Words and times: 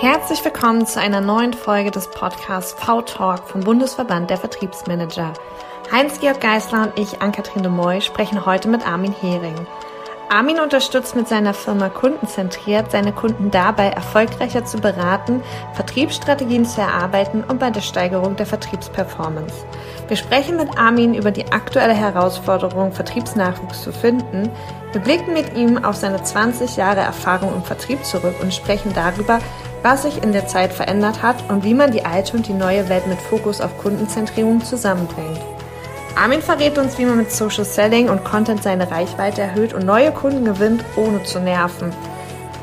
Herzlich 0.00 0.44
willkommen 0.44 0.86
zu 0.86 1.00
einer 1.00 1.20
neuen 1.20 1.52
Folge 1.52 1.90
des 1.90 2.06
Podcasts 2.06 2.72
V-Talk 2.80 3.48
vom 3.48 3.62
Bundesverband 3.62 4.30
der 4.30 4.36
Vertriebsmanager. 4.36 5.32
Heinz-Georg 5.90 6.40
Geisler 6.40 6.82
und 6.84 6.96
ich, 6.96 7.20
Ann-Kathrin 7.20 7.64
de 7.64 7.72
Moy, 7.72 8.00
sprechen 8.00 8.46
heute 8.46 8.68
mit 8.68 8.86
Armin 8.86 9.12
Hering. 9.12 9.66
Armin 10.28 10.60
unterstützt 10.60 11.16
mit 11.16 11.26
seiner 11.26 11.52
Firma 11.52 11.88
Kundenzentriert 11.88 12.92
seine 12.92 13.12
Kunden 13.12 13.50
dabei, 13.50 13.88
erfolgreicher 13.88 14.64
zu 14.64 14.78
beraten, 14.78 15.42
Vertriebsstrategien 15.72 16.64
zu 16.64 16.80
erarbeiten 16.80 17.42
und 17.42 17.58
bei 17.58 17.70
der 17.70 17.80
Steigerung 17.80 18.36
der 18.36 18.46
Vertriebsperformance. 18.46 19.64
Wir 20.06 20.16
sprechen 20.16 20.58
mit 20.58 20.78
Armin 20.78 21.14
über 21.14 21.32
die 21.32 21.50
aktuelle 21.50 21.94
Herausforderung, 21.94 22.92
Vertriebsnachwuchs 22.92 23.82
zu 23.82 23.90
finden. 23.90 24.48
Wir 24.92 25.00
blicken 25.00 25.32
mit 25.32 25.56
ihm 25.56 25.82
auf 25.84 25.96
seine 25.96 26.22
20 26.22 26.76
Jahre 26.76 27.00
Erfahrung 27.00 27.52
im 27.54 27.64
Vertrieb 27.64 28.04
zurück 28.04 28.36
und 28.40 28.54
sprechen 28.54 28.92
darüber, 28.94 29.40
was 29.82 30.02
sich 30.02 30.22
in 30.22 30.32
der 30.32 30.46
Zeit 30.46 30.72
verändert 30.72 31.22
hat 31.22 31.36
und 31.48 31.64
wie 31.64 31.74
man 31.74 31.92
die 31.92 32.04
alte 32.04 32.36
und 32.36 32.46
die 32.46 32.52
neue 32.52 32.88
Welt 32.88 33.06
mit 33.06 33.20
Fokus 33.20 33.60
auf 33.60 33.76
Kundenzentrierung 33.78 34.64
zusammenbringt. 34.64 35.40
Armin 36.16 36.42
verrät 36.42 36.78
uns, 36.78 36.98
wie 36.98 37.04
man 37.04 37.18
mit 37.18 37.30
Social 37.30 37.64
Selling 37.64 38.08
und 38.08 38.24
Content 38.24 38.62
seine 38.62 38.90
Reichweite 38.90 39.42
erhöht 39.42 39.72
und 39.72 39.86
neue 39.86 40.10
Kunden 40.10 40.44
gewinnt, 40.44 40.84
ohne 40.96 41.22
zu 41.22 41.38
nerven. 41.38 41.92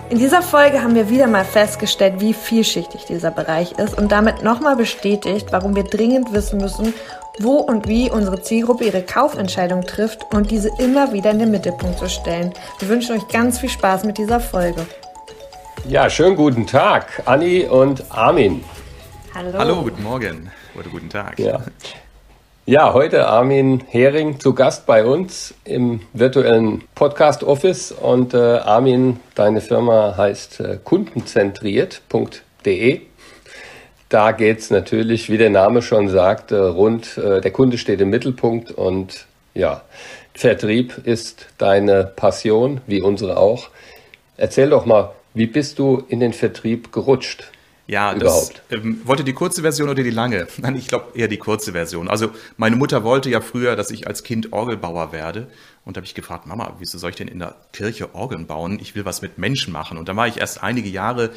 In 0.09 0.19
dieser 0.19 0.41
Folge 0.41 0.83
haben 0.83 0.93
wir 0.93 1.09
wieder 1.09 1.25
mal 1.25 1.45
festgestellt, 1.45 2.19
wie 2.19 2.33
vielschichtig 2.33 3.05
dieser 3.05 3.31
Bereich 3.31 3.71
ist 3.79 3.97
und 3.97 4.11
damit 4.11 4.43
nochmal 4.43 4.75
bestätigt, 4.75 5.47
warum 5.51 5.75
wir 5.75 5.83
dringend 5.83 6.31
wissen 6.31 6.59
müssen, 6.59 6.93
wo 7.39 7.57
und 7.57 7.87
wie 7.87 8.11
unsere 8.11 8.41
Zielgruppe 8.41 8.83
ihre 8.83 9.01
Kaufentscheidung 9.01 9.81
trifft 9.81 10.33
und 10.33 10.51
diese 10.51 10.69
immer 10.77 11.11
wieder 11.11 11.31
in 11.31 11.39
den 11.39 11.51
Mittelpunkt 11.51 11.97
zu 11.97 12.07
stellen. 12.07 12.53
Wir 12.79 12.89
wünschen 12.89 13.15
euch 13.15 13.27
ganz 13.29 13.59
viel 13.59 13.69
Spaß 13.69 14.03
mit 14.03 14.17
dieser 14.17 14.39
Folge. 14.39 14.85
Ja, 15.87 16.09
schönen 16.09 16.35
guten 16.35 16.65
Tag, 16.65 17.21
Anni 17.25 17.65
und 17.65 18.05
Armin. 18.09 18.63
Hallo. 19.35 19.53
Hallo, 19.53 19.83
guten 19.83 20.01
Morgen 20.01 20.49
oder 20.73 20.89
guten 20.89 21.09
Tag. 21.09 21.37
Ja. 21.37 21.61
Ja, 22.65 22.91
heute 22.93 23.27
Armin 23.27 23.83
Hering 23.87 24.39
zu 24.39 24.55
Gast 24.55 24.87
bei 24.87 25.05
uns 25.05 25.53
im 25.63 26.01
virtuellen 26.13 26.85
Podcast 26.95 27.43
Office 27.43 27.91
und 27.91 28.33
äh, 28.33 28.37
Armin, 28.37 29.19
deine 29.35 29.61
Firma 29.61 30.17
heißt 30.17 30.61
äh, 30.61 30.79
kundenzentriert.de. 30.83 33.01
Da 34.09 34.31
geht's 34.31 34.71
natürlich, 34.71 35.29
wie 35.29 35.37
der 35.37 35.51
Name 35.51 35.83
schon 35.83 36.09
sagt, 36.09 36.51
äh, 36.51 36.55
rund, 36.55 37.15
äh, 37.19 37.41
der 37.41 37.51
Kunde 37.51 37.77
steht 37.77 38.01
im 38.01 38.09
Mittelpunkt 38.09 38.71
und 38.71 39.27
ja, 39.53 39.83
Vertrieb 40.33 41.05
ist 41.05 41.45
deine 41.59 42.05
Passion, 42.05 42.81
wie 42.87 43.01
unsere 43.01 43.37
auch. 43.37 43.69
Erzähl 44.37 44.71
doch 44.71 44.87
mal, 44.87 45.11
wie 45.35 45.45
bist 45.45 45.79
du 45.79 46.03
in 46.07 46.19
den 46.19 46.33
Vertrieb 46.33 46.91
gerutscht? 46.91 47.51
Ja, 47.87 48.13
überhaupt. 48.13 48.63
das 48.69 48.79
ähm, 48.79 49.01
wollte 49.05 49.23
die 49.23 49.33
kurze 49.33 49.61
Version 49.61 49.89
oder 49.89 50.03
die 50.03 50.09
lange? 50.09 50.47
Nein, 50.57 50.75
ich 50.75 50.87
glaube 50.87 51.11
eher 51.13 51.27
die 51.27 51.37
kurze 51.37 51.73
Version. 51.73 52.07
Also 52.07 52.29
meine 52.57 52.75
Mutter 52.75 53.03
wollte 53.03 53.29
ja 53.29 53.41
früher, 53.41 53.75
dass 53.75 53.91
ich 53.91 54.07
als 54.07 54.23
Kind 54.23 54.53
Orgelbauer 54.53 55.11
werde. 55.11 55.47
Und 55.83 55.95
da 55.95 55.99
habe 55.99 56.07
ich 56.07 56.15
gefragt, 56.15 56.47
Mama, 56.47 56.73
wieso 56.79 56.97
soll 56.97 57.11
ich 57.11 57.15
denn 57.15 57.27
in 57.27 57.37
der 57.37 57.55
Kirche 57.73 58.15
Orgeln 58.15 58.47
bauen? 58.47 58.79
Ich 58.81 58.95
will 58.95 59.05
was 59.05 59.21
mit 59.21 59.37
Menschen 59.37 59.71
machen. 59.71 59.99
Und 59.99 60.09
dann 60.09 60.15
war 60.15 60.27
ich 60.27 60.37
erst 60.37 60.63
einige 60.63 60.89
Jahre 60.89 61.29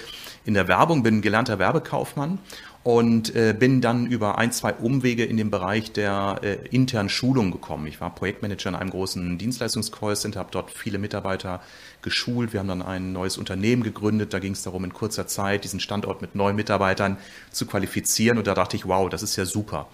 in 0.47 0.55
der 0.55 0.69
Werbung, 0.69 1.03
bin 1.03 1.21
gelernter 1.21 1.59
Werbekaufmann 1.59 2.39
und 2.85 3.35
äh, 3.35 3.55
bin 3.59 3.81
dann 3.81 4.07
über 4.07 4.39
ein, 4.39 4.53
zwei 4.53 4.73
Umwege 4.73 5.25
in 5.25 5.37
den 5.37 5.51
Bereich 5.51 5.93
der 5.93 6.41
äh, 6.43 6.55
internen 6.71 7.09
Schulung 7.09 7.51
gekommen. 7.51 7.87
Ich 7.87 8.01
war 8.01 8.15
Projektmanager 8.15 8.71
in 8.71 8.75
einem 8.77 8.91
großen 8.91 9.37
Dienstleistungscall-Center, 9.37 10.39
habe 10.39 10.51
dort 10.53 10.71
viele 10.71 10.99
Mitarbeiter 10.99 11.61
geschult. 12.03 12.53
Wir 12.53 12.61
haben 12.61 12.69
dann 12.69 12.83
ein 12.83 13.13
neues 13.13 13.37
Unternehmen 13.37 13.83
gegründet. 13.83 14.33
Da 14.33 14.39
ging 14.39 14.53
es 14.53 14.63
darum, 14.63 14.85
in 14.85 14.93
kurzer 14.93 15.27
Zeit 15.27 15.65
diesen 15.65 15.81
Standort 15.81 16.23
mit 16.23 16.35
neuen 16.35 16.57
Mitarbeitern 16.57 17.19
zu 17.51 17.67
qualifizieren. 17.67 18.39
Und 18.39 18.47
da 18.47 18.55
dachte 18.55 18.77
ich, 18.77 18.87
wow, 18.87 19.11
das 19.11 19.23
ist 19.23 19.37
ja 19.37 19.45
super. 19.45 19.89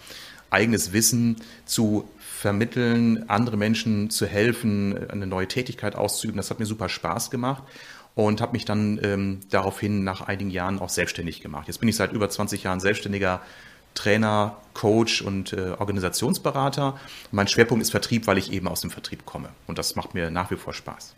Eigenes 0.50 0.92
Wissen 0.92 1.36
zu 1.64 2.08
vermitteln, 2.18 3.24
andere 3.28 3.56
Menschen 3.56 4.10
zu 4.10 4.26
helfen, 4.26 5.10
eine 5.10 5.26
neue 5.26 5.48
Tätigkeit 5.48 5.96
auszuüben, 5.96 6.36
das 6.36 6.50
hat 6.50 6.60
mir 6.60 6.66
super 6.66 6.90
Spaß 6.90 7.30
gemacht 7.30 7.62
und 8.14 8.40
habe 8.40 8.52
mich 8.52 8.64
dann 8.64 9.00
ähm, 9.02 9.40
daraufhin 9.50 10.04
nach 10.04 10.20
einigen 10.22 10.50
Jahren 10.50 10.78
auch 10.78 10.88
selbstständig 10.88 11.40
gemacht. 11.40 11.66
Jetzt 11.66 11.78
bin 11.78 11.88
ich 11.88 11.96
seit 11.96 12.12
über 12.12 12.28
20 12.28 12.62
Jahren 12.62 12.80
selbstständiger 12.80 13.40
Trainer, 13.94 14.56
Coach 14.72 15.22
und 15.22 15.52
äh, 15.52 15.74
Organisationsberater. 15.78 16.98
Mein 17.30 17.48
Schwerpunkt 17.48 17.82
ist 17.82 17.90
Vertrieb, 17.90 18.26
weil 18.26 18.38
ich 18.38 18.52
eben 18.52 18.68
aus 18.68 18.80
dem 18.80 18.90
Vertrieb 18.90 19.24
komme. 19.24 19.48
Und 19.66 19.78
das 19.78 19.96
macht 19.96 20.14
mir 20.14 20.30
nach 20.30 20.50
wie 20.50 20.56
vor 20.56 20.74
Spaß. 20.74 21.14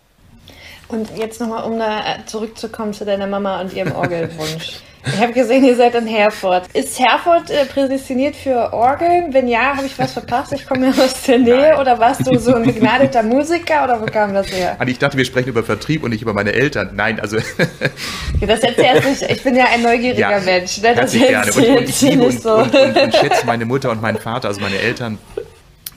Und 0.88 1.16
jetzt 1.16 1.40
nochmal, 1.40 1.64
um 1.64 1.78
da 1.78 2.18
zurückzukommen 2.26 2.92
zu 2.92 3.04
deiner 3.04 3.26
Mama 3.26 3.60
und 3.60 3.72
ihrem 3.72 3.92
Orgelwunsch. 3.92 4.80
Ich 5.06 5.20
habe 5.20 5.32
gesehen, 5.32 5.64
ihr 5.64 5.76
seid 5.76 5.94
in 5.94 6.06
Herford. 6.06 6.66
Ist 6.72 6.98
Herford 6.98 7.48
äh, 7.50 7.64
prädestiniert 7.66 8.34
für 8.34 8.72
Orgeln? 8.72 9.32
Wenn 9.32 9.46
ja, 9.46 9.76
habe 9.76 9.86
ich 9.86 9.96
was 9.98 10.12
verpasst? 10.12 10.52
Ich 10.52 10.66
komme 10.66 10.86
ja 10.86 11.02
aus 11.02 11.22
der 11.22 11.38
Nähe. 11.38 11.70
Nein. 11.70 11.78
Oder 11.78 11.98
warst 12.00 12.26
du 12.26 12.36
so 12.38 12.54
ein 12.54 12.64
begnadeter 12.64 13.22
Musiker? 13.22 13.84
Oder 13.84 14.00
wo 14.00 14.06
kam 14.06 14.34
das 14.34 14.50
her? 14.50 14.74
Also 14.78 14.90
ich 14.90 14.98
dachte, 14.98 15.16
wir 15.16 15.24
sprechen 15.24 15.50
über 15.50 15.62
Vertrieb 15.62 16.02
und 16.02 16.10
nicht 16.10 16.22
über 16.22 16.32
meine 16.32 16.52
Eltern. 16.52 16.90
Nein, 16.94 17.20
also... 17.20 17.36
das 18.40 18.60
erzählst 18.60 19.08
nicht. 19.08 19.30
Ich 19.30 19.44
bin 19.44 19.54
ja 19.54 19.66
ein 19.72 19.82
neugieriger 19.82 20.38
ja, 20.38 20.40
Mensch. 20.40 20.82
Ne? 20.82 20.94
Das 20.96 21.12
gerne. 21.12 21.52
Und, 21.52 21.68
und 21.68 21.88
ich 21.88 22.00
liebe 22.00 22.24
und, 22.24 22.42
so. 22.42 22.54
und, 22.56 22.74
und, 22.74 22.96
und 22.96 23.14
schätze 23.14 23.46
meine 23.46 23.64
Mutter 23.64 23.90
und 23.92 24.02
meinen 24.02 24.18
Vater, 24.18 24.48
also 24.48 24.60
meine 24.60 24.78
Eltern 24.78 25.18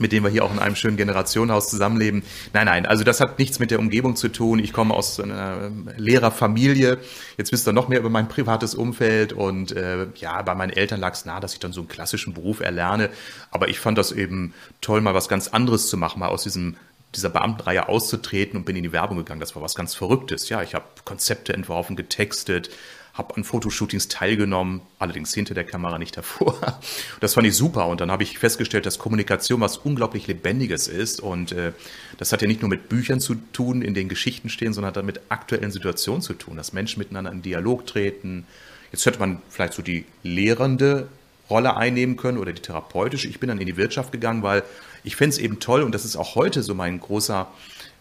mit 0.00 0.12
dem 0.12 0.24
wir 0.24 0.30
hier 0.30 0.44
auch 0.44 0.52
in 0.52 0.58
einem 0.58 0.76
schönen 0.76 0.96
Generationenhaus 0.96 1.68
zusammenleben. 1.68 2.22
Nein, 2.52 2.66
nein, 2.66 2.86
also 2.86 3.04
das 3.04 3.20
hat 3.20 3.38
nichts 3.38 3.58
mit 3.58 3.70
der 3.70 3.78
Umgebung 3.78 4.16
zu 4.16 4.28
tun. 4.28 4.58
Ich 4.58 4.72
komme 4.72 4.94
aus 4.94 5.20
einer 5.20 5.70
Lehrerfamilie. 5.96 6.98
Jetzt 7.36 7.52
wisst 7.52 7.68
ihr 7.68 7.72
noch 7.72 7.88
mehr 7.88 8.00
über 8.00 8.10
mein 8.10 8.28
privates 8.28 8.74
Umfeld 8.74 9.32
und 9.32 9.72
äh, 9.72 10.06
ja, 10.16 10.42
bei 10.42 10.54
meinen 10.54 10.70
Eltern 10.70 11.00
lag 11.00 11.12
es 11.12 11.24
nahe, 11.24 11.40
dass 11.40 11.52
ich 11.52 11.60
dann 11.60 11.72
so 11.72 11.80
einen 11.80 11.88
klassischen 11.88 12.34
Beruf 12.34 12.60
erlerne. 12.60 13.10
Aber 13.50 13.68
ich 13.68 13.78
fand 13.78 13.98
das 13.98 14.12
eben 14.12 14.54
toll, 14.80 15.00
mal 15.00 15.14
was 15.14 15.28
ganz 15.28 15.48
anderes 15.48 15.88
zu 15.88 15.96
machen, 15.96 16.20
mal 16.20 16.28
aus 16.28 16.42
diesem 16.42 16.76
dieser 17.14 17.28
Beamtenreihe 17.28 17.88
auszutreten 17.88 18.56
und 18.56 18.64
bin 18.64 18.76
in 18.76 18.84
die 18.84 18.92
Werbung 18.92 19.16
gegangen. 19.16 19.40
Das 19.40 19.56
war 19.56 19.62
was 19.62 19.74
ganz 19.74 19.94
Verrücktes. 19.94 20.48
Ja, 20.48 20.62
ich 20.62 20.74
habe 20.74 20.84
Konzepte 21.04 21.52
entworfen, 21.52 21.96
getextet, 21.96 22.70
habe 23.14 23.36
an 23.36 23.44
Fotoshootings 23.44 24.08
teilgenommen, 24.08 24.80
allerdings 24.98 25.34
hinter 25.34 25.54
der 25.54 25.64
Kamera 25.64 25.98
nicht 25.98 26.16
davor. 26.16 26.58
Das 27.20 27.34
fand 27.34 27.46
ich 27.46 27.54
super 27.54 27.86
und 27.88 28.00
dann 28.00 28.10
habe 28.10 28.22
ich 28.22 28.38
festgestellt, 28.38 28.86
dass 28.86 28.98
Kommunikation 28.98 29.60
was 29.60 29.76
unglaublich 29.76 30.26
Lebendiges 30.26 30.88
ist 30.88 31.20
und 31.20 31.52
äh, 31.52 31.72
das 32.18 32.32
hat 32.32 32.40
ja 32.40 32.48
nicht 32.48 32.62
nur 32.62 32.70
mit 32.70 32.88
Büchern 32.88 33.20
zu 33.20 33.34
tun, 33.34 33.82
in 33.82 33.94
denen 33.94 34.08
Geschichten 34.08 34.48
stehen, 34.48 34.72
sondern 34.72 34.94
hat 34.94 35.04
mit 35.04 35.20
aktuellen 35.28 35.70
Situationen 35.70 36.22
zu 36.22 36.34
tun, 36.34 36.56
dass 36.56 36.72
Menschen 36.72 36.98
miteinander 36.98 37.30
in 37.30 37.42
Dialog 37.42 37.86
treten. 37.86 38.46
Jetzt 38.92 39.04
hätte 39.06 39.18
man 39.18 39.42
vielleicht 39.50 39.74
so 39.74 39.82
die 39.82 40.06
lehrende 40.22 41.08
Rolle 41.50 41.76
einnehmen 41.76 42.16
können 42.16 42.38
oder 42.38 42.52
die 42.52 42.62
therapeutische. 42.62 43.28
Ich 43.28 43.40
bin 43.40 43.48
dann 43.48 43.58
in 43.58 43.66
die 43.66 43.76
Wirtschaft 43.76 44.12
gegangen, 44.12 44.42
weil 44.42 44.62
ich 45.04 45.16
finde 45.16 45.34
es 45.34 45.38
eben 45.38 45.60
toll 45.60 45.82
und 45.82 45.92
das 45.94 46.04
ist 46.04 46.16
auch 46.16 46.36
heute 46.36 46.62
so 46.62 46.74
mein 46.74 47.00
großer 47.00 47.48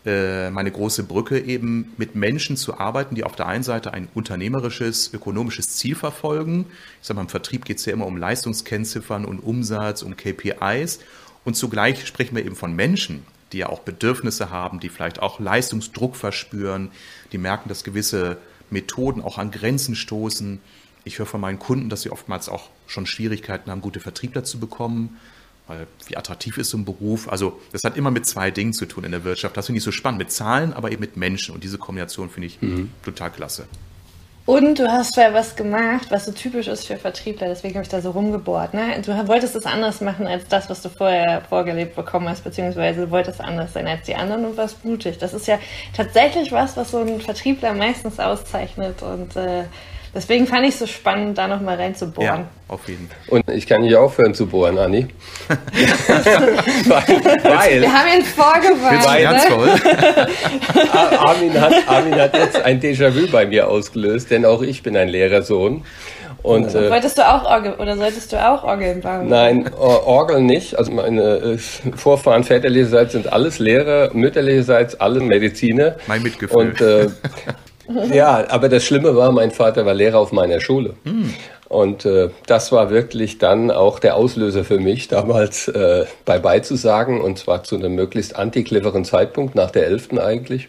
meine 0.05 0.71
große 0.71 1.03
Brücke 1.03 1.39
eben 1.39 1.93
mit 1.97 2.15
Menschen 2.15 2.55
zu 2.55 2.79
arbeiten, 2.79 3.15
die 3.15 3.25
auf 3.25 3.35
der 3.35 3.47
einen 3.47 3.63
Seite 3.63 3.93
ein 3.93 4.07
unternehmerisches, 4.13 5.13
ökonomisches 5.13 5.75
Ziel 5.75 5.93
verfolgen. 5.93 6.67
Ich 7.01 7.07
sage 7.07 7.15
mal, 7.17 7.23
im 7.23 7.29
Vertrieb 7.29 7.65
geht 7.65 7.79
es 7.79 7.85
ja 7.85 7.91
immer 7.91 8.05
um 8.05 8.15
Leistungskennziffern 8.15 9.25
und 9.25 9.39
Umsatz, 9.39 10.01
um 10.01 10.15
KPIs. 10.15 10.99
Und 11.43 11.55
zugleich 11.55 12.07
sprechen 12.07 12.35
wir 12.35 12.45
eben 12.45 12.55
von 12.55 12.73
Menschen, 12.73 13.25
die 13.51 13.57
ja 13.57 13.67
auch 13.67 13.79
Bedürfnisse 13.79 14.49
haben, 14.49 14.79
die 14.79 14.89
vielleicht 14.89 15.21
auch 15.21 15.39
Leistungsdruck 15.39 16.15
verspüren, 16.15 16.91
die 17.33 17.37
merken, 17.37 17.67
dass 17.67 17.83
gewisse 17.83 18.37
Methoden 18.69 19.21
auch 19.21 19.37
an 19.37 19.51
Grenzen 19.51 19.95
stoßen. 19.95 20.59
Ich 21.03 21.19
höre 21.19 21.25
von 21.25 21.41
meinen 21.41 21.59
Kunden, 21.59 21.89
dass 21.89 22.03
sie 22.03 22.11
oftmals 22.11 22.47
auch 22.47 22.69
schon 22.87 23.05
Schwierigkeiten 23.05 23.69
haben, 23.69 23.81
gute 23.81 23.99
Vertriebler 23.99 24.45
zu 24.45 24.59
bekommen 24.59 25.17
weil 25.69 25.87
wie 26.07 26.17
attraktiv 26.17 26.57
ist 26.57 26.71
so 26.71 26.77
ein 26.77 26.83
Beruf? 26.83 27.29
Also 27.29 27.59
das 27.71 27.83
hat 27.83 27.95
immer 27.95 28.11
mit 28.11 28.25
zwei 28.25 28.51
Dingen 28.51 28.73
zu 28.73 28.85
tun 28.85 29.03
in 29.03 29.11
der 29.11 29.23
Wirtschaft. 29.23 29.55
Das 29.55 29.67
finde 29.67 29.77
ich 29.77 29.83
so 29.83 29.91
spannend, 29.91 30.17
mit 30.19 30.31
Zahlen, 30.31 30.73
aber 30.73 30.91
eben 30.91 30.99
mit 30.99 31.15
Menschen. 31.15 31.53
Und 31.53 31.63
diese 31.63 31.77
Kombination 31.77 32.29
finde 32.29 32.47
ich 32.47 32.61
mhm. 32.61 32.91
total 33.03 33.29
klasse. 33.29 33.67
Und 34.49 34.79
du 34.79 34.91
hast 34.91 35.15
ja 35.15 35.31
was 35.31 35.55
gemacht, 35.55 36.07
was 36.09 36.25
so 36.25 36.31
typisch 36.31 36.67
ist 36.67 36.87
für 36.87 36.97
Vertriebler, 36.97 37.49
deswegen 37.49 37.75
habe 37.75 37.83
ich 37.83 37.89
da 37.89 38.01
so 38.01 38.09
rumgebohrt. 38.09 38.73
Ne? 38.73 38.99
Du 39.05 39.11
wolltest 39.27 39.55
es 39.55 39.67
anders 39.67 40.01
machen 40.01 40.25
als 40.25 40.47
das, 40.47 40.71
was 40.71 40.81
du 40.81 40.89
vorher 40.89 41.43
vorgelebt 41.47 41.95
bekommen 41.95 42.27
hast, 42.27 42.43
beziehungsweise 42.43 43.01
du 43.01 43.11
wolltest 43.11 43.41
anders 43.41 43.73
sein 43.73 43.85
als 43.85 44.07
die 44.07 44.15
anderen 44.15 44.45
und 44.45 44.57
warst 44.57 44.83
mutig. 44.83 45.19
Das 45.19 45.35
ist 45.35 45.45
ja 45.45 45.59
tatsächlich 45.95 46.51
was, 46.51 46.75
was 46.75 46.89
so 46.89 46.97
ein 46.97 47.21
Vertriebler 47.21 47.75
meistens 47.75 48.19
auszeichnet 48.19 49.03
und 49.03 49.35
äh, 49.35 49.65
Deswegen 50.13 50.45
fand 50.47 50.63
ich 50.63 50.69
es 50.73 50.79
so 50.79 50.87
spannend, 50.87 51.37
da 51.37 51.47
nochmal 51.47 51.75
reinzubohren. 51.75 52.41
Ja, 52.41 52.47
auf 52.67 52.87
jeden 52.87 53.07
Fall. 53.07 53.17
Und 53.27 53.47
ich 53.49 53.67
kann 53.67 53.81
nicht 53.81 53.95
aufhören 53.95 54.33
zu 54.33 54.47
bohren, 54.47 54.79
Anni. 54.79 55.07
weil, 55.47 55.57
weil, 57.43 57.81
Wir 57.81 57.93
haben 57.93 58.07
ihn 58.17 58.25
vorgewarnt. 58.25 59.05
Ne? 59.05 59.09
Armin, 61.19 61.61
hat, 61.61 61.73
Armin 61.87 62.15
hat 62.15 62.35
jetzt 62.35 62.59
ein 62.61 62.81
Déjà-vu 62.81 63.27
bei 63.31 63.45
mir 63.45 63.67
ausgelöst, 63.67 64.31
denn 64.31 64.45
auch 64.45 64.63
ich 64.63 64.81
bin 64.81 64.97
ein 64.97 65.09
Lehrersohn. 65.09 65.83
Und, 66.41 66.73
äh, 66.73 66.89
Wolltest 66.89 67.17
du 67.17 67.27
auch 67.27 67.43
Orgel 67.43 67.73
oder 67.73 67.97
solltest 67.97 68.31
du 68.31 68.37
auch 68.37 68.63
Orgeln 68.63 69.01
bauen? 69.01 69.27
Nein, 69.27 69.71
Orgeln 69.73 70.45
nicht. 70.45 70.77
Also 70.77 70.91
meine 70.91 71.21
äh, 71.21 71.57
Vorfahren 71.57 72.43
väterlicherseits 72.43 73.11
sind 73.11 73.31
alles 73.31 73.59
Lehrer, 73.59 74.11
mütterlicherseits 74.13 74.95
alle 74.95 75.19
Mediziner. 75.19 75.97
Mein 76.07 76.23
Mitgefühl. 76.23 76.57
Und 76.57 76.81
äh, 76.81 77.07
Ja, 78.13 78.45
aber 78.49 78.69
das 78.69 78.83
Schlimme 78.83 79.15
war, 79.15 79.31
mein 79.31 79.51
Vater 79.51 79.85
war 79.85 79.93
Lehrer 79.93 80.19
auf 80.19 80.31
meiner 80.31 80.59
Schule. 80.59 80.95
Mm. 81.03 81.29
Und 81.67 82.05
äh, 82.05 82.29
das 82.47 82.71
war 82.71 82.89
wirklich 82.89 83.37
dann 83.37 83.69
auch 83.69 83.99
der 83.99 84.15
Auslöser 84.15 84.63
für 84.63 84.79
mich, 84.79 85.07
damals 85.07 85.67
äh, 85.67 86.05
bye-bye 86.25 86.63
zu 86.63 86.75
sagen, 86.75 87.21
und 87.21 87.37
zwar 87.37 87.63
zu 87.63 87.75
einem 87.75 87.93
möglichst 87.93 88.35
anti-cleveren 88.35 89.05
Zeitpunkt, 89.05 89.53
nach 89.53 89.69
der 89.69 89.85
11. 89.85 90.17
eigentlich. 90.17 90.67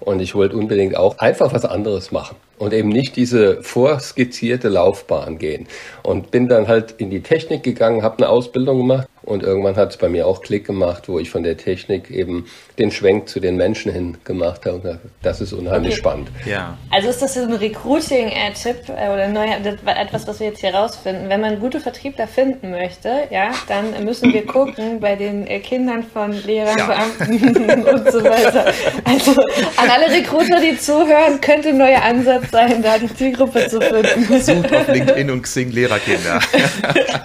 Und 0.00 0.20
ich 0.20 0.34
wollte 0.34 0.56
unbedingt 0.56 0.96
auch 0.96 1.18
einfach 1.18 1.52
was 1.52 1.66
anderes 1.66 2.12
machen 2.12 2.36
und 2.58 2.72
eben 2.72 2.88
nicht 2.88 3.16
diese 3.16 3.62
vorskizzierte 3.62 4.68
Laufbahn 4.68 5.38
gehen. 5.38 5.66
Und 6.02 6.30
bin 6.30 6.48
dann 6.48 6.66
halt 6.66 6.94
in 6.98 7.10
die 7.10 7.20
Technik 7.20 7.62
gegangen, 7.62 8.02
habe 8.02 8.18
eine 8.18 8.28
Ausbildung 8.30 8.78
gemacht 8.78 9.08
und 9.28 9.42
irgendwann 9.42 9.76
hat 9.76 9.90
es 9.90 9.96
bei 9.98 10.08
mir 10.08 10.26
auch 10.26 10.40
Klick 10.40 10.66
gemacht, 10.66 11.08
wo 11.08 11.18
ich 11.18 11.30
von 11.30 11.42
der 11.42 11.58
Technik 11.58 12.10
eben 12.10 12.46
den 12.78 12.90
Schwenk 12.90 13.28
zu 13.28 13.40
den 13.40 13.56
Menschen 13.56 13.92
hin 13.92 14.16
gemacht 14.24 14.64
habe. 14.64 14.76
Und 14.76 14.98
das 15.22 15.42
ist 15.42 15.52
unheimlich 15.52 15.92
okay. 15.92 15.98
spannend. 15.98 16.30
Ja. 16.46 16.78
Also 16.90 17.10
ist 17.10 17.20
das 17.20 17.34
so 17.34 17.42
ein 17.42 17.52
Recruiting-Tipp 17.52 18.88
äh, 18.88 19.12
oder 19.12 19.28
neu, 19.28 19.44
etwas, 19.44 20.26
was 20.26 20.40
wir 20.40 20.48
jetzt 20.48 20.60
hier 20.60 20.74
rausfinden? 20.74 21.28
Wenn 21.28 21.42
man 21.42 21.60
gute 21.60 21.78
Vertriebler 21.78 22.26
finden 22.26 22.70
möchte, 22.70 23.24
ja, 23.30 23.50
dann 23.68 24.02
müssen 24.04 24.32
wir 24.32 24.46
gucken 24.46 25.00
bei 25.00 25.14
den 25.14 25.46
äh, 25.46 25.60
Kindern 25.60 26.04
von 26.04 26.32
Lehrern, 26.44 26.78
ja. 26.78 26.86
Beamten 26.86 27.82
und 27.84 28.10
so 28.10 28.24
weiter. 28.24 28.72
Also 29.04 29.32
an 29.76 29.90
alle 29.90 30.10
Recruiter, 30.10 30.60
die 30.60 30.78
zuhören, 30.78 31.40
könnte 31.42 31.68
ein 31.68 31.78
neuer 31.78 32.02
Ansatz 32.02 32.50
sein, 32.50 32.82
da 32.82 32.96
die 32.96 33.14
Zielgruppe 33.14 33.68
zu 33.68 33.78
finden. 33.78 34.40
Sucht 34.40 34.74
auf 34.74 34.88
LinkedIn 34.88 35.30
und 35.30 35.42
Xing 35.42 35.70
Lehrerkinder. 35.70 36.40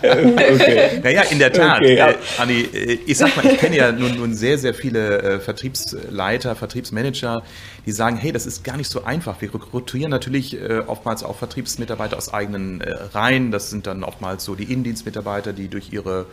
okay. 0.03 0.99
Naja, 1.01 1.21
in 1.29 1.39
der 1.39 1.53
Tat. 1.53 1.79
Okay 1.79 1.92
ja. 1.97 2.09
Äh, 2.09 2.17
Anni, 2.37 2.61
äh, 2.61 2.99
ich 3.05 3.17
sag 3.17 3.35
mal, 3.35 3.45
ich 3.45 3.57
kenne 3.57 3.77
ja 3.77 3.91
nun, 3.91 4.15
nun 4.15 4.33
sehr, 4.33 4.57
sehr 4.57 4.73
viele 4.73 5.21
äh, 5.21 5.39
Vertriebsleiter, 5.39 6.55
Vertriebsmanager, 6.55 7.43
die 7.85 7.91
sagen, 7.91 8.17
hey, 8.17 8.31
das 8.31 8.45
ist 8.45 8.63
gar 8.63 8.77
nicht 8.77 8.89
so 8.89 9.03
einfach. 9.03 9.41
Wir 9.41 9.53
rekrutieren 9.53 10.11
natürlich 10.11 10.59
äh, 10.59 10.83
oftmals 10.85 11.23
auch 11.23 11.37
Vertriebsmitarbeiter 11.37 12.17
aus 12.17 12.33
eigenen 12.33 12.81
äh, 12.81 12.91
Reihen. 13.13 13.51
Das 13.51 13.69
sind 13.69 13.87
dann 13.87 14.03
oftmals 14.03 14.43
so 14.43 14.55
die 14.55 14.71
Indienstmitarbeiter, 14.71 15.53
die 15.53 15.67
durch 15.67 15.91
ihre 15.91 16.25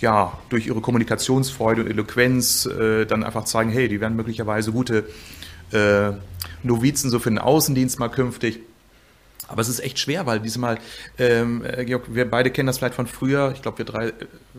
ja, 0.00 0.38
durch 0.48 0.68
ihre 0.68 0.80
Kommunikationsfreude 0.80 1.82
und 1.82 1.90
Eloquenz 1.90 2.66
äh, 2.66 3.04
dann 3.04 3.24
einfach 3.24 3.44
zeigen, 3.44 3.70
hey, 3.70 3.88
die 3.88 4.00
werden 4.00 4.16
möglicherweise 4.16 4.72
gute 4.72 5.04
Novizen 6.62 7.10
so 7.10 7.18
für 7.18 7.28
den 7.28 7.38
Außendienst 7.38 7.98
mal 7.98 8.08
künftig. 8.08 8.60
Aber 9.48 9.62
es 9.62 9.68
ist 9.68 9.80
echt 9.80 9.98
schwer, 9.98 10.26
weil 10.26 10.40
diesmal, 10.40 10.78
ähm, 11.18 11.64
äh, 11.64 11.84
Georg, 11.84 12.14
wir 12.14 12.30
beide 12.30 12.50
kennen 12.50 12.66
das 12.66 12.78
vielleicht 12.78 12.94
von 12.94 13.06
früher. 13.06 13.52
Ich 13.54 13.62
glaube, 13.62 13.78
wir 13.78 13.84
drei, 13.86 14.12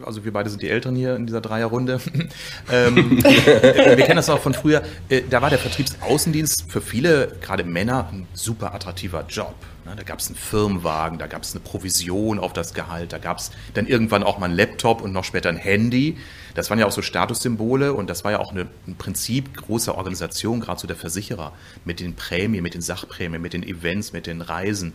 also 0.03 0.25
wir 0.25 0.33
beide 0.33 0.49
sind 0.49 0.61
die 0.61 0.69
Älteren 0.69 0.95
hier 0.95 1.15
in 1.15 1.27
dieser 1.27 1.41
Dreierrunde. 1.41 2.01
ähm, 2.71 3.23
wir 3.23 3.97
kennen 3.97 4.15
das 4.15 4.29
auch 4.29 4.39
von 4.39 4.55
früher. 4.55 4.81
Äh, 5.07 5.21
da 5.29 5.41
war 5.41 5.51
der 5.51 5.59
Vertriebsaußendienst 5.59 6.71
für 6.71 6.81
viele, 6.81 7.35
gerade 7.39 7.63
Männer, 7.63 8.09
ein 8.11 8.27
super 8.33 8.73
attraktiver 8.73 9.25
Job. 9.29 9.55
Ne, 9.89 9.95
da 9.95 10.03
gab 10.03 10.19
es 10.19 10.27
einen 10.27 10.35
Firmenwagen, 10.35 11.17
da 11.17 11.25
gab 11.25 11.41
es 11.41 11.55
eine 11.55 11.61
Provision 11.61 12.37
auf 12.37 12.53
das 12.53 12.75
Gehalt, 12.75 13.11
da 13.11 13.17
gab 13.17 13.39
es 13.39 13.49
dann 13.73 13.87
irgendwann 13.87 14.21
auch 14.21 14.37
mal 14.37 14.45
einen 14.45 14.55
Laptop 14.55 15.01
und 15.01 15.11
noch 15.13 15.23
später 15.23 15.49
ein 15.49 15.57
Handy. 15.57 16.15
Das 16.53 16.69
waren 16.69 16.77
ja 16.77 16.85
auch 16.85 16.91
so 16.91 17.01
Statussymbole 17.01 17.93
und 17.93 18.07
das 18.07 18.23
war 18.23 18.31
ja 18.31 18.39
auch 18.39 18.51
eine, 18.51 18.67
ein 18.87 18.95
Prinzip 18.95 19.55
großer 19.57 19.97
Organisation, 19.97 20.59
gerade 20.59 20.79
so 20.79 20.87
der 20.87 20.95
Versicherer, 20.95 21.53
mit 21.85 22.01
den 22.01 22.13
Prämien, 22.13 22.61
mit 22.61 22.75
den 22.75 22.81
Sachprämien, 22.81 23.41
mit 23.41 23.53
den 23.53 23.63
Events, 23.63 24.13
mit 24.13 24.27
den 24.27 24.41
Reisen. 24.41 24.93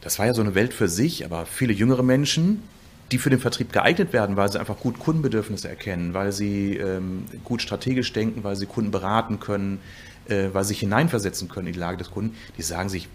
Das 0.00 0.18
war 0.18 0.26
ja 0.26 0.34
so 0.34 0.42
eine 0.42 0.56
Welt 0.56 0.74
für 0.74 0.88
sich, 0.88 1.24
aber 1.24 1.46
viele 1.46 1.72
jüngere 1.72 2.02
Menschen, 2.02 2.64
die 3.12 3.18
für 3.18 3.30
den 3.30 3.38
Vertrieb 3.38 3.72
geeignet 3.72 4.12
werden, 4.12 4.36
weil 4.36 4.50
sie 4.50 4.58
einfach 4.58 4.78
gut 4.80 4.98
Kundenbedürfnisse 4.98 5.68
erkennen, 5.68 6.14
weil 6.14 6.32
sie 6.32 6.76
ähm, 6.78 7.26
gut 7.44 7.62
strategisch 7.62 8.12
denken, 8.12 8.42
weil 8.42 8.56
sie 8.56 8.66
Kunden 8.66 8.90
beraten 8.90 9.38
können, 9.38 9.78
äh, 10.28 10.48
weil 10.52 10.64
sie 10.64 10.68
sich 10.68 10.80
hineinversetzen 10.80 11.48
können 11.48 11.68
in 11.68 11.72
die 11.72 11.78
Lage 11.78 11.98
des 11.98 12.10
Kunden, 12.10 12.36
die 12.56 12.62
sagen 12.62 12.88
sich, 12.88 13.08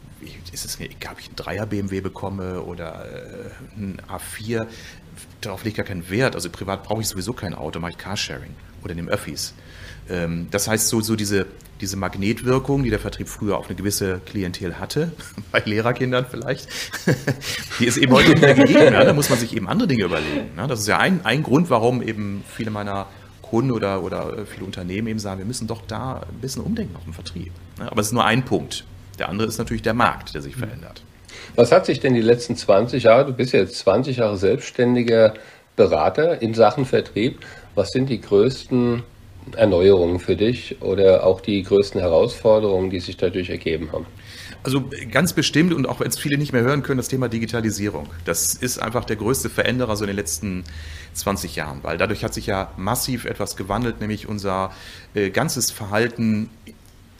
ist 0.51 0.65
es 0.65 0.79
egal, 0.79 1.13
ob 1.13 1.19
ich 1.19 1.27
einen 1.27 1.35
Dreier 1.35 1.65
BMW 1.65 2.01
bekomme 2.01 2.61
oder 2.61 3.05
äh, 3.05 3.77
einen 3.77 4.01
A4, 4.09 4.67
darauf 5.41 5.65
ich 5.65 5.73
gar 5.73 5.85
keinen 5.85 6.09
Wert. 6.09 6.35
Also 6.35 6.49
privat 6.49 6.83
brauche 6.83 7.01
ich 7.01 7.07
sowieso 7.07 7.33
kein 7.33 7.53
Auto, 7.53 7.79
mache 7.79 7.91
ich 7.91 7.97
Carsharing 7.97 8.53
oder 8.83 8.95
nehme 8.95 9.11
Öffis. 9.11 9.53
Ähm, 10.09 10.47
das 10.51 10.67
heißt, 10.67 10.89
so, 10.89 11.01
so 11.01 11.15
diese, 11.15 11.45
diese 11.81 11.95
Magnetwirkung, 11.97 12.83
die 12.83 12.89
der 12.89 12.99
Vertrieb 12.99 13.29
früher 13.29 13.57
auf 13.57 13.67
eine 13.67 13.75
gewisse 13.75 14.19
Klientel 14.25 14.79
hatte, 14.79 15.11
bei 15.51 15.61
Lehrerkindern 15.65 16.25
vielleicht, 16.29 16.67
die 17.79 17.85
ist 17.85 17.97
eben 17.97 18.13
heute 18.13 18.31
nicht 18.31 18.41
mehr 18.41 18.55
gegeben. 18.55 18.93
Ja? 18.93 19.03
Da 19.03 19.13
muss 19.13 19.29
man 19.29 19.39
sich 19.39 19.55
eben 19.55 19.67
andere 19.67 19.87
Dinge 19.87 20.03
überlegen. 20.03 20.49
Ja? 20.57 20.67
Das 20.67 20.79
ist 20.79 20.87
ja 20.87 20.97
ein, 20.97 21.25
ein 21.25 21.43
Grund, 21.43 21.69
warum 21.69 22.01
eben 22.01 22.43
viele 22.55 22.71
meiner 22.71 23.07
Kunden 23.49 23.71
oder, 23.71 24.03
oder 24.03 24.45
viele 24.45 24.65
Unternehmen 24.65 25.07
eben 25.07 25.19
sagen, 25.19 25.39
wir 25.39 25.45
müssen 25.45 25.67
doch 25.67 25.81
da 25.87 26.21
ein 26.29 26.39
bisschen 26.41 26.63
umdenken 26.63 26.95
auf 26.95 27.03
den 27.03 27.13
Vertrieb. 27.13 27.51
Aber 27.79 27.99
es 28.01 28.07
ist 28.07 28.13
nur 28.13 28.25
ein 28.25 28.45
Punkt. 28.45 28.85
Der 29.17 29.29
andere 29.29 29.47
ist 29.47 29.57
natürlich 29.57 29.81
der 29.81 29.93
Markt, 29.93 30.33
der 30.33 30.41
sich 30.41 30.55
verändert. 30.55 31.01
Was 31.55 31.71
hat 31.71 31.85
sich 31.85 31.99
denn 31.99 32.13
die 32.13 32.21
letzten 32.21 32.55
20 32.55 33.03
Jahre, 33.03 33.25
du 33.25 33.33
bist 33.33 33.53
jetzt 33.53 33.77
20 33.79 34.17
Jahre 34.17 34.37
selbstständiger 34.37 35.33
Berater 35.75 36.41
in 36.41 36.53
Sachen 36.53 36.85
Vertrieb, 36.85 37.39
was 37.75 37.89
sind 37.89 38.09
die 38.09 38.21
größten 38.21 39.03
Erneuerungen 39.55 40.19
für 40.19 40.35
dich 40.35 40.81
oder 40.81 41.25
auch 41.25 41.41
die 41.41 41.63
größten 41.63 41.99
Herausforderungen, 41.99 42.89
die 42.89 42.99
sich 42.99 43.17
dadurch 43.17 43.49
ergeben 43.49 43.91
haben? 43.91 44.05
Also 44.61 44.89
ganz 45.11 45.33
bestimmt 45.33 45.73
und 45.73 45.87
auch 45.87 46.01
wenn 46.01 46.07
es 46.07 46.19
viele 46.19 46.37
nicht 46.37 46.51
mehr 46.51 46.63
hören 46.63 46.83
können, 46.83 46.97
das 46.97 47.07
Thema 47.07 47.29
Digitalisierung. 47.29 48.07
Das 48.25 48.53
ist 48.55 48.79
einfach 48.79 49.05
der 49.05 49.15
größte 49.15 49.49
Veränderer 49.49 49.95
so 49.95 50.03
in 50.03 50.09
den 50.09 50.17
letzten 50.17 50.65
20 51.13 51.55
Jahren, 51.55 51.79
weil 51.81 51.97
dadurch 51.97 52.23
hat 52.23 52.33
sich 52.33 52.47
ja 52.47 52.71
massiv 52.75 53.25
etwas 53.25 53.55
gewandelt, 53.55 54.01
nämlich 54.01 54.27
unser 54.27 54.71
äh, 55.13 55.29
ganzes 55.29 55.71
Verhalten 55.71 56.49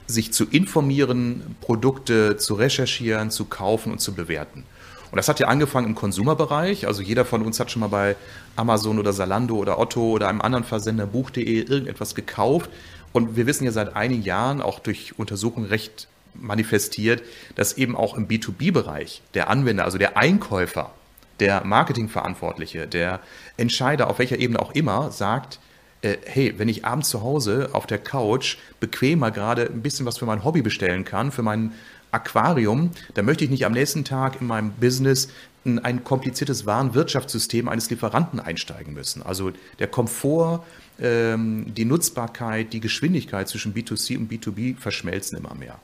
sich 0.06 0.32
zu 0.32 0.44
informieren, 0.44 1.56
Produkte 1.60 2.36
zu 2.36 2.54
recherchieren, 2.54 3.30
zu 3.30 3.46
kaufen 3.46 3.92
und 3.92 4.00
zu 4.00 4.12
bewerten. 4.14 4.64
Und 5.10 5.16
das 5.16 5.28
hat 5.28 5.40
ja 5.40 5.48
angefangen 5.48 5.88
im 5.88 5.94
Konsumerbereich. 5.94 6.86
Also 6.86 7.02
jeder 7.02 7.24
von 7.24 7.42
uns 7.42 7.58
hat 7.58 7.70
schon 7.70 7.80
mal 7.80 7.88
bei 7.88 8.16
Amazon 8.56 8.98
oder 8.98 9.12
Salando 9.12 9.56
oder 9.56 9.78
Otto 9.78 10.10
oder 10.10 10.28
einem 10.28 10.40
anderen 10.40 10.64
Versender 10.64 11.06
Buch.de 11.06 11.62
irgendetwas 11.62 12.14
gekauft. 12.14 12.70
Und 13.12 13.34
wir 13.34 13.46
wissen 13.46 13.64
ja 13.64 13.72
seit 13.72 13.96
einigen 13.96 14.22
Jahren, 14.22 14.60
auch 14.60 14.78
durch 14.78 15.18
Untersuchungen 15.18 15.66
recht 15.66 16.06
manifestiert, 16.34 17.22
dass 17.54 17.76
eben 17.76 17.96
auch 17.96 18.16
im 18.16 18.28
B2B-Bereich 18.28 19.22
der 19.34 19.50
Anwender, 19.50 19.84
also 19.84 19.98
der 19.98 20.16
Einkäufer, 20.16 20.92
der 21.40 21.64
Marketingverantwortliche, 21.64 22.86
der 22.86 23.20
Entscheider 23.56 24.08
auf 24.08 24.18
welcher 24.18 24.38
Ebene 24.38 24.60
auch 24.60 24.72
immer 24.72 25.10
sagt, 25.10 25.58
äh, 26.02 26.16
hey, 26.24 26.54
wenn 26.56 26.68
ich 26.68 26.84
abends 26.84 27.10
zu 27.10 27.22
Hause 27.22 27.70
auf 27.72 27.86
der 27.86 27.98
Couch 27.98 28.56
bequemer 28.78 29.30
gerade 29.30 29.66
ein 29.66 29.82
bisschen 29.82 30.06
was 30.06 30.18
für 30.18 30.26
mein 30.26 30.44
Hobby 30.44 30.62
bestellen 30.62 31.04
kann, 31.04 31.32
für 31.32 31.42
mein 31.42 31.72
Aquarium, 32.12 32.90
dann 33.14 33.24
möchte 33.24 33.44
ich 33.44 33.50
nicht 33.50 33.64
am 33.64 33.72
nächsten 33.72 34.04
Tag 34.04 34.40
in 34.40 34.46
meinem 34.46 34.72
Business 34.72 35.28
in 35.64 35.78
ein 35.78 36.04
kompliziertes 36.04 36.64
Warenwirtschaftssystem 36.64 37.68
eines 37.68 37.90
Lieferanten 37.90 38.40
einsteigen 38.40 38.94
müssen. 38.94 39.22
Also 39.22 39.52
der 39.78 39.88
Komfort, 39.88 40.64
ähm, 40.98 41.72
die 41.74 41.84
Nutzbarkeit, 41.84 42.72
die 42.72 42.80
Geschwindigkeit 42.80 43.48
zwischen 43.48 43.74
B2C 43.74 44.16
und 44.16 44.32
B2B 44.32 44.76
verschmelzen 44.78 45.36
immer 45.36 45.54
mehr. 45.54 45.78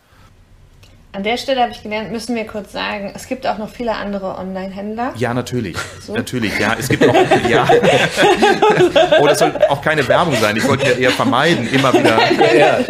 An 1.16 1.22
der 1.22 1.38
Stelle 1.38 1.62
habe 1.62 1.72
ich 1.72 1.82
gelernt, 1.82 2.12
müssen 2.12 2.36
wir 2.36 2.46
kurz 2.46 2.72
sagen, 2.72 3.10
es 3.14 3.26
gibt 3.26 3.46
auch 3.46 3.56
noch 3.56 3.70
viele 3.70 3.94
andere 3.94 4.36
Online-Händler. 4.36 5.14
Ja, 5.16 5.32
natürlich. 5.32 5.74
So. 5.98 6.12
Natürlich, 6.12 6.58
ja. 6.58 6.76
Es 6.78 6.90
gibt 6.90 7.08
auch, 7.08 7.14
ja. 7.48 7.66
oh, 9.18 9.26
das 9.26 9.38
soll 9.38 9.54
auch 9.70 9.80
keine 9.80 10.06
Werbung 10.06 10.34
sein. 10.34 10.58
Ich 10.58 10.68
wollte 10.68 10.84
ja 10.84 10.92
eher 10.92 11.10
vermeiden, 11.10 11.70
immer 11.72 11.90
wieder. 11.94 12.18
Ja. 12.56 12.78
Äh, 12.78 12.84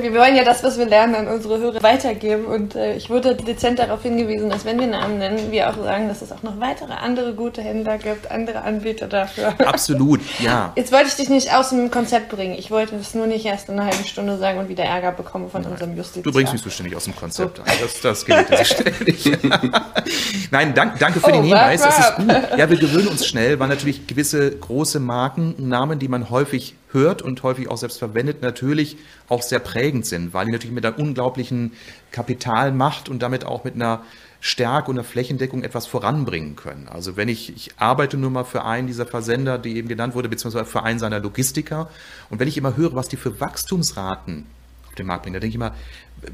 wir 0.00 0.14
wollen 0.14 0.36
ja 0.36 0.44
das, 0.44 0.62
was 0.62 0.78
wir 0.78 0.86
lernen, 0.86 1.14
an 1.14 1.28
unsere 1.28 1.58
Hörer 1.58 1.82
weitergeben. 1.82 2.46
Und 2.46 2.74
äh, 2.74 2.94
ich 2.96 3.10
wurde 3.10 3.34
dezent 3.34 3.78
darauf 3.78 4.02
hingewiesen, 4.02 4.48
dass 4.48 4.64
wenn 4.64 4.78
wir 4.78 4.86
Namen 4.86 5.18
nennen, 5.18 5.50
wir 5.50 5.68
auch 5.68 5.76
sagen, 5.76 6.08
dass 6.08 6.22
es 6.22 6.32
auch 6.32 6.42
noch 6.42 6.60
weitere 6.60 6.92
andere 6.92 7.34
gute 7.34 7.62
Händler 7.62 7.98
gibt, 7.98 8.30
andere 8.30 8.62
Anbieter 8.62 9.08
dafür. 9.08 9.54
Absolut, 9.58 10.20
ja. 10.38 10.72
Jetzt 10.76 10.92
wollte 10.92 11.08
ich 11.08 11.14
dich 11.14 11.28
nicht 11.28 11.54
aus 11.54 11.70
dem 11.70 11.90
Konzept 11.90 12.28
bringen. 12.28 12.54
Ich 12.58 12.70
wollte 12.70 12.96
das 12.96 13.14
nur 13.14 13.26
nicht 13.26 13.44
erst 13.44 13.68
in 13.68 13.78
einer 13.78 13.90
halben 13.90 14.04
Stunde 14.04 14.38
sagen 14.38 14.58
und 14.58 14.68
wieder 14.68 14.84
Ärger 14.84 15.12
bekommen 15.12 15.50
von 15.50 15.62
Nein. 15.62 15.72
unserem 15.72 15.96
Justiz. 15.96 16.22
Du 16.22 16.32
bringst 16.32 16.52
mich 16.52 16.62
so 16.62 16.70
ständig 16.70 16.96
aus 16.96 17.04
dem 17.04 17.16
Konzept 17.16 17.58
so. 17.58 17.62
Das, 17.64 18.00
das 18.00 18.24
geht 18.24 18.50
jetzt 18.50 18.72
ständig. 18.72 19.30
Nein, 20.50 20.74
dank, 20.74 20.98
danke 20.98 21.20
für 21.20 21.26
oh, 21.26 21.32
den 21.32 21.44
Hinweis. 21.44 21.84
Es 21.84 21.98
ist 21.98 22.16
gut. 22.16 22.28
Ja, 22.56 22.70
wir 22.70 22.76
gewöhnen 22.76 23.08
uns 23.08 23.26
schnell, 23.26 23.58
weil 23.58 23.68
natürlich 23.68 24.06
gewisse 24.06 24.50
große 24.50 25.00
Marken, 25.00 25.54
Namen, 25.58 25.98
die 25.98 26.08
man 26.08 26.30
häufig 26.30 26.74
hört 26.92 27.22
und 27.22 27.42
häufig 27.42 27.68
auch 27.68 27.78
selbst 27.78 27.98
verwendet, 27.98 28.42
natürlich 28.42 28.96
auch 29.28 29.42
sehr 29.42 29.58
prägend 29.58 30.06
sind, 30.06 30.32
weil 30.34 30.46
die 30.46 30.52
natürlich 30.52 30.74
mit 30.74 30.84
einer 30.84 30.98
unglaublichen 30.98 31.72
Kapitalmacht 32.10 33.08
und 33.08 33.22
damit 33.22 33.44
auch 33.44 33.64
mit 33.64 33.74
einer 33.74 34.02
Stärke 34.40 34.90
und 34.90 34.98
einer 34.98 35.04
Flächendeckung 35.04 35.62
etwas 35.62 35.86
voranbringen 35.86 36.56
können. 36.56 36.88
Also 36.88 37.16
wenn 37.16 37.28
ich, 37.28 37.54
ich 37.54 37.70
arbeite 37.76 38.16
nur 38.16 38.30
mal 38.30 38.44
für 38.44 38.64
einen 38.64 38.88
dieser 38.88 39.06
Versender, 39.06 39.56
die 39.56 39.76
eben 39.76 39.88
genannt 39.88 40.14
wurde, 40.16 40.28
beziehungsweise 40.28 40.64
für 40.64 40.82
einen 40.82 40.98
seiner 40.98 41.20
Logistiker, 41.20 41.88
und 42.28 42.40
wenn 42.40 42.48
ich 42.48 42.58
immer 42.58 42.76
höre, 42.76 42.94
was 42.94 43.08
die 43.08 43.16
für 43.16 43.40
Wachstumsraten 43.40 44.46
auf 44.88 44.94
den 44.96 45.06
Markt 45.06 45.22
bringen, 45.22 45.34
da 45.34 45.40
denke 45.40 45.50
ich 45.50 45.54
immer, 45.54 45.74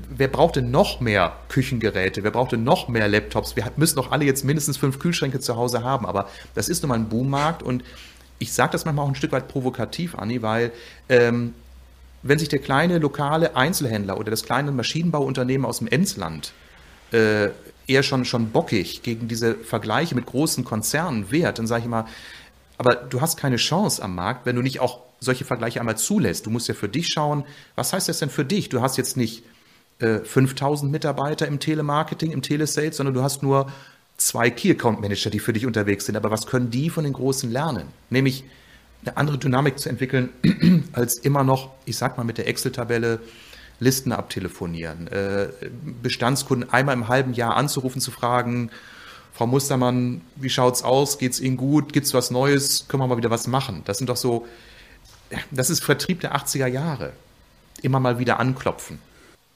wer 0.09 0.29
braucht 0.29 0.57
denn 0.57 0.71
noch 0.71 1.01
mehr 1.01 1.37
Küchengeräte? 1.49 2.25
Wer 2.25 2.31
braucht 2.31 2.53
denn 2.53 2.65
noch 2.65 2.89
mehr 2.89 3.09
Laptops? 3.09 3.57
Wir 3.57 3.71
müssen 3.77 3.97
doch 3.97 4.11
alle 4.11 4.25
jetzt 4.25 4.45
mindestens 4.45 4.77
fünf 4.77 4.99
Kühlschränke 4.99 5.41
zu 5.41 5.57
Hause 5.57 5.83
haben. 5.83 6.07
Aber 6.07 6.29
das 6.55 6.69
ist 6.69 6.83
nun 6.83 6.89
mal 6.89 6.97
ein 6.97 7.09
Boommarkt 7.09 7.63
und 7.63 7.85
ich 8.39 8.53
sage 8.53 8.73
das 8.73 8.85
manchmal 8.85 9.05
auch 9.05 9.11
ein 9.11 9.15
Stück 9.15 9.33
weit 9.33 9.49
provokativ, 9.49 10.15
Anni, 10.15 10.43
weil 10.43 10.73
ähm, 11.09 11.55
wenn 12.23 12.39
sich 12.39 12.49
der 12.49 12.59
kleine 12.59 12.99
lokale 12.99 13.57
Einzelhändler 13.57 14.19
oder 14.19 14.31
das 14.31 14.43
kleine 14.43 14.73
Maschinenbauunternehmen 14.73 15.65
aus 15.65 15.79
dem 15.79 15.89
Emsland 15.89 16.53
äh, 17.13 17.49
eher 17.87 18.03
schon, 18.03 18.25
schon 18.25 18.51
bockig 18.51 19.03
gegen 19.03 19.29
diese 19.29 19.55
Vergleiche 19.55 20.15
mit 20.15 20.27
großen 20.27 20.65
Konzernen 20.65 21.31
wehrt, 21.31 21.59
dann 21.59 21.67
sage 21.67 21.81
ich 21.81 21.87
immer, 21.87 22.07
aber 22.77 22.95
du 22.95 23.21
hast 23.21 23.37
keine 23.37 23.57
Chance 23.57 24.03
am 24.03 24.15
Markt, 24.15 24.47
wenn 24.47 24.57
du 24.57 24.63
nicht 24.63 24.81
auch 24.81 25.01
solche 25.21 25.45
Vergleiche 25.45 25.81
einmal 25.81 25.97
zulässt. 25.97 26.47
Du 26.47 26.51
musst 26.51 26.69
ja 26.69 26.75
für 26.75 26.89
dich 26.89 27.09
schauen, 27.09 27.45
was 27.75 27.93
heißt 27.93 28.09
das 28.09 28.21
denn 28.21 28.31
für 28.31 28.45
dich? 28.45 28.69
Du 28.69 28.81
hast 28.81 28.97
jetzt 28.97 29.17
nicht 29.17 29.43
äh, 29.99 30.21
5000 30.21 30.91
Mitarbeiter 30.93 31.49
im 31.49 31.59
Telemarketing, 31.59 32.31
im 32.31 32.43
Telesales, 32.43 32.99
sondern 32.99 33.15
du 33.15 33.23
hast 33.23 33.43
nur 33.43 33.73
zwei 34.19 34.51
Key 34.51 34.71
Account 34.73 35.01
Manager, 35.01 35.31
die 35.31 35.39
für 35.39 35.55
dich 35.55 35.65
unterwegs 35.65 36.05
sind. 36.05 36.17
Aber 36.17 36.31
was 36.31 36.47
können 36.47 36.71
die 36.71 36.91
von 36.91 37.05
den 37.05 37.15
Großen 37.15 37.51
lernen? 37.51 37.89
Nämlich 38.11 38.45
eine 39.03 39.17
andere 39.17 39.39
Dynamik 39.39 39.79
zu 39.79 39.89
entwickeln, 39.89 40.31
als 40.93 41.15
immer 41.17 41.45
noch, 41.45 41.71
ich 41.87 41.97
sag 41.97 42.19
mal, 42.19 42.25
mit 42.25 42.37
der 42.37 42.47
Excel-Tabelle 42.47 43.21
Listen 43.81 44.11
abtelefonieren, 44.11 45.07
äh, 45.07 45.51
Bestandskunden 46.03 46.69
einmal 46.71 46.97
im 46.97 47.07
halben 47.07 47.33
Jahr 47.33 47.57
anzurufen, 47.57 48.01
zu 48.01 48.11
fragen, 48.11 48.71
Frau 49.33 49.47
Mustermann, 49.47 50.23
wie 50.35 50.51
schaut's 50.51 50.83
aus? 50.83 51.19
Geht's 51.19 51.39
Ihnen 51.39 51.57
gut? 51.57 51.93
Gibt's 51.93 52.13
was 52.13 52.33
Neues? 52.33 52.87
Können 52.89 53.05
wir 53.05 53.07
mal 53.07 53.19
wieder 53.19 53.31
was 53.31 53.47
machen? 53.47 53.83
Das 53.85 53.99
sind 53.99 54.11
doch 54.11 54.17
so, 54.17 54.49
das 55.53 55.71
ist 55.71 55.85
Vertrieb 55.85 56.21
der 56.23 56.35
80er 56.35 56.67
Jahre. 56.67 57.13
Immer 57.83 58.01
mal 58.01 58.19
wieder 58.19 58.41
anklopfen. 58.41 58.99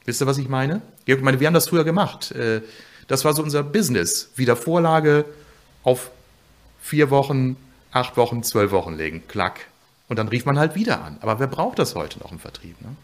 Wisst 0.05 0.23
ihr, 0.23 0.27
was 0.29 0.39
ich 0.39 0.49
meine? 0.49 0.83
Ich 1.05 1.21
meine, 1.21 1.41
wir 1.41 1.49
haben 1.49 1.55
das 1.55 1.69
früher 1.69 1.83
gemacht. 1.83 2.33
Das 3.09 3.25
war 3.25 3.35
so 3.35 3.43
unser 3.43 3.63
Business. 3.63 4.31
Wieder 4.37 4.57
Vorlage 4.57 5.25
auf 5.85 6.11
vier 6.81 7.11
Wochen, 7.11 7.57
acht 7.93 8.17
Wochen, 8.17 8.43
zwölf 8.43 8.71
Wochen 8.73 8.95
legen. 8.95 9.23
Klack. 9.29 9.61
Und 10.09 10.19
dann 10.19 10.29
rief 10.29 10.45
man 10.45 10.59
halt 10.59 10.75
wieder 10.75 11.03
an. 11.03 11.19
Aber 11.21 11.39
wer 11.39 11.47
braucht 11.47 11.79
das 11.79 11.95
heute 11.95 12.19
noch 12.19 12.33
im 12.33 12.39
Vertrieb? 12.39 12.81
Ne? 12.83 12.97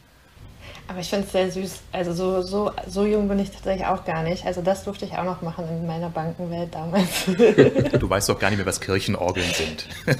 Aber 0.88 1.00
ich 1.00 1.10
finde 1.10 1.26
es 1.26 1.32
sehr 1.32 1.50
süß. 1.50 1.80
Also 1.92 2.14
so, 2.14 2.40
so, 2.40 2.72
so 2.86 3.04
jung 3.04 3.28
bin 3.28 3.38
ich 3.38 3.50
tatsächlich 3.50 3.86
auch 3.86 4.06
gar 4.06 4.22
nicht. 4.22 4.46
Also 4.46 4.62
das 4.62 4.84
durfte 4.84 5.04
ich 5.04 5.12
auch 5.12 5.24
noch 5.24 5.42
machen 5.42 5.68
in 5.68 5.86
meiner 5.86 6.08
Bankenwelt 6.08 6.74
damals. 6.74 7.26
Du 7.26 8.08
weißt 8.08 8.30
doch 8.30 8.38
gar 8.38 8.48
nicht 8.48 8.56
mehr, 8.56 8.64
was 8.64 8.80
Kirchenorgeln 8.80 9.52
sind. 9.52 9.86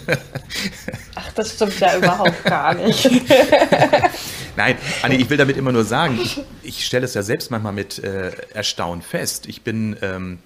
Ach, 1.15 1.33
das 1.33 1.55
stimmt 1.55 1.81
ja 1.81 1.97
überhaupt 1.97 2.45
gar 2.45 2.75
nicht. 2.75 3.11
Nein, 4.57 4.77
Anni, 5.01 5.17
ich 5.17 5.31
will 5.31 5.39
damit 5.39 5.57
immer 5.57 5.73
nur 5.73 5.85
sagen, 5.85 6.21
ich, 6.23 6.43
ich 6.63 6.85
stelle 6.85 7.07
es 7.07 7.15
ja 7.15 7.23
selbst 7.23 7.51
manchmal 7.51 7.73
mit 7.73 7.99
äh, 8.05 8.33
Erstaunen 8.53 9.01
fest. 9.01 9.47
Ich 9.47 9.63
bin 9.63 9.97
ähm, 10.03 10.39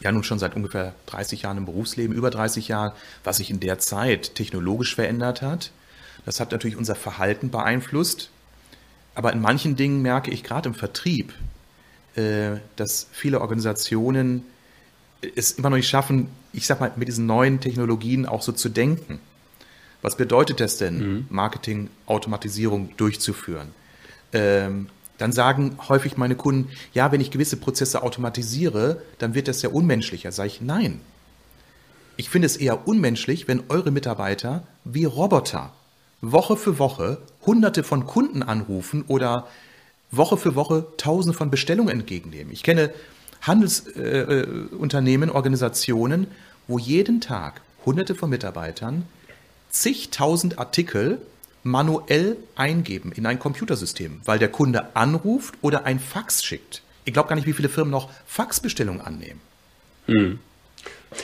ja 0.00 0.12
nun 0.12 0.24
schon 0.24 0.40
seit 0.40 0.54
ungefähr 0.56 0.92
30 1.06 1.42
Jahren 1.42 1.56
im 1.56 1.64
Berufsleben, 1.64 2.14
über 2.14 2.28
30 2.28 2.68
Jahren, 2.68 2.92
was 3.24 3.38
sich 3.38 3.48
in 3.48 3.60
der 3.60 3.78
Zeit 3.78 4.34
technologisch 4.34 4.94
verändert 4.94 5.40
hat. 5.40 5.70
Das 6.26 6.38
hat 6.38 6.52
natürlich 6.52 6.76
unser 6.76 6.96
Verhalten 6.96 7.50
beeinflusst. 7.50 8.28
Aber 9.14 9.32
in 9.32 9.40
manchen 9.40 9.76
Dingen 9.76 10.02
merke 10.02 10.30
ich 10.30 10.42
gerade 10.42 10.68
im 10.68 10.74
Vertrieb, 10.74 11.32
äh, 12.14 12.56
dass 12.76 13.08
viele 13.12 13.40
Organisationen 13.40 14.44
es 15.36 15.52
immer 15.52 15.70
noch 15.70 15.76
nicht 15.76 15.88
schaffen, 15.88 16.28
ich 16.52 16.66
sag 16.66 16.80
mal, 16.80 16.92
mit 16.96 17.08
diesen 17.08 17.26
neuen 17.26 17.60
Technologien 17.60 18.26
auch 18.26 18.42
so 18.42 18.52
zu 18.52 18.68
denken. 18.68 19.20
Was 20.02 20.16
bedeutet 20.16 20.60
das 20.60 20.78
denn, 20.78 20.98
mhm. 20.98 21.26
Marketing, 21.30 21.88
Automatisierung 22.06 22.90
durchzuführen? 22.96 23.68
Ähm, 24.32 24.88
dann 25.18 25.30
sagen 25.30 25.78
häufig 25.88 26.16
meine 26.16 26.34
Kunden, 26.34 26.70
ja, 26.92 27.12
wenn 27.12 27.20
ich 27.20 27.30
gewisse 27.30 27.56
Prozesse 27.56 28.02
automatisiere, 28.02 29.00
dann 29.18 29.34
wird 29.34 29.46
das 29.46 29.62
ja 29.62 29.68
unmenschlicher. 29.68 30.32
Sage 30.32 30.48
ich, 30.48 30.60
nein. 30.60 31.00
Ich 32.16 32.28
finde 32.28 32.46
es 32.46 32.56
eher 32.56 32.88
unmenschlich, 32.88 33.46
wenn 33.46 33.62
eure 33.68 33.92
Mitarbeiter 33.92 34.66
wie 34.84 35.04
Roboter 35.04 35.72
Woche 36.22 36.56
für 36.56 36.78
Woche 36.78 37.18
hunderte 37.44 37.82
von 37.82 38.06
Kunden 38.06 38.42
anrufen 38.42 39.04
oder 39.08 39.46
Woche 40.10 40.36
für 40.36 40.54
Woche 40.54 40.86
tausende 40.96 41.36
von 41.36 41.50
Bestellungen 41.50 41.90
entgegennehmen. 41.90 42.52
Ich 42.52 42.62
kenne 42.62 42.90
Handelsunternehmen, 43.42 45.28
äh, 45.28 45.32
Organisationen, 45.32 46.28
wo 46.68 46.78
jeden 46.78 47.20
Tag 47.20 47.60
hunderte 47.84 48.14
von 48.14 48.30
Mitarbeitern 48.30 49.04
zigtausend 49.68 50.58
Artikel 50.58 51.18
manuell 51.64 52.36
eingeben 52.54 53.12
in 53.12 53.26
ein 53.26 53.38
Computersystem, 53.38 54.20
weil 54.24 54.38
der 54.38 54.48
Kunde 54.48 54.94
anruft 54.94 55.54
oder 55.60 55.84
ein 55.84 55.98
Fax 55.98 56.44
schickt. 56.44 56.82
Ich 57.04 57.12
glaube 57.12 57.28
gar 57.28 57.36
nicht, 57.36 57.46
wie 57.46 57.52
viele 57.52 57.68
Firmen 57.68 57.90
noch 57.90 58.10
Faxbestellungen 58.26 59.00
annehmen. 59.00 59.40
Hm. 60.06 60.38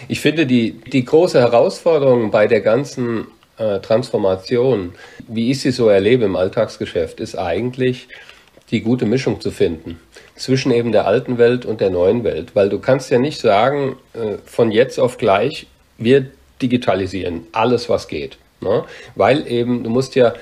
Ich 0.08 0.20
finde, 0.20 0.46
die, 0.46 0.72
die 0.72 1.04
große 1.04 1.38
Herausforderung 1.38 2.30
bei 2.30 2.46
der 2.46 2.60
ganzen 2.60 3.26
äh, 3.58 3.80
Transformation, 3.80 4.94
wie 5.26 5.50
ich 5.50 5.60
sie 5.60 5.70
so 5.70 5.88
erlebe 5.88 6.24
im 6.24 6.36
Alltagsgeschäft, 6.36 7.20
ist 7.20 7.36
eigentlich 7.36 8.08
die 8.70 8.80
gute 8.80 9.06
Mischung 9.06 9.40
zu 9.40 9.50
finden 9.50 9.98
zwischen 10.36 10.72
eben 10.72 10.92
der 10.92 11.06
alten 11.06 11.38
Welt 11.38 11.66
und 11.66 11.80
der 11.80 11.90
neuen 11.90 12.24
Welt. 12.24 12.54
Weil 12.54 12.68
du 12.68 12.78
kannst 12.78 13.10
ja 13.10 13.18
nicht 13.18 13.40
sagen, 13.40 13.96
äh, 14.14 14.38
von 14.44 14.70
jetzt 14.70 14.98
auf 14.98 15.18
gleich, 15.18 15.66
wir 15.96 16.26
digitalisieren 16.62 17.46
alles, 17.52 17.88
was 17.88 18.08
geht. 18.08 18.38
Ne? 18.60 18.84
Weil 19.14 19.46
eben, 19.50 19.84
du 19.84 19.90
musst 19.90 20.14
ja 20.14 20.34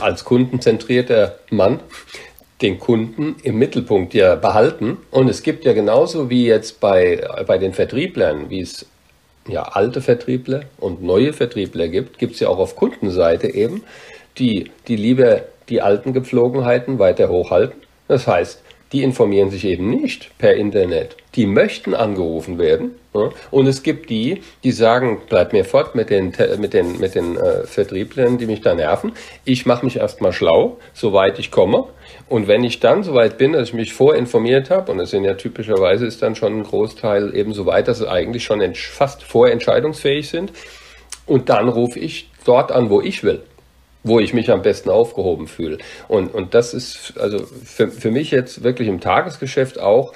als 0.00 0.24
kundenzentrierter 0.24 1.38
Mann 1.50 1.80
den 2.62 2.78
Kunden 2.78 3.36
im 3.42 3.58
Mittelpunkt 3.58 4.14
ja 4.14 4.34
behalten. 4.34 4.98
Und 5.10 5.28
es 5.28 5.42
gibt 5.42 5.64
ja 5.64 5.72
genauso 5.72 6.30
wie 6.30 6.46
jetzt 6.46 6.80
bei, 6.80 7.26
bei 7.46 7.58
den 7.58 7.72
Vertrieblern, 7.72 8.48
wie 8.50 8.60
es 8.60 8.86
ja, 9.48 9.62
alte 9.62 10.00
Vertriebler 10.00 10.62
und 10.78 11.02
neue 11.02 11.32
Vertriebler 11.32 11.88
gibt, 11.88 12.18
gibt 12.18 12.34
es 12.34 12.40
ja 12.40 12.48
auch 12.48 12.58
auf 12.58 12.76
Kundenseite 12.76 13.52
eben, 13.54 13.82
die, 14.38 14.70
die 14.88 14.96
lieber 14.96 15.42
die 15.68 15.82
alten 15.82 16.12
Gepflogenheiten 16.12 16.98
weiter 16.98 17.28
hochhalten. 17.28 17.80
Das 18.08 18.26
heißt, 18.26 18.62
die 18.92 19.02
informieren 19.02 19.50
sich 19.50 19.64
eben 19.64 19.90
nicht 19.90 20.36
per 20.38 20.54
Internet. 20.54 21.16
Die 21.34 21.46
möchten 21.46 21.94
angerufen 21.94 22.58
werden. 22.58 22.92
Und 23.50 23.66
es 23.66 23.82
gibt 23.82 24.10
die, 24.10 24.42
die 24.64 24.72
sagen, 24.72 25.20
bleib 25.28 25.52
mir 25.52 25.64
fort 25.64 25.94
mit 25.94 26.10
den, 26.10 26.32
mit 26.58 26.74
den, 26.74 26.98
mit 26.98 27.14
den 27.14 27.36
äh, 27.36 27.66
Vertrieblern, 27.66 28.38
die 28.38 28.46
mich 28.46 28.60
da 28.60 28.74
nerven. 28.74 29.12
Ich 29.44 29.66
mache 29.66 29.84
mich 29.84 29.96
erstmal 29.96 30.32
schlau, 30.32 30.78
soweit 30.92 31.38
ich 31.38 31.50
komme. 31.50 31.84
Und 32.28 32.48
wenn 32.48 32.64
ich 32.64 32.80
dann 32.80 33.02
soweit 33.02 33.38
bin, 33.38 33.52
dass 33.52 33.68
ich 33.68 33.74
mich 33.74 33.94
vorinformiert 33.94 34.70
habe, 34.70 34.92
und 34.92 35.00
es 35.00 35.10
sind 35.10 35.24
ja 35.24 35.34
typischerweise 35.34 36.06
ist 36.06 36.22
dann 36.22 36.34
schon 36.34 36.58
ein 36.58 36.64
Großteil 36.64 37.34
eben 37.34 37.52
so 37.52 37.66
weit, 37.66 37.88
dass 37.88 37.98
sie 37.98 38.10
eigentlich 38.10 38.44
schon 38.44 38.62
fast 38.74 39.22
vorentscheidungsfähig 39.22 40.28
sind, 40.28 40.52
und 41.26 41.48
dann 41.48 41.68
rufe 41.68 41.98
ich 41.98 42.30
dort 42.44 42.70
an, 42.70 42.90
wo 42.90 43.00
ich 43.00 43.24
will 43.24 43.42
wo 44.06 44.20
ich 44.20 44.32
mich 44.32 44.50
am 44.52 44.62
besten 44.62 44.88
aufgehoben 44.88 45.48
fühle. 45.48 45.78
Und, 46.06 46.32
und 46.32 46.54
das 46.54 46.74
ist 46.74 47.14
also 47.18 47.44
für, 47.44 47.88
für 47.88 48.10
mich 48.10 48.30
jetzt 48.30 48.62
wirklich 48.62 48.88
im 48.88 49.00
Tagesgeschäft 49.00 49.80
auch 49.80 50.12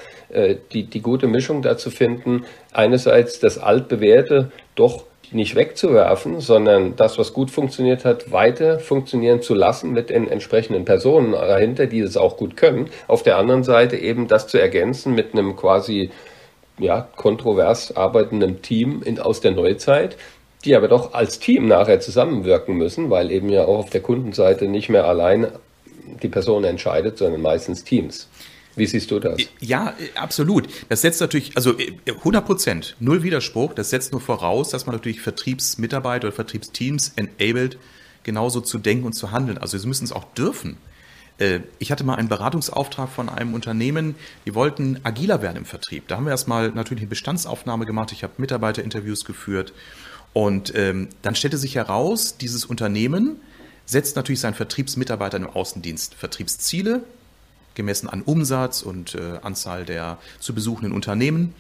die, 0.72 0.84
die 0.84 1.00
gute 1.02 1.26
Mischung 1.26 1.62
dazu 1.62 1.90
finden, 1.90 2.44
einerseits 2.72 3.40
das 3.40 3.58
altbewährte 3.58 4.52
doch 4.75 5.04
nicht 5.32 5.54
wegzuwerfen, 5.54 6.40
sondern 6.40 6.96
das, 6.96 7.18
was 7.18 7.32
gut 7.32 7.50
funktioniert 7.50 8.04
hat, 8.04 8.32
weiter 8.32 8.78
funktionieren 8.78 9.42
zu 9.42 9.54
lassen 9.54 9.92
mit 9.92 10.10
den 10.10 10.28
entsprechenden 10.28 10.84
Personen 10.84 11.32
dahinter, 11.32 11.87
die 11.87 12.00
es 12.00 12.16
auch 12.16 12.37
gut 12.37 12.56
können. 12.56 12.90
Auf 13.06 13.22
der 13.22 13.38
anderen 13.38 13.62
Seite 13.62 13.96
eben 13.96 14.26
das 14.26 14.49
zu 14.49 14.60
ergänzen 14.60 15.14
mit 15.14 15.32
einem 15.32 15.56
quasi 15.56 16.10
ja, 16.78 17.08
kontrovers 17.16 17.96
arbeitenden 17.96 18.62
Team 18.62 19.02
in, 19.04 19.20
aus 19.20 19.40
der 19.40 19.52
Neuzeit, 19.52 20.16
die 20.64 20.75
aber 20.75 20.88
doch 20.88 21.14
als 21.14 21.38
Team 21.38 21.68
nachher 21.68 22.00
zusammenwirken 22.00 22.76
müssen, 22.76 23.10
weil 23.10 23.30
eben 23.30 23.49
ja 23.49 23.64
auch 23.64 23.78
auf 23.78 23.90
der 23.90 24.02
Kundenseite 24.02 24.66
nicht 24.66 24.88
mehr 24.88 25.06
allein 25.06 25.49
die 26.22 26.28
Person 26.28 26.64
entscheidet, 26.64 27.18
sondern 27.18 27.40
meistens 27.40 27.84
Teams. 27.84 28.28
Wie 28.76 28.86
siehst 28.86 29.10
du 29.10 29.18
das? 29.18 29.40
Ja, 29.60 29.94
absolut. 30.14 30.68
Das 30.88 31.02
setzt 31.02 31.20
natürlich, 31.20 31.56
also 31.56 31.74
100 32.06 32.44
Prozent, 32.44 32.96
null 33.00 33.22
Widerspruch. 33.22 33.74
Das 33.74 33.90
setzt 33.90 34.12
nur 34.12 34.20
voraus, 34.20 34.70
dass 34.70 34.86
man 34.86 34.94
natürlich 34.94 35.20
Vertriebsmitarbeiter 35.20 36.28
oder 36.28 36.34
Vertriebsteams 36.34 37.12
enabled, 37.16 37.78
genauso 38.22 38.60
zu 38.60 38.78
denken 38.78 39.06
und 39.06 39.12
zu 39.12 39.32
handeln. 39.32 39.58
Also 39.58 39.76
sie 39.78 39.86
müssen 39.86 40.04
es 40.04 40.12
auch 40.12 40.24
dürfen. 40.34 40.76
Äh, 41.38 41.60
ich 41.78 41.90
hatte 41.90 42.04
mal 42.04 42.14
einen 42.14 42.28
Beratungsauftrag 42.28 43.08
von 43.08 43.28
einem 43.28 43.54
Unternehmen, 43.54 44.14
die 44.46 44.54
wollten 44.54 45.00
agiler 45.02 45.42
werden 45.42 45.56
im 45.56 45.64
Vertrieb. 45.64 46.06
Da 46.06 46.16
haben 46.16 46.26
wir 46.26 46.30
erstmal 46.30 46.70
natürlich 46.70 47.02
eine 47.02 47.10
Bestandsaufnahme 47.10 47.86
gemacht. 47.86 48.12
Ich 48.12 48.22
habe 48.22 48.34
Mitarbeiterinterviews 48.38 49.24
geführt 49.24 49.72
und 50.32 50.72
ähm, 50.76 51.08
dann 51.22 51.34
stellte 51.34 51.58
sich 51.58 51.74
heraus, 51.74 52.36
dieses 52.36 52.64
Unternehmen 52.64 53.40
setzt 53.84 54.14
natürlich 54.14 54.40
seinen 54.40 54.54
Vertriebsmitarbeitern 54.54 55.42
im 55.42 55.50
Außendienst 55.50 56.14
Vertriebsziele, 56.14 57.02
gemessen 57.74 58.08
an 58.08 58.22
Umsatz 58.22 58.82
und 58.82 59.14
äh, 59.14 59.38
Anzahl 59.42 59.84
der 59.84 60.18
zu 60.38 60.54
besuchenden 60.54 60.92
Unternehmen. 60.92 61.54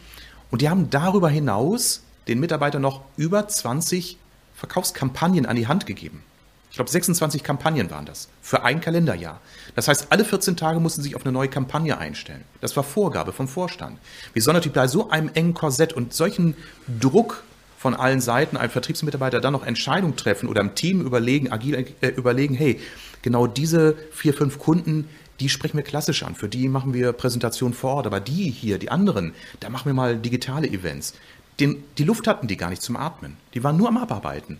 Und 0.50 0.62
die 0.62 0.68
haben 0.68 0.90
darüber 0.90 1.28
hinaus 1.28 2.02
den 2.28 2.40
Mitarbeitern 2.40 2.82
noch 2.82 3.02
über 3.16 3.46
20 3.46 4.18
Verkaufskampagnen 4.54 5.46
an 5.46 5.56
die 5.56 5.68
Hand 5.68 5.86
gegeben. 5.86 6.22
Ich 6.70 6.76
glaube, 6.76 6.90
26 6.90 7.42
Kampagnen 7.42 7.90
waren 7.90 8.06
das 8.06 8.28
für 8.42 8.62
ein 8.62 8.80
Kalenderjahr. 8.80 9.40
Das 9.74 9.88
heißt, 9.88 10.08
alle 10.10 10.24
14 10.24 10.56
Tage 10.56 10.78
mussten 10.78 11.02
sie 11.02 11.08
sich 11.08 11.16
auf 11.16 11.24
eine 11.24 11.32
neue 11.32 11.48
Kampagne 11.48 11.98
einstellen. 11.98 12.44
Das 12.60 12.76
war 12.76 12.84
Vorgabe 12.84 13.32
vom 13.32 13.48
Vorstand. 13.48 13.98
Wir 14.34 14.42
sollen 14.42 14.54
natürlich 14.54 14.76
bei 14.76 14.86
so 14.86 15.10
einem 15.10 15.30
engen 15.34 15.52
Korsett 15.52 15.92
und 15.92 16.14
solchen 16.14 16.54
Druck 17.00 17.42
von 17.76 17.94
allen 17.94 18.20
Seiten, 18.20 18.56
ein 18.56 18.70
Vertriebsmitarbeiter 18.70 19.40
dann 19.40 19.54
noch 19.54 19.66
Entscheidungen 19.66 20.14
treffen 20.14 20.48
oder 20.48 20.60
im 20.60 20.74
Team 20.74 21.00
überlegen, 21.00 21.50
agil 21.50 21.86
äh, 22.02 22.08
überlegen, 22.08 22.54
hey, 22.54 22.78
genau 23.22 23.46
diese 23.46 23.96
vier, 24.12 24.34
fünf 24.34 24.58
Kunden, 24.58 25.08
die 25.40 25.48
sprechen 25.48 25.76
wir 25.76 25.84
klassisch 25.84 26.22
an, 26.22 26.34
für 26.34 26.48
die 26.48 26.68
machen 26.68 26.94
wir 26.94 27.12
Präsentationen 27.12 27.74
vor 27.74 27.94
Ort, 27.94 28.06
aber 28.06 28.20
die 28.20 28.50
hier, 28.50 28.78
die 28.78 28.90
anderen, 28.90 29.34
da 29.60 29.70
machen 29.70 29.86
wir 29.86 29.94
mal 29.94 30.16
digitale 30.16 30.68
Events. 30.68 31.14
Den, 31.58 31.82
die 31.98 32.04
Luft 32.04 32.26
hatten 32.26 32.46
die 32.46 32.56
gar 32.56 32.70
nicht 32.70 32.82
zum 32.82 32.96
Atmen. 32.96 33.36
Die 33.54 33.64
waren 33.64 33.76
nur 33.76 33.88
am 33.88 33.96
Abarbeiten. 33.96 34.58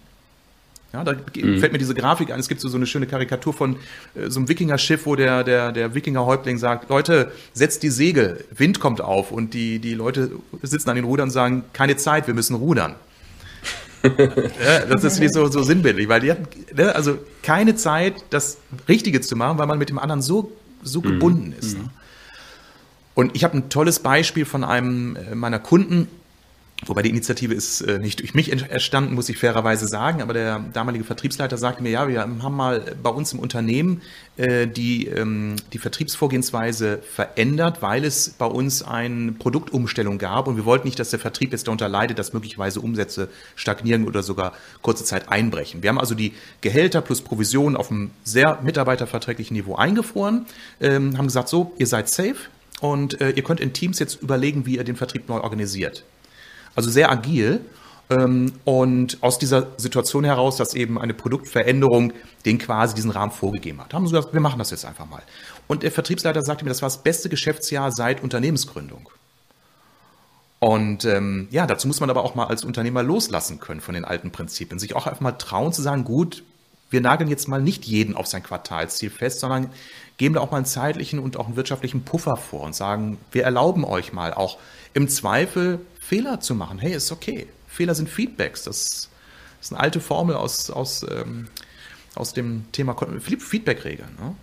Ja, 0.92 1.04
da 1.04 1.12
mhm. 1.12 1.60
fällt 1.60 1.72
mir 1.72 1.78
diese 1.78 1.94
Grafik 1.94 2.32
ein. 2.32 2.40
Es 2.40 2.48
gibt 2.48 2.60
so, 2.60 2.68
so 2.68 2.76
eine 2.76 2.86
schöne 2.86 3.06
Karikatur 3.06 3.52
von 3.52 3.76
äh, 4.14 4.28
so 4.28 4.40
einem 4.40 4.48
Wikinger-Schiff, 4.48 5.06
wo 5.06 5.14
der, 5.14 5.44
der, 5.44 5.70
der 5.70 5.94
Wikinger-Häuptling 5.94 6.58
sagt, 6.58 6.90
Leute, 6.90 7.30
setzt 7.52 7.84
die 7.84 7.90
Segel, 7.90 8.44
Wind 8.50 8.80
kommt 8.80 9.00
auf 9.00 9.30
und 9.30 9.54
die, 9.54 9.78
die 9.78 9.94
Leute 9.94 10.32
sitzen 10.62 10.90
an 10.90 10.96
den 10.96 11.04
Rudern 11.04 11.28
und 11.28 11.32
sagen, 11.32 11.64
keine 11.72 11.96
Zeit, 11.96 12.26
wir 12.26 12.34
müssen 12.34 12.56
rudern. 12.56 12.96
ja, 14.02 14.86
das 14.86 15.04
ist 15.04 15.20
nicht 15.20 15.34
so, 15.34 15.46
so 15.48 15.62
sinnbildlich, 15.62 16.08
weil 16.08 16.20
die 16.20 16.30
hatten 16.30 16.48
ne, 16.74 16.94
also 16.94 17.18
keine 17.42 17.76
Zeit, 17.76 18.14
das 18.30 18.56
Richtige 18.88 19.20
zu 19.20 19.36
machen, 19.36 19.58
weil 19.58 19.66
man 19.66 19.78
mit 19.78 19.90
dem 19.90 19.98
anderen 19.98 20.22
so, 20.22 20.50
so 20.82 21.00
mhm. 21.00 21.04
gebunden 21.04 21.54
ist. 21.58 21.76
Mhm. 21.76 21.84
Ne? 21.84 21.90
Und 23.14 23.36
ich 23.36 23.44
habe 23.44 23.58
ein 23.58 23.68
tolles 23.68 23.98
Beispiel 23.98 24.44
von 24.44 24.64
einem 24.64 25.16
äh, 25.16 25.34
meiner 25.34 25.58
Kunden, 25.58 26.08
Wobei 26.86 27.02
die 27.02 27.10
Initiative 27.10 27.52
ist 27.52 27.82
äh, 27.82 27.98
nicht 27.98 28.20
durch 28.20 28.32
mich 28.32 28.50
entstanden, 28.50 29.14
muss 29.14 29.28
ich 29.28 29.36
fairerweise 29.36 29.86
sagen, 29.86 30.22
aber 30.22 30.32
der 30.32 30.64
damalige 30.72 31.04
Vertriebsleiter 31.04 31.58
sagte 31.58 31.82
mir, 31.82 31.90
ja, 31.90 32.08
wir 32.08 32.20
haben 32.20 32.56
mal 32.56 32.96
bei 33.02 33.10
uns 33.10 33.34
im 33.34 33.38
Unternehmen 33.38 34.00
äh, 34.38 34.66
die, 34.66 35.06
ähm, 35.06 35.56
die 35.74 35.78
Vertriebsvorgehensweise 35.78 37.00
verändert, 37.02 37.82
weil 37.82 38.04
es 38.04 38.30
bei 38.30 38.46
uns 38.46 38.82
eine 38.82 39.32
Produktumstellung 39.32 40.16
gab 40.16 40.48
und 40.48 40.56
wir 40.56 40.64
wollten 40.64 40.86
nicht, 40.86 40.98
dass 40.98 41.10
der 41.10 41.18
Vertrieb 41.18 41.52
jetzt 41.52 41.66
darunter 41.66 41.88
leidet, 41.88 42.18
dass 42.18 42.32
möglicherweise 42.32 42.80
Umsätze 42.80 43.28
stagnieren 43.56 44.06
oder 44.06 44.22
sogar 44.22 44.54
kurze 44.80 45.04
Zeit 45.04 45.28
einbrechen. 45.28 45.82
Wir 45.82 45.90
haben 45.90 45.98
also 45.98 46.14
die 46.14 46.32
Gehälter 46.62 47.02
plus 47.02 47.20
Provision 47.20 47.76
auf 47.76 47.90
einem 47.90 48.10
sehr 48.24 48.58
mitarbeiterverträglichen 48.62 49.54
Niveau 49.54 49.74
eingefroren, 49.74 50.46
ähm, 50.80 51.18
haben 51.18 51.26
gesagt, 51.26 51.50
so, 51.50 51.74
ihr 51.76 51.86
seid 51.86 52.08
safe 52.08 52.36
und 52.80 53.20
äh, 53.20 53.30
ihr 53.30 53.42
könnt 53.42 53.60
in 53.60 53.74
Teams 53.74 53.98
jetzt 53.98 54.22
überlegen, 54.22 54.64
wie 54.64 54.76
ihr 54.76 54.84
den 54.84 54.96
Vertrieb 54.96 55.28
neu 55.28 55.40
organisiert. 55.40 56.04
Also 56.74 56.90
sehr 56.90 57.10
agil. 57.10 57.64
Ähm, 58.10 58.52
und 58.64 59.18
aus 59.22 59.38
dieser 59.38 59.68
Situation 59.76 60.24
heraus, 60.24 60.56
dass 60.56 60.74
eben 60.74 60.98
eine 60.98 61.14
Produktveränderung 61.14 62.12
den 62.44 62.58
quasi 62.58 62.94
diesen 62.94 63.10
Rahmen 63.10 63.30
vorgegeben 63.30 63.80
hat, 63.80 63.94
haben 63.94 64.06
sie 64.06 64.12
gesagt, 64.12 64.34
wir 64.34 64.40
machen 64.40 64.58
das 64.58 64.70
jetzt 64.70 64.84
einfach 64.84 65.08
mal. 65.08 65.22
Und 65.68 65.84
der 65.84 65.92
Vertriebsleiter 65.92 66.42
sagte 66.42 66.64
mir, 66.64 66.70
das 66.70 66.82
war 66.82 66.88
das 66.88 67.02
beste 67.02 67.28
Geschäftsjahr 67.28 67.92
seit 67.92 68.22
Unternehmensgründung. 68.22 69.08
Und 70.58 71.04
ähm, 71.04 71.48
ja, 71.50 71.66
dazu 71.66 71.86
muss 71.86 72.00
man 72.00 72.10
aber 72.10 72.22
auch 72.22 72.34
mal 72.34 72.46
als 72.46 72.64
Unternehmer 72.64 73.02
loslassen 73.02 73.60
können 73.60 73.80
von 73.80 73.94
den 73.94 74.04
alten 74.04 74.30
Prinzipien, 74.30 74.78
sich 74.78 74.94
auch 74.94 75.06
einfach 75.06 75.20
mal 75.20 75.32
trauen 75.32 75.72
zu 75.72 75.80
sagen, 75.80 76.04
gut, 76.04 76.42
wir 76.90 77.00
nageln 77.00 77.30
jetzt 77.30 77.48
mal 77.48 77.62
nicht 77.62 77.84
jeden 77.84 78.16
auf 78.16 78.26
sein 78.26 78.42
Quartalsziel 78.42 79.10
fest, 79.10 79.40
sondern 79.40 79.70
geben 80.16 80.34
da 80.34 80.40
auch 80.40 80.50
mal 80.50 80.58
einen 80.58 80.66
zeitlichen 80.66 81.18
und 81.18 81.36
auch 81.36 81.46
einen 81.46 81.56
wirtschaftlichen 81.56 82.02
Puffer 82.04 82.36
vor 82.36 82.62
und 82.62 82.74
sagen, 82.74 83.18
wir 83.32 83.44
erlauben 83.44 83.84
euch 83.84 84.12
mal 84.12 84.34
auch 84.34 84.58
im 84.92 85.08
Zweifel 85.08 85.80
Fehler 86.00 86.40
zu 86.40 86.54
machen. 86.54 86.78
Hey, 86.78 86.92
ist 86.92 87.12
okay. 87.12 87.46
Fehler 87.68 87.94
sind 87.94 88.08
Feedbacks. 88.08 88.64
Das 88.64 89.08
ist 89.60 89.72
eine 89.72 89.80
alte 89.80 90.00
Formel 90.00 90.34
aus, 90.34 90.70
aus, 90.70 91.06
ähm, 91.08 91.48
aus 92.16 92.32
dem 92.32 92.64
Thema 92.72 92.96
Feedback-Regeln. 93.20 94.16
Ne? 94.20 94.34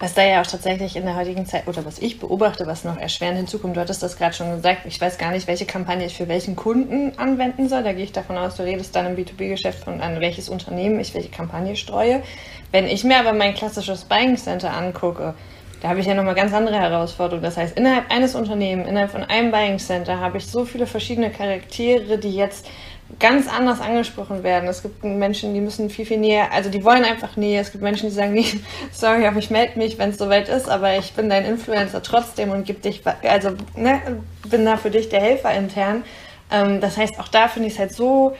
Was 0.00 0.14
da 0.14 0.24
ja 0.24 0.40
auch 0.40 0.46
tatsächlich 0.46 0.94
in 0.94 1.04
der 1.06 1.16
heutigen 1.16 1.44
Zeit, 1.44 1.66
oder 1.66 1.84
was 1.84 1.98
ich 1.98 2.20
beobachte, 2.20 2.68
was 2.68 2.84
noch 2.84 2.96
erschwerend 2.98 3.36
hinzukommt, 3.36 3.76
du 3.76 3.80
hattest 3.80 4.00
das 4.00 4.16
gerade 4.16 4.32
schon 4.32 4.54
gesagt, 4.54 4.82
ich 4.86 5.00
weiß 5.00 5.18
gar 5.18 5.32
nicht, 5.32 5.48
welche 5.48 5.66
Kampagne 5.66 6.06
ich 6.06 6.16
für 6.16 6.28
welchen 6.28 6.54
Kunden 6.54 7.18
anwenden 7.18 7.68
soll. 7.68 7.82
Da 7.82 7.92
gehe 7.92 8.04
ich 8.04 8.12
davon 8.12 8.38
aus, 8.38 8.54
du 8.54 8.62
redest 8.62 8.94
dann 8.94 9.06
im 9.06 9.16
B2B-Geschäft 9.16 9.82
von 9.82 10.00
an 10.00 10.20
welches 10.20 10.48
Unternehmen 10.48 11.00
ich 11.00 11.14
welche 11.14 11.30
Kampagne 11.30 11.74
streue. 11.74 12.22
Wenn 12.70 12.86
ich 12.86 13.02
mir 13.02 13.18
aber 13.18 13.32
mein 13.32 13.54
klassisches 13.54 14.04
Buying 14.04 14.36
Center 14.36 14.72
angucke, 14.72 15.34
da 15.80 15.88
habe 15.88 15.98
ich 15.98 16.06
ja 16.06 16.14
nochmal 16.14 16.36
ganz 16.36 16.52
andere 16.52 16.78
Herausforderungen. 16.78 17.42
Das 17.42 17.56
heißt, 17.56 17.76
innerhalb 17.76 18.08
eines 18.12 18.36
Unternehmens, 18.36 18.88
innerhalb 18.88 19.10
von 19.10 19.24
einem 19.24 19.50
Buying 19.50 19.78
Center 19.78 20.20
habe 20.20 20.38
ich 20.38 20.46
so 20.46 20.64
viele 20.64 20.86
verschiedene 20.86 21.30
Charaktere, 21.30 22.18
die 22.18 22.34
jetzt 22.34 22.68
ganz 23.18 23.48
anders 23.48 23.80
angesprochen 23.80 24.42
werden. 24.42 24.68
Es 24.68 24.82
gibt 24.82 25.02
Menschen, 25.02 25.54
die 25.54 25.60
müssen 25.60 25.88
viel, 25.90 26.04
viel 26.04 26.18
näher, 26.18 26.52
also 26.52 26.70
die 26.70 26.84
wollen 26.84 27.04
einfach 27.04 27.36
näher. 27.36 27.60
Es 27.60 27.72
gibt 27.72 27.82
Menschen, 27.82 28.08
die 28.08 28.14
sagen, 28.14 28.32
nee, 28.32 28.46
sorry, 28.92 29.26
aber 29.26 29.38
ich 29.38 29.50
melde 29.50 29.78
mich, 29.78 29.98
wenn 29.98 30.10
es 30.10 30.18
soweit 30.18 30.48
ist, 30.48 30.68
aber 30.68 30.96
ich 30.98 31.12
bin 31.14 31.30
dein 31.30 31.44
Influencer 31.44 32.02
trotzdem 32.02 32.50
und 32.50 32.64
gib 32.64 32.82
dich, 32.82 33.02
also 33.22 33.50
ne, 33.74 34.00
bin 34.48 34.64
da 34.64 34.76
für 34.76 34.90
dich 34.90 35.08
der 35.08 35.20
Helfer 35.20 35.52
intern. 35.54 36.04
Ähm, 36.50 36.80
das 36.80 36.96
heißt, 36.96 37.18
auch 37.18 37.28
da 37.28 37.48
finde 37.48 37.68
ich 37.68 37.74
es 37.74 37.78
halt 37.78 37.92
so, 37.92 38.36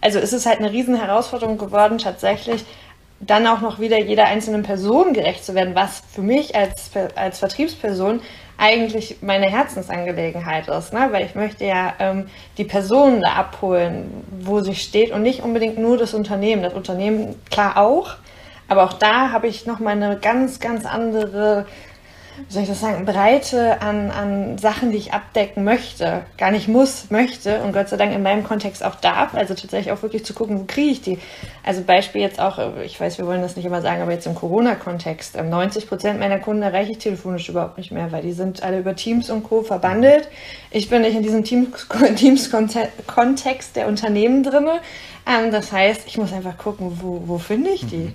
also 0.00 0.18
es 0.18 0.32
ist 0.32 0.46
halt 0.46 0.58
eine 0.58 0.72
riesen 0.72 0.96
Herausforderung 0.96 1.58
geworden, 1.58 1.98
tatsächlich 1.98 2.64
dann 3.20 3.46
auch 3.46 3.60
noch 3.60 3.78
wieder 3.78 3.98
jeder 3.98 4.24
einzelnen 4.24 4.62
Person 4.62 5.12
gerecht 5.12 5.44
zu 5.44 5.54
werden, 5.54 5.74
was 5.74 6.02
für 6.12 6.22
mich 6.22 6.56
als, 6.56 6.90
als 7.14 7.38
Vertriebsperson 7.38 8.22
eigentlich 8.60 9.16
meine 9.22 9.46
Herzensangelegenheit 9.46 10.68
ist, 10.68 10.92
ne? 10.92 11.08
weil 11.10 11.24
ich 11.24 11.34
möchte 11.34 11.64
ja 11.64 11.94
ähm, 11.98 12.28
die 12.58 12.64
Person 12.64 13.22
da 13.22 13.32
abholen, 13.32 14.22
wo 14.38 14.60
sie 14.60 14.74
steht 14.74 15.12
und 15.12 15.22
nicht 15.22 15.42
unbedingt 15.42 15.78
nur 15.78 15.96
das 15.96 16.12
Unternehmen. 16.12 16.62
Das 16.62 16.74
Unternehmen 16.74 17.36
klar 17.50 17.78
auch, 17.78 18.16
aber 18.68 18.84
auch 18.84 18.92
da 18.92 19.32
habe 19.32 19.48
ich 19.48 19.66
noch 19.66 19.80
mal 19.80 19.92
eine 19.92 20.18
ganz, 20.18 20.60
ganz 20.60 20.84
andere 20.84 21.66
wie 22.48 22.52
soll 22.52 22.62
ich 22.62 22.68
das 22.68 22.80
sagen, 22.80 23.04
Breite 23.04 23.80
an, 23.82 24.10
an 24.10 24.58
Sachen, 24.58 24.90
die 24.90 24.98
ich 24.98 25.12
abdecken 25.12 25.64
möchte. 25.64 26.22
Gar 26.38 26.50
nicht 26.50 26.68
muss, 26.68 27.10
möchte 27.10 27.62
und 27.62 27.72
Gott 27.72 27.88
sei 27.88 27.96
Dank 27.96 28.14
in 28.14 28.22
meinem 28.22 28.44
Kontext 28.44 28.84
auch 28.84 28.94
darf. 28.94 29.34
Also 29.34 29.54
tatsächlich 29.54 29.92
auch 29.92 30.02
wirklich 30.02 30.24
zu 30.24 30.34
gucken, 30.34 30.60
wo 30.60 30.64
kriege 30.64 30.90
ich 30.90 31.02
die. 31.02 31.18
Also 31.64 31.82
Beispiel 31.82 32.20
jetzt 32.20 32.40
auch, 32.40 32.58
ich 32.84 33.00
weiß, 33.00 33.18
wir 33.18 33.26
wollen 33.26 33.42
das 33.42 33.56
nicht 33.56 33.64
immer 33.64 33.82
sagen, 33.82 34.02
aber 34.02 34.12
jetzt 34.12 34.26
im 34.26 34.34
Corona-Kontext. 34.34 35.40
90 35.40 35.82
ähm, 35.82 35.88
Prozent 35.88 36.20
meiner 36.20 36.38
Kunden 36.38 36.62
erreiche 36.62 36.92
ich 36.92 36.98
telefonisch 36.98 37.48
überhaupt 37.48 37.78
nicht 37.78 37.92
mehr, 37.92 38.12
weil 38.12 38.22
die 38.22 38.32
sind 38.32 38.62
alle 38.62 38.80
über 38.80 38.96
Teams 38.96 39.30
und 39.30 39.42
Co. 39.42 39.62
verbandelt. 39.62 40.28
Ich 40.70 40.88
bin 40.88 41.02
nicht 41.02 41.16
in 41.16 41.22
diesem 41.22 41.44
Teams-Kontext 42.16 43.76
der 43.76 43.88
Unternehmen 43.88 44.42
drin. 44.42 44.68
Ähm, 45.26 45.50
das 45.50 45.72
heißt, 45.72 46.02
ich 46.06 46.18
muss 46.18 46.32
einfach 46.32 46.58
gucken, 46.58 46.98
wo, 47.02 47.22
wo 47.26 47.38
finde 47.38 47.70
ich 47.70 47.86
die. 47.86 47.96
Mhm. 47.96 48.14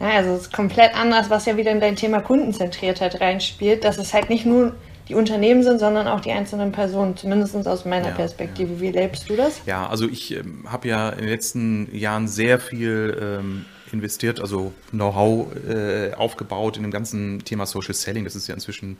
Ja, 0.00 0.10
also 0.10 0.30
es 0.30 0.42
ist 0.42 0.52
komplett 0.52 0.94
anders, 0.94 1.30
was 1.30 1.46
ja 1.46 1.56
wieder 1.56 1.70
in 1.70 1.80
dein 1.80 1.96
Thema 1.96 2.20
Kundenzentriertheit 2.20 3.20
reinspielt, 3.20 3.84
dass 3.84 3.98
es 3.98 4.14
halt 4.14 4.30
nicht 4.30 4.46
nur 4.46 4.74
die 5.08 5.14
Unternehmen 5.14 5.62
sind, 5.62 5.78
sondern 5.78 6.06
auch 6.06 6.20
die 6.20 6.30
einzelnen 6.32 6.70
Personen, 6.70 7.16
zumindest 7.16 7.66
aus 7.66 7.84
meiner 7.84 8.08
ja, 8.08 8.14
Perspektive. 8.14 8.74
Ja. 8.74 8.80
Wie 8.80 8.90
lebst 8.90 9.28
du 9.28 9.36
das? 9.36 9.62
Ja, 9.66 9.88
also 9.88 10.06
ich 10.06 10.36
ähm, 10.36 10.64
habe 10.68 10.88
ja 10.88 11.08
in 11.10 11.20
den 11.20 11.28
letzten 11.28 11.94
Jahren 11.96 12.28
sehr 12.28 12.60
viel 12.60 13.16
ähm, 13.20 13.64
investiert, 13.92 14.40
also 14.40 14.72
Know-how 14.90 15.48
äh, 15.66 16.12
aufgebaut 16.14 16.76
in 16.76 16.82
dem 16.82 16.92
ganzen 16.92 17.42
Thema 17.44 17.64
Social 17.66 17.94
Selling. 17.94 18.24
Das 18.24 18.36
ist 18.36 18.48
ja 18.48 18.54
inzwischen 18.54 18.98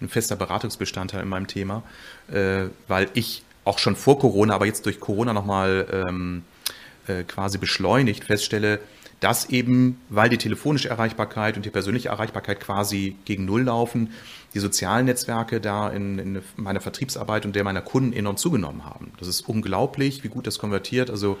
ein 0.00 0.08
fester 0.08 0.36
Beratungsbestandteil 0.36 1.22
in 1.22 1.28
meinem 1.28 1.48
Thema, 1.48 1.82
äh, 2.32 2.66
weil 2.86 3.08
ich 3.14 3.42
auch 3.64 3.78
schon 3.78 3.96
vor 3.96 4.18
Corona, 4.18 4.54
aber 4.54 4.66
jetzt 4.66 4.86
durch 4.86 5.00
Corona 5.00 5.32
nochmal 5.32 5.86
ähm, 5.92 6.44
äh, 7.08 7.24
quasi 7.24 7.58
beschleunigt 7.58 8.24
feststelle, 8.24 8.78
dass 9.20 9.46
eben, 9.46 10.00
weil 10.08 10.28
die 10.28 10.38
telefonische 10.38 10.88
Erreichbarkeit 10.88 11.56
und 11.56 11.64
die 11.64 11.70
persönliche 11.70 12.08
Erreichbarkeit 12.08 12.60
quasi 12.60 13.16
gegen 13.24 13.44
Null 13.44 13.62
laufen, 13.62 14.12
die 14.54 14.60
sozialen 14.60 15.06
Netzwerke 15.06 15.60
da 15.60 15.88
in, 15.88 16.18
in 16.18 16.42
meiner 16.56 16.80
Vertriebsarbeit 16.80 17.44
und 17.44 17.56
der 17.56 17.64
meiner 17.64 17.82
Kunden 17.82 18.12
enorm 18.12 18.36
zugenommen 18.36 18.84
haben. 18.84 19.12
Das 19.18 19.28
ist 19.28 19.48
unglaublich, 19.48 20.24
wie 20.24 20.28
gut 20.28 20.46
das 20.46 20.58
konvertiert. 20.58 21.10
Also 21.10 21.38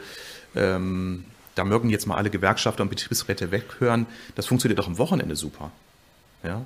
ähm, 0.56 1.24
da 1.54 1.64
mögen 1.64 1.90
jetzt 1.90 2.06
mal 2.06 2.16
alle 2.16 2.30
Gewerkschafter 2.30 2.82
und 2.82 2.88
Betriebsräte 2.88 3.50
weghören. 3.50 4.06
Das 4.34 4.46
funktioniert 4.46 4.80
auch 4.80 4.86
am 4.86 4.98
Wochenende 4.98 5.36
super. 5.36 5.70
Ja, 6.42 6.64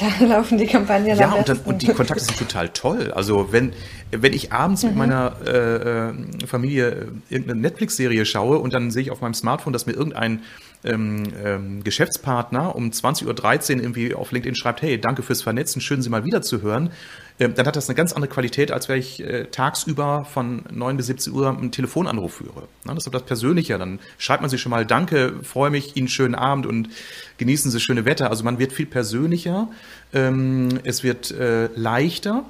da 0.00 0.24
laufen 0.26 0.58
die 0.58 0.66
Kampagnen 0.66 1.18
Ja, 1.18 1.32
und, 1.32 1.48
dann, 1.48 1.58
und, 1.60 1.82
die 1.82 1.88
Kontakte 1.88 2.24
sind 2.24 2.38
total 2.38 2.70
toll. 2.70 3.12
Also 3.12 3.52
wenn, 3.52 3.72
wenn 4.10 4.32
ich 4.32 4.52
abends 4.52 4.82
mhm. 4.82 4.90
mit 4.90 4.98
meiner 4.98 5.36
äh, 5.46 6.10
äh, 6.10 6.12
Familie 6.46 7.08
irgendeine 7.28 7.60
Netflix-Serie 7.60 8.24
schaue 8.24 8.58
und 8.58 8.72
dann 8.72 8.90
sehe 8.90 9.02
ich 9.02 9.10
auf 9.10 9.20
meinem 9.20 9.34
Smartphone, 9.34 9.72
dass 9.72 9.86
mir 9.86 9.92
irgendein 9.92 10.40
ähm, 10.82 11.24
ähm, 11.44 11.84
Geschäftspartner 11.84 12.74
um 12.74 12.90
20.13 12.90 13.76
Uhr 13.76 13.82
irgendwie 13.82 14.14
auf 14.14 14.32
LinkedIn 14.32 14.56
schreibt, 14.56 14.82
hey, 14.82 14.98
danke 14.98 15.22
fürs 15.22 15.42
Vernetzen, 15.42 15.80
schön 15.80 16.00
Sie 16.02 16.08
mal 16.08 16.24
wieder 16.24 16.42
zu 16.42 16.62
hören, 16.62 16.90
ähm, 17.40 17.54
dann 17.54 17.66
hat 17.66 17.74
das 17.74 17.88
eine 17.88 17.96
ganz 17.96 18.12
andere 18.12 18.30
Qualität, 18.30 18.70
als 18.70 18.88
wenn 18.88 18.98
ich 18.98 19.20
äh, 19.20 19.46
tagsüber 19.46 20.26
von 20.26 20.62
9 20.70 20.98
bis 20.98 21.06
17 21.06 21.32
Uhr 21.32 21.48
einen 21.48 21.72
Telefonanruf 21.72 22.34
führe. 22.34 22.68
Das 22.84 23.06
ist 23.06 23.12
das 23.12 23.22
Persönlicher. 23.22 23.78
Dann 23.78 23.98
schreibt 24.18 24.42
man 24.42 24.50
sich 24.50 24.60
schon 24.60 24.70
mal, 24.70 24.84
danke, 24.84 25.42
freue 25.42 25.70
mich, 25.70 25.96
Ihnen 25.96 26.08
schönen 26.08 26.34
Abend 26.34 26.66
und 26.66 26.90
genießen 27.38 27.70
Sie 27.70 27.80
schöne 27.80 28.04
Wetter. 28.04 28.28
Also 28.28 28.44
man 28.44 28.58
wird 28.58 28.72
viel 28.74 28.86
persönlicher, 28.86 29.68
ähm, 30.12 30.80
es 30.84 31.02
wird 31.02 31.30
äh, 31.30 31.68
leichter 31.74 32.44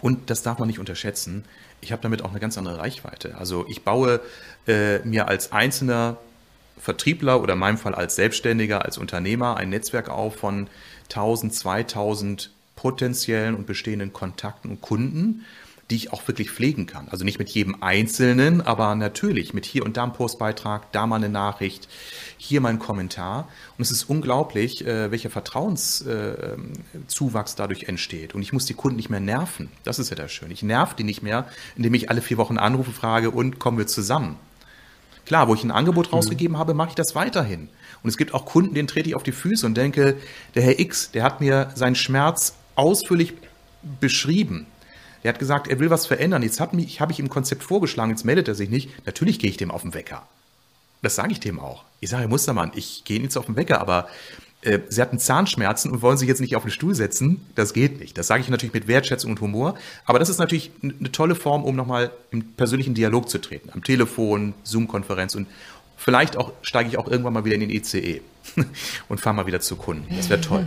und 0.00 0.30
das 0.30 0.42
darf 0.42 0.60
man 0.60 0.68
nicht 0.68 0.78
unterschätzen. 0.78 1.44
Ich 1.80 1.90
habe 1.90 2.00
damit 2.00 2.22
auch 2.22 2.30
eine 2.30 2.40
ganz 2.40 2.56
andere 2.58 2.78
Reichweite. 2.78 3.36
Also 3.38 3.66
ich 3.68 3.82
baue 3.82 4.20
äh, 4.68 5.00
mir 5.00 5.26
als 5.26 5.50
einzelner 5.50 6.16
Vertriebler 6.78 7.42
oder 7.42 7.54
in 7.54 7.58
meinem 7.58 7.76
Fall 7.76 7.96
als 7.96 8.14
Selbstständiger, 8.14 8.84
als 8.84 8.98
Unternehmer 8.98 9.56
ein 9.56 9.70
Netzwerk 9.70 10.08
auf 10.08 10.36
von 10.36 10.68
1000, 11.08 11.52
2000 11.52 12.50
potenziellen 12.80 13.54
und 13.54 13.66
bestehenden 13.66 14.14
Kontakten 14.14 14.70
und 14.70 14.80
Kunden, 14.80 15.44
die 15.90 15.96
ich 15.96 16.14
auch 16.14 16.26
wirklich 16.28 16.50
pflegen 16.50 16.86
kann. 16.86 17.08
Also 17.10 17.26
nicht 17.26 17.38
mit 17.38 17.50
jedem 17.50 17.82
Einzelnen, 17.82 18.62
aber 18.62 18.94
natürlich 18.94 19.52
mit 19.52 19.66
hier 19.66 19.84
und 19.84 19.98
da 19.98 20.04
ein 20.04 20.14
Postbeitrag, 20.14 20.90
da 20.92 21.06
mal 21.06 21.16
eine 21.16 21.28
Nachricht, 21.28 21.88
hier 22.38 22.62
mal 22.62 22.70
ein 22.70 22.78
Kommentar. 22.78 23.50
Und 23.76 23.82
es 23.82 23.90
ist 23.90 24.04
unglaublich, 24.04 24.86
äh, 24.86 25.10
welcher 25.10 25.28
Vertrauenszuwachs 25.28 27.54
dadurch 27.54 27.82
entsteht. 27.84 28.34
Und 28.34 28.40
ich 28.40 28.54
muss 28.54 28.64
die 28.64 28.72
Kunden 28.72 28.96
nicht 28.96 29.10
mehr 29.10 29.20
nerven. 29.20 29.68
Das 29.84 29.98
ist 29.98 30.08
ja 30.08 30.16
das 30.16 30.32
Schöne. 30.32 30.54
Ich 30.54 30.62
nerv 30.62 30.94
die 30.94 31.04
nicht 31.04 31.22
mehr, 31.22 31.50
indem 31.76 31.92
ich 31.92 32.08
alle 32.08 32.22
vier 32.22 32.38
Wochen 32.38 32.56
anrufe, 32.56 32.92
frage 32.92 33.30
und 33.30 33.58
kommen 33.58 33.76
wir 33.76 33.88
zusammen. 33.88 34.36
Klar, 35.26 35.48
wo 35.48 35.54
ich 35.54 35.64
ein 35.64 35.70
Angebot 35.70 36.06
mhm. 36.06 36.14
rausgegeben 36.14 36.56
habe, 36.56 36.72
mache 36.72 36.88
ich 36.88 36.94
das 36.94 37.14
weiterhin. 37.14 37.68
Und 38.02 38.08
es 38.08 38.16
gibt 38.16 38.32
auch 38.32 38.46
Kunden, 38.46 38.72
denen 38.72 38.88
trete 38.88 39.10
ich 39.10 39.14
auf 39.14 39.22
die 39.22 39.32
Füße 39.32 39.66
und 39.66 39.76
denke, 39.76 40.16
der 40.54 40.62
Herr 40.62 40.80
X, 40.80 41.10
der 41.10 41.24
hat 41.24 41.42
mir 41.42 41.72
seinen 41.74 41.94
Schmerz 41.94 42.54
ausführlich 42.74 43.34
beschrieben. 44.00 44.66
Der 45.22 45.32
hat 45.32 45.38
gesagt, 45.38 45.68
er 45.68 45.78
will 45.78 45.90
was 45.90 46.06
verändern. 46.06 46.42
Jetzt 46.42 46.60
habe 46.60 46.76
hab 46.78 47.10
ich 47.10 47.18
ihm 47.18 47.28
Konzept 47.28 47.62
vorgeschlagen, 47.62 48.10
jetzt 48.10 48.24
meldet 48.24 48.48
er 48.48 48.54
sich 48.54 48.70
nicht. 48.70 49.06
Natürlich 49.06 49.38
gehe 49.38 49.50
ich 49.50 49.56
dem 49.56 49.70
auf 49.70 49.82
den 49.82 49.94
Wecker. 49.94 50.26
Das 51.02 51.14
sage 51.14 51.32
ich 51.32 51.40
dem 51.40 51.58
auch. 51.60 51.84
Ich 52.00 52.10
sage, 52.10 52.22
Herr 52.22 52.28
Mustermann, 52.28 52.72
ich 52.74 53.04
gehe 53.04 53.20
nicht 53.20 53.36
auf 53.36 53.46
den 53.46 53.56
Wecker, 53.56 53.80
aber 53.80 54.08
äh, 54.62 54.80
Sie 54.88 55.00
hatten 55.00 55.18
Zahnschmerzen 55.18 55.90
und 55.90 56.02
wollen 56.02 56.18
sich 56.18 56.28
jetzt 56.28 56.40
nicht 56.40 56.56
auf 56.56 56.62
den 56.62 56.70
Stuhl 56.70 56.94
setzen. 56.94 57.46
Das 57.54 57.72
geht 57.72 58.00
nicht. 58.00 58.18
Das 58.18 58.26
sage 58.26 58.42
ich 58.42 58.48
natürlich 58.48 58.74
mit 58.74 58.88
Wertschätzung 58.88 59.32
und 59.32 59.40
Humor. 59.40 59.74
Aber 60.04 60.18
das 60.18 60.28
ist 60.28 60.38
natürlich 60.38 60.70
eine 60.82 61.12
tolle 61.12 61.34
Form, 61.34 61.64
um 61.64 61.76
nochmal 61.76 62.10
im 62.30 62.44
persönlichen 62.52 62.94
Dialog 62.94 63.28
zu 63.28 63.38
treten. 63.38 63.70
Am 63.72 63.82
Telefon, 63.82 64.54
Zoom-Konferenz 64.64 65.34
und 65.34 65.46
vielleicht 65.96 66.36
auch 66.36 66.52
steige 66.62 66.88
ich 66.88 66.98
auch 66.98 67.08
irgendwann 67.08 67.32
mal 67.32 67.44
wieder 67.44 67.54
in 67.54 67.60
den 67.60 67.70
ECE 67.70 68.20
und 69.08 69.20
fahre 69.20 69.36
mal 69.36 69.46
wieder 69.46 69.60
zu 69.60 69.76
Kunden. 69.76 70.14
Das 70.14 70.28
wäre 70.28 70.40
toll. 70.40 70.66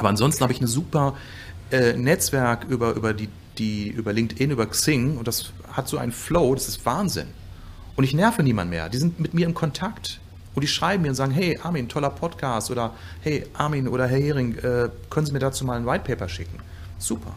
Aber 0.00 0.08
ansonsten 0.08 0.42
habe 0.42 0.52
ich 0.54 0.62
ein 0.62 0.66
super 0.66 1.14
äh, 1.70 1.92
Netzwerk 1.92 2.64
über, 2.64 2.94
über, 2.94 3.12
die, 3.12 3.28
die, 3.58 3.88
über 3.88 4.14
LinkedIn, 4.14 4.50
über 4.50 4.64
Xing 4.64 5.18
und 5.18 5.28
das 5.28 5.52
hat 5.70 5.88
so 5.88 5.98
einen 5.98 6.10
Flow, 6.10 6.54
das 6.54 6.68
ist 6.68 6.86
Wahnsinn. 6.86 7.28
Und 7.96 8.04
ich 8.04 8.14
nerve 8.14 8.42
niemand 8.42 8.70
mehr. 8.70 8.88
Die 8.88 8.96
sind 8.96 9.20
mit 9.20 9.34
mir 9.34 9.44
im 9.44 9.52
Kontakt. 9.52 10.18
Und 10.54 10.62
die 10.62 10.68
schreiben 10.68 11.02
mir 11.02 11.10
und 11.10 11.16
sagen, 11.16 11.32
hey 11.32 11.58
Armin, 11.62 11.86
toller 11.86 12.08
Podcast 12.08 12.70
oder 12.70 12.94
hey 13.20 13.44
Armin 13.52 13.88
oder 13.88 14.06
Herr 14.06 14.18
Hering, 14.18 14.56
äh, 14.56 14.88
können 15.10 15.26
Sie 15.26 15.32
mir 15.32 15.38
dazu 15.38 15.66
mal 15.66 15.76
ein 15.76 15.84
White 15.84 16.04
Paper 16.04 16.30
schicken? 16.30 16.58
Super. 16.98 17.34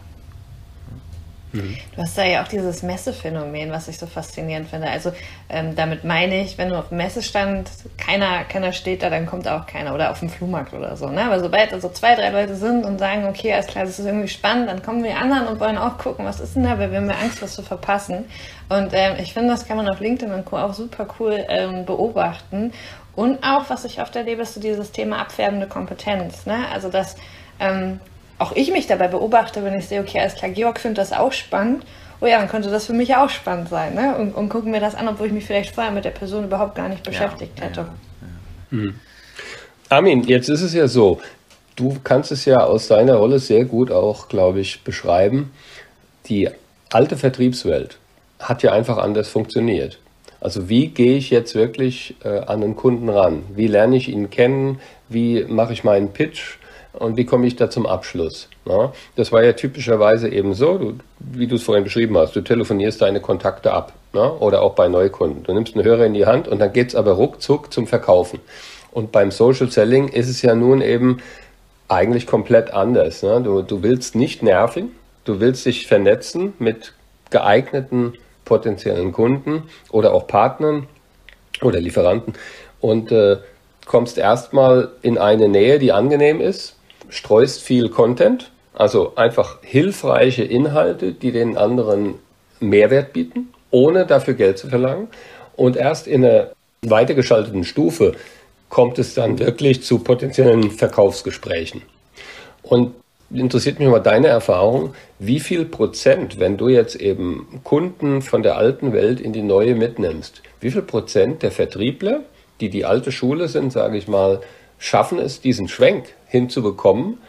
Du 1.96 2.02
hast 2.02 2.18
da 2.18 2.24
ja 2.24 2.44
auch 2.44 2.48
dieses 2.48 2.82
Messephänomen, 2.82 3.72
was 3.72 3.88
ich 3.88 4.00
so 4.00 4.08
faszinierend 4.08 4.70
finde. 4.70 4.90
Also 4.90 5.14
ähm, 5.50 5.76
damit 5.76 6.04
meine 6.04 6.42
ich, 6.42 6.58
wenn 6.58 6.70
du 6.70 6.78
auf 6.78 6.90
dem 6.90 6.98
Messestand 6.98 7.70
keiner, 7.98 8.44
keiner 8.44 8.74
steht 8.74 9.04
da, 9.04 9.12
dann 9.12 9.28
kommt 9.28 9.48
auch 9.48 9.68
keiner 9.68 9.94
oder 9.94 10.10
auf 10.10 10.20
dem 10.20 10.30
Flohmarkt 10.30 10.74
oder 10.74 10.98
so. 10.98 11.10
Ne? 11.10 11.24
Aber 11.24 11.40
sobald 11.40 11.72
da 11.72 11.80
so 11.80 11.90
zwei, 11.90 12.16
drei 12.16 12.30
Leute 12.30 12.56
sind 12.56 12.86
und 12.86 12.98
sagen, 12.98 13.28
okay, 13.28 13.54
alles 13.54 13.68
klar, 13.68 13.86
das 13.86 14.00
ist 14.00 14.06
irgendwie 14.06 14.28
spannend, 14.28 14.68
dann 14.68 14.82
kommen 14.82 15.04
die 15.04 15.12
anderen 15.12 15.48
und 15.48 15.60
wollen 15.60 15.78
auch 15.78 16.00
gucken, 16.00 16.26
was 16.26 16.40
ist 16.40 16.56
denn 16.56 16.64
da, 16.64 16.80
weil 16.80 16.90
wir 16.90 16.98
haben 16.98 17.10
ja 17.10 17.18
Angst, 17.22 17.42
was 17.42 17.54
zu 17.54 17.62
verpassen. 17.62 18.26
Und 18.70 18.90
ähm, 18.94 19.18
ich 19.20 19.34
finde, 19.34 19.50
das 19.50 19.68
kann 19.68 19.78
man 19.78 19.88
auf 19.88 20.00
LinkedIn 20.00 20.34
und 20.34 20.46
Co. 20.46 20.58
auch 20.58 20.74
super 20.74 21.06
cool 21.20 21.46
ähm, 21.50 21.86
beobachten. 21.86 22.74
Und 23.16 23.44
auch, 23.44 23.70
was 23.70 23.86
ich 23.86 24.02
oft 24.02 24.16
erlebe, 24.16 24.42
ist 24.42 24.56
so 24.56 24.60
dieses 24.60 24.92
Thema 24.92 25.20
abfärbende 25.20 25.68
Kompetenz. 25.68 26.48
Ne? 26.48 26.66
Also, 26.74 26.90
dass 26.90 27.16
ähm, 27.60 28.00
auch 28.44 28.56
ich 28.56 28.72
mich 28.72 28.88
dabei 28.88 29.08
beobachte, 29.08 29.64
wenn 29.64 29.78
ich 29.78 29.88
sehe, 29.88 30.02
okay, 30.02 30.20
alles 30.20 30.36
klar, 30.36 30.52
Georg 30.52 30.80
findet 30.80 31.00
das 31.00 31.14
auch 31.14 31.32
spannend. 31.32 31.86
Oh 32.22 32.26
ja, 32.26 32.40
dann 32.40 32.50
könnte 32.50 32.70
das 32.70 32.86
für 32.86 32.94
mich 32.94 33.16
auch 33.16 33.30
spannend 33.30 33.70
sein. 33.70 33.96
Ne? 33.96 34.16
Und, 34.16 34.34
und 34.34 34.50
gucken 34.50 34.72
wir 34.72 34.80
das 34.80 34.96
an, 34.96 35.08
obwohl 35.08 35.28
ich 35.28 35.34
mich 35.34 35.46
vielleicht 35.46 35.74
vorher 35.74 35.92
mit 35.92 36.06
der 36.06 36.12
Person 36.12 36.46
überhaupt 36.46 36.76
gar 36.76 36.90
nicht 36.90 37.04
beschäftigt 37.04 37.60
ja, 37.60 37.66
hätte. 37.66 37.80
Ja, 37.82 37.88
ja. 38.22 38.78
Mhm. 38.78 38.96
Armin, 39.90 40.24
jetzt 40.24 40.50
ist 40.50 40.62
es 40.62 40.74
ja 40.74 40.88
so, 40.88 41.20
du 41.76 41.98
kannst 42.04 42.32
es 42.32 42.46
ja 42.46 42.64
aus 42.64 42.88
deiner 42.88 43.16
Rolle 43.16 43.40
sehr 43.40 43.66
gut 43.66 43.92
auch, 43.92 44.28
glaube 44.28 44.60
ich, 44.60 44.84
beschreiben. 44.84 45.52
Die 46.28 46.50
alte 46.92 47.18
Vertriebswelt 47.18 47.98
hat 48.40 48.64
ja 48.64 48.72
einfach 48.72 48.98
anders 48.98 49.30
funktioniert. 49.30 50.00
Also 50.40 50.68
wie 50.68 50.88
gehe 50.88 51.18
ich 51.18 51.30
jetzt 51.30 51.56
wirklich 51.56 52.16
äh, 52.24 52.40
an 52.40 52.64
einen 52.64 52.76
Kunden 52.76 53.08
ran? 53.10 53.44
Wie 53.56 53.68
lerne 53.68 53.96
ich 53.96 54.10
ihn 54.10 54.30
kennen? 54.30 54.80
Wie 55.08 55.46
mache 55.46 55.74
ich 55.74 55.84
meinen 55.84 56.12
Pitch? 56.12 56.58
Und 56.94 57.18
wie 57.18 57.26
komme 57.26 57.48
ich 57.48 57.56
da 57.56 57.70
zum 57.70 57.86
Abschluss? 57.86 58.50
Na? 58.66 58.94
Das 59.16 59.32
war 59.32 59.44
ja 59.44 59.54
typischerweise 59.54 60.30
eben 60.30 60.54
so, 60.54 60.78
du, 60.78 60.94
wie 61.20 61.48
du 61.48 61.56
es 61.56 61.64
vorhin 61.64 61.84
beschrieben 61.84 62.18
hast. 62.18 62.36
Du 62.36 62.42
telefonierst 62.42 63.02
deine 63.02 63.20
Kontakte 63.20 63.74
ab 63.74 63.94
na? 64.14 64.30
oder 64.30 64.62
auch 64.62 64.76
bei 64.76 64.88
Neukunden. 64.88 65.44
Du 65.44 65.54
nimmst 65.54 65.76
einen 65.76 65.84
Hörer 65.84 66.06
in 66.06 66.14
die 66.14 66.26
Hand 66.26 66.48
und 66.48 66.60
dann 66.60 66.72
geht 66.72 66.90
es 66.90 66.96
aber 66.96 67.14
ruckzuck 67.14 67.74
zum 67.74 67.88
Verkaufen. 67.88 68.40
Und 68.92 69.12
beim 69.12 69.32
Social 69.32 69.72
Selling 69.72 70.08
ist 70.08 70.30
es 70.30 70.44
ja 70.44 70.54
nun 70.54 70.82
eben 70.82 71.18
eigentlich 71.88 72.28
komplett 72.28 72.72
anders. 72.72 73.22
Du, 73.22 73.64
du 73.64 73.82
willst 73.82 74.16
nicht 74.16 74.44
nerven, 74.44 74.92
du 75.26 75.40
willst 75.40 75.66
dich 75.66 75.88
vernetzen 75.88 76.54
mit 76.60 76.94
geeigneten 77.32 78.14
potenziellen 78.46 79.12
Kunden 79.12 79.64
oder 79.90 80.14
auch 80.14 80.28
Partnern 80.28 80.88
oder 81.62 81.80
Lieferanten 81.80 82.34
und 82.82 83.12
äh, 83.12 83.38
kommst 83.86 84.18
erstmal 84.18 84.90
in 85.02 85.18
eine 85.18 85.48
Nähe, 85.48 85.80
die 85.80 85.92
angenehm 85.92 86.40
ist, 86.42 86.76
streust 87.10 87.62
viel 87.62 87.90
Content, 87.90 88.52
also 88.74 89.14
einfach 89.16 89.60
hilfreiche 89.62 90.44
Inhalte, 90.44 91.14
die 91.14 91.32
den 91.32 91.58
anderen 91.58 92.16
Mehrwert 92.60 93.14
bieten, 93.14 93.54
ohne 93.72 94.06
dafür 94.06 94.34
Geld 94.34 94.58
zu 94.58 94.68
verlangen. 94.68 95.08
Und 95.56 95.78
erst 95.78 96.08
in 96.08 96.26
einer 96.26 96.52
weitergeschalteten 96.82 97.64
Stufe 97.64 98.14
kommt 98.70 98.98
es 98.98 99.14
dann 99.14 99.40
wirklich 99.40 99.84
zu 99.84 100.00
potenziellen 100.00 100.72
Verkaufsgesprächen. 100.72 101.84
Und 102.64 102.94
interessiert 103.32 103.80
mich 103.80 103.88
mal 103.88 104.00
deine 104.00 104.28
Erfahrung. 104.28 104.94
Wie 105.20 105.40
viel 105.40 105.66
Prozent, 105.66 106.40
wenn 106.40 106.58
du 106.58 106.70
jetzt 106.70 106.96
eben 106.96 107.62
Kunden 107.64 108.22
von 108.22 108.44
der 108.44 108.58
alten 108.58 108.94
Welt 108.94 109.20
in 109.20 109.34
die 109.34 109.42
neue 109.42 109.76
mitnimmst, 109.76 110.42
wie 110.60 110.72
viel 110.72 110.82
Prozent 110.82 111.44
der 111.44 111.52
Vertriebler, 111.52 112.22
die 112.62 112.70
die 112.70 112.86
alte 112.86 113.12
Schule 113.12 113.48
sind, 113.48 113.72
sage 113.74 113.98
ich 113.98 114.08
mal, 114.08 114.42
schaffen 114.84 115.18
es, 115.18 115.40
diesen 115.40 115.70
Schwenk 115.70 116.10
hinzubekommen? 116.28 117.20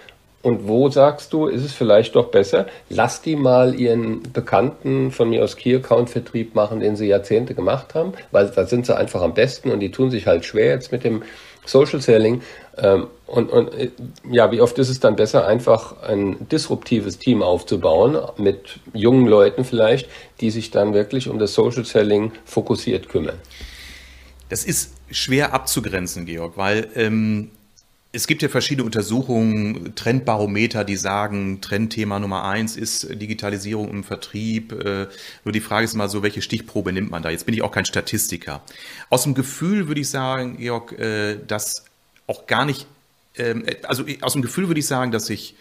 Und 0.42 0.68
wo 0.68 0.90
sagst 0.90 1.32
du, 1.32 1.46
ist 1.46 1.64
es 1.64 1.72
vielleicht 1.72 2.16
doch 2.16 2.26
besser, 2.26 2.66
lass 2.90 3.22
die 3.22 3.34
mal 3.34 3.74
ihren 3.80 4.22
Bekannten 4.34 5.10
von 5.10 5.30
mir 5.30 5.42
aus 5.42 5.56
Key-Account-Vertrieb 5.56 6.54
machen, 6.54 6.80
den 6.80 6.96
sie 6.96 7.06
Jahrzehnte 7.06 7.54
gemacht 7.54 7.94
haben, 7.94 8.12
weil 8.30 8.48
da 8.48 8.66
sind 8.66 8.84
sie 8.84 8.94
einfach 8.94 9.22
am 9.22 9.32
besten 9.32 9.70
und 9.70 9.80
die 9.80 9.90
tun 9.90 10.10
sich 10.10 10.26
halt 10.26 10.44
schwer 10.44 10.66
jetzt 10.66 10.92
mit 10.92 11.02
dem 11.02 11.22
Social 11.64 12.02
Selling. 12.02 12.42
Ähm, 12.76 13.06
und, 13.26 13.50
und 13.50 13.72
äh, 13.72 13.90
ja, 14.30 14.52
wie 14.52 14.60
oft 14.60 14.78
ist 14.78 14.90
es 14.90 15.00
dann 15.00 15.16
besser, 15.16 15.46
einfach 15.46 16.02
ein 16.02 16.46
disruptives 16.50 17.18
Team 17.18 17.42
aufzubauen 17.42 18.18
mit 18.36 18.80
jungen 18.92 19.26
Leuten 19.26 19.64
vielleicht, 19.64 20.10
die 20.42 20.50
sich 20.50 20.70
dann 20.70 20.92
wirklich 20.92 21.28
um 21.28 21.38
das 21.38 21.54
Social 21.54 21.86
Selling 21.86 22.32
fokussiert 22.44 23.08
kümmern? 23.08 23.38
Das 24.50 24.64
ist 24.64 24.93
schwer 25.10 25.52
abzugrenzen, 25.52 26.26
Georg, 26.26 26.56
weil 26.56 26.88
ähm, 26.94 27.50
es 28.14 28.28
gibt 28.28 28.42
ja 28.42 28.48
verschiedene 28.48 28.84
Untersuchungen, 28.84 29.96
Trendbarometer, 29.96 30.84
die 30.84 30.94
sagen, 30.94 31.60
Trendthema 31.60 32.20
Nummer 32.20 32.44
eins 32.44 32.76
ist 32.76 33.20
Digitalisierung 33.20 33.90
im 33.90 34.04
Vertrieb. 34.04 34.72
Äh, 34.72 35.08
nur 35.44 35.52
die 35.52 35.60
Frage 35.60 35.84
ist 35.84 35.94
mal 35.94 36.08
so, 36.08 36.22
welche 36.22 36.40
Stichprobe 36.40 36.92
nimmt 36.92 37.10
man 37.10 37.24
da? 37.24 37.30
Jetzt 37.30 37.44
bin 37.44 37.54
ich 37.54 37.62
auch 37.62 37.72
kein 37.72 37.84
Statistiker. 37.84 38.62
Aus 39.10 39.24
dem 39.24 39.34
Gefühl 39.34 39.88
würde 39.88 40.00
ich 40.00 40.08
sagen, 40.08 40.58
Georg, 40.58 40.92
äh, 40.92 41.38
dass 41.44 41.86
auch 42.28 42.46
gar 42.46 42.64
nicht, 42.64 42.86
ähm, 43.36 43.66
also 43.82 44.04
aus 44.20 44.34
dem 44.34 44.42
Gefühl 44.42 44.68
würde 44.68 44.78
ich 44.78 44.86
sagen, 44.86 45.10
dass 45.10 45.26
sich 45.26 45.56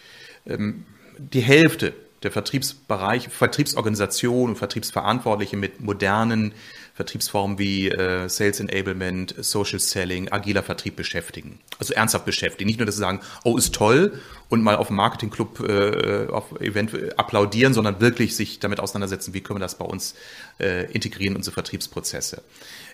ähm, 0.45 0.86
die 1.17 1.41
Hälfte 1.41 1.93
der 2.21 2.32
Vertriebsbereich, 2.32 3.29
Vertriebsorganisation 3.29 4.51
und 4.51 4.58
Vertriebsverantwortliche 4.58 5.58
mit 5.58 5.82
modernen 5.82 6.53
Vertriebsformen 6.93 7.58
wie 7.58 7.89
äh, 7.89 8.29
Sales 8.29 8.60
Enablement, 8.60 9.34
Social 9.39 9.79
Selling, 9.79 10.32
agiler 10.32 10.62
Vertrieb 10.62 10.95
beschäftigen. 10.95 11.60
Also 11.79 11.93
ernsthaft 11.93 12.25
beschäftigen. 12.25 12.67
Nicht 12.67 12.79
nur, 12.79 12.86
dass 12.86 12.95
sie 12.95 13.01
sagen, 13.01 13.19
oh, 13.43 13.58
ist 13.58 13.73
toll 13.73 14.21
und 14.49 14.62
mal 14.62 14.75
auf 14.75 14.88
dem 14.88 14.97
Marketingclub, 14.97 15.60
äh, 15.62 16.27
auf 16.27 16.60
Event 16.62 16.93
äh, 16.93 17.10
applaudieren, 17.17 17.73
sondern 17.73 17.99
wirklich 17.99 18.36
sich 18.36 18.60
damit 18.60 18.79
auseinandersetzen, 18.79 19.34
wie 19.34 19.41
können 19.41 19.58
wir 19.58 19.65
das 19.65 19.75
bei 19.75 19.86
uns 19.86 20.13
äh, 20.60 20.91
integrieren, 20.91 21.36
unsere 21.36 21.56
Vertriebsprozesse. 21.56 22.43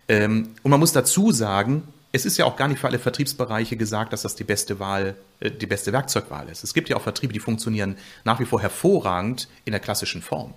Ähm, 0.08 0.52
und 0.64 0.72
man 0.72 0.80
muss 0.80 0.94
dazu 0.94 1.32
sagen, 1.32 1.84
es 2.12 2.26
ist 2.26 2.38
ja 2.38 2.46
auch 2.46 2.56
gar 2.56 2.70
nicht 2.70 2.80
für 2.80 2.88
alle 2.88 3.00
Vertriebsbereiche 3.00 3.76
gesagt, 3.76 4.14
dass 4.14 4.22
das 4.24 4.36
die 4.36 4.46
beste 4.46 4.80
Wahl, 4.80 5.16
äh, 5.42 5.52
die 5.52 5.68
beste 5.68 5.92
Werkzeugwahl 5.92 6.48
ist. 6.48 6.64
Es 6.64 6.74
gibt 6.74 6.88
ja 6.88 6.96
auch 6.96 7.02
Vertriebe, 7.02 7.34
die 7.34 7.40
funktionieren 7.40 7.98
nach 8.24 8.40
wie 8.40 8.46
vor 8.46 8.62
hervorragend 8.62 9.50
in 9.66 9.72
der 9.72 9.82
klassischen 9.82 10.22
Form. 10.22 10.54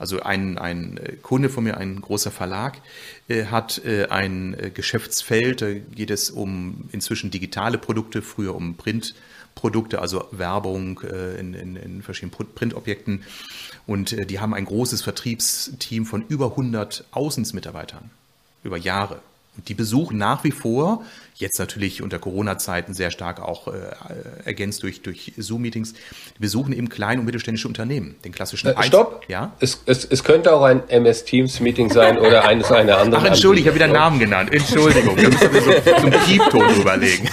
Also 0.00 0.20
ein, 0.20 0.56
ein 0.56 0.96
äh, 0.96 1.16
Kunde 1.20 1.50
von 1.50 1.62
mir, 1.62 1.76
ein 1.76 2.00
großer 2.00 2.30
Verlag, 2.30 2.78
äh, 3.28 3.44
hat 3.44 3.84
äh, 3.84 4.06
ein 4.06 4.56
Geschäftsfeld, 4.72 5.60
da 5.60 5.74
geht 5.74 6.10
es 6.10 6.30
um 6.30 6.88
inzwischen 6.90 7.30
digitale 7.30 7.76
Produkte, 7.76 8.22
früher 8.22 8.54
um 8.54 8.76
Printprodukte, 8.76 10.00
also 10.00 10.26
Werbung 10.30 11.00
in, 11.38 11.52
in, 11.52 11.76
in, 11.76 12.02
verschiedenen 12.02 12.48
Printobjekten. 12.54 13.24
Und 13.86 14.30
die 14.30 14.40
haben 14.40 14.54
ein 14.54 14.64
großes 14.64 15.02
Vertriebsteam 15.02 16.06
von 16.06 16.24
über 16.28 16.52
100 16.52 17.04
Außensmitarbeitern 17.10 18.10
über 18.64 18.78
Jahre. 18.78 19.20
Die 19.56 19.74
besuchen 19.74 20.16
nach 20.16 20.44
wie 20.44 20.52
vor 20.52 21.04
jetzt 21.40 21.58
natürlich 21.58 22.02
unter 22.02 22.18
Corona-Zeiten 22.18 22.94
sehr 22.94 23.10
stark 23.10 23.40
auch 23.40 23.68
äh, 23.68 23.72
ergänzt 24.44 24.82
durch, 24.82 25.02
durch 25.02 25.32
Zoom-Meetings. 25.36 25.94
Wir 26.38 26.48
suchen 26.48 26.72
eben 26.72 26.88
kleine 26.88 27.20
und 27.20 27.26
mittelständische 27.26 27.66
Unternehmen, 27.66 28.16
den 28.24 28.32
klassischen 28.32 28.68
äh, 28.68 28.82
Stopp! 28.82 29.24
Ja? 29.28 29.52
Es, 29.58 29.82
es, 29.86 30.04
es 30.04 30.22
könnte 30.22 30.52
auch 30.52 30.62
ein 30.62 30.88
MS-Teams-Meeting 30.88 31.90
sein 31.90 32.18
oder 32.18 32.46
eines 32.46 32.70
einer 32.70 32.98
anderen. 32.98 33.24
Ach, 33.24 33.28
Entschuldigung, 33.28 33.62
ich 33.62 33.66
habe 33.68 33.74
wieder 33.76 33.84
einen 33.86 33.94
Namen 33.94 34.18
genannt. 34.18 34.52
Entschuldigung, 34.52 35.16
da 35.16 35.28
müssen 35.28 35.52
wir 35.52 35.62
so, 35.62 35.72
so 35.72 35.94
einen 35.94 36.12
Piepton 36.12 36.74
überlegen. 36.76 37.28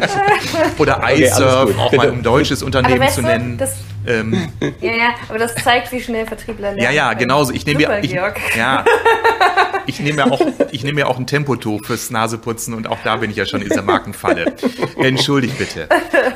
oder 0.78 1.02
iServe, 1.12 1.70
okay, 1.70 1.78
auch 1.78 1.92
mal 1.92 2.10
um 2.10 2.18
ein 2.18 2.22
deutsches 2.22 2.62
Unternehmen 2.62 3.08
zu 3.10 3.22
nennen. 3.22 3.58
Das, 3.58 3.76
ähm, 4.06 4.50
ja, 4.80 4.94
ja, 4.94 5.14
aber 5.28 5.38
das 5.38 5.54
zeigt, 5.56 5.92
wie 5.92 6.00
schnell 6.00 6.26
Vertriebler 6.26 6.72
lernen. 6.72 6.82
Ja, 6.82 6.90
ja, 6.90 7.12
genauso. 7.14 7.52
Ich 7.52 7.66
nehme 7.66 7.82
ja, 7.82 7.98
ich, 7.98 8.12
ja, 8.56 8.84
ich 9.86 10.00
nehme 10.00 10.18
ja 10.18 10.30
auch, 10.30 10.40
ich 10.70 10.84
nehme 10.84 11.00
ja 11.00 11.06
auch 11.06 11.18
ein 11.18 11.26
Tempotuch 11.26 11.84
fürs 11.84 12.10
Naseputzen 12.10 12.74
und 12.74 12.86
auch 12.86 12.98
da 13.04 13.16
bin 13.16 13.30
ich 13.30 13.36
ja 13.36 13.46
schon 13.46 13.62
in 13.62 13.68
dieser 13.68 13.82
Markenfalle. 13.82 14.54
Entschuldigt 14.96 15.58
bitte. 15.58 15.88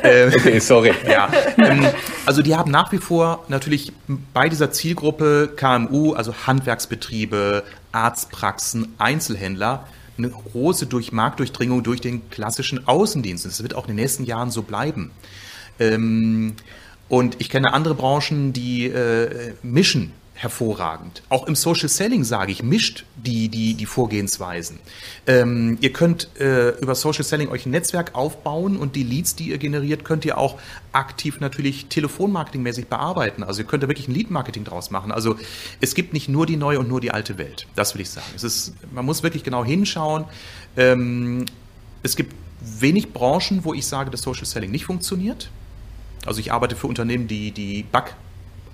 Ähm, 0.02 0.32
okay, 0.34 0.58
sorry. 0.58 0.92
Ja, 1.08 1.30
ähm, 1.58 1.86
also 2.26 2.42
die 2.42 2.56
haben 2.56 2.70
nach 2.70 2.92
wie 2.92 2.98
vor 2.98 3.44
natürlich 3.48 3.92
bei 4.32 4.48
dieser 4.48 4.70
Zielgruppe 4.70 5.52
KMU, 5.56 6.14
also 6.14 6.34
Handwerksbetriebe, 6.46 7.64
Arztpraxen, 7.92 8.94
Einzelhändler, 8.98 9.86
eine 10.16 10.30
große 10.30 10.86
durch 10.86 11.12
Marktdurchdringung 11.12 11.82
durch 11.82 12.00
den 12.00 12.30
klassischen 12.30 12.86
Außendienst. 12.86 13.44
Das 13.46 13.62
wird 13.62 13.74
auch 13.74 13.84
in 13.84 13.88
den 13.88 13.96
nächsten 13.96 14.24
Jahren 14.24 14.50
so 14.50 14.62
bleiben. 14.62 15.10
Ähm, 15.78 16.54
und 17.08 17.36
ich 17.40 17.50
kenne 17.50 17.72
andere 17.72 17.94
Branchen, 17.94 18.52
die 18.52 18.86
äh, 18.86 19.54
mischen 19.62 20.12
hervorragend. 20.40 21.22
Auch 21.28 21.46
im 21.46 21.54
Social 21.54 21.90
Selling 21.90 22.24
sage 22.24 22.50
ich, 22.50 22.62
mischt 22.62 23.04
die, 23.14 23.50
die, 23.50 23.74
die 23.74 23.84
Vorgehensweisen. 23.84 24.78
Ähm, 25.26 25.76
ihr 25.82 25.92
könnt 25.92 26.30
äh, 26.40 26.70
über 26.80 26.94
Social 26.94 27.24
Selling 27.24 27.50
euch 27.50 27.66
ein 27.66 27.72
Netzwerk 27.72 28.14
aufbauen 28.14 28.78
und 28.78 28.96
die 28.96 29.02
Leads, 29.02 29.36
die 29.36 29.50
ihr 29.50 29.58
generiert, 29.58 30.02
könnt 30.02 30.24
ihr 30.24 30.38
auch 30.38 30.58
aktiv 30.92 31.40
natürlich 31.40 31.86
telefonmarketingmäßig 31.86 32.86
bearbeiten. 32.86 33.42
Also 33.42 33.60
ihr 33.60 33.66
könnt 33.66 33.82
da 33.82 33.88
wirklich 33.88 34.08
ein 34.08 34.14
Lead-Marketing 34.14 34.64
draus 34.64 34.90
machen. 34.90 35.12
Also 35.12 35.36
es 35.82 35.94
gibt 35.94 36.14
nicht 36.14 36.30
nur 36.30 36.46
die 36.46 36.56
neue 36.56 36.80
und 36.80 36.88
nur 36.88 37.02
die 37.02 37.10
alte 37.10 37.36
Welt. 37.36 37.66
Das 37.76 37.92
will 37.94 38.00
ich 38.00 38.08
sagen. 38.08 38.28
Es 38.34 38.42
ist, 38.42 38.72
man 38.94 39.04
muss 39.04 39.22
wirklich 39.22 39.44
genau 39.44 39.62
hinschauen. 39.62 40.24
Ähm, 40.74 41.44
es 42.02 42.16
gibt 42.16 42.34
wenig 42.62 43.12
Branchen, 43.12 43.62
wo 43.64 43.74
ich 43.74 43.86
sage, 43.86 44.10
dass 44.10 44.22
Social 44.22 44.46
Selling 44.46 44.70
nicht 44.70 44.86
funktioniert. 44.86 45.50
Also 46.24 46.40
ich 46.40 46.50
arbeite 46.50 46.76
für 46.76 46.86
Unternehmen, 46.86 47.28
die 47.28 47.50
die 47.50 47.84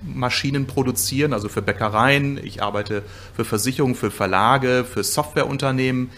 Backmaschinen 0.01 0.67
produzieren, 0.67 1.33
also 1.33 1.49
für 1.49 1.61
Bäckereien. 1.61 2.43
Ich 2.43 2.61
arbeite 2.61 3.03
für 3.35 3.45
Versicherungen, 3.45 3.95
für 3.95 4.11
Verlage, 4.11 4.85
für 4.85 5.03
Softwareunternehmen. 5.03 6.11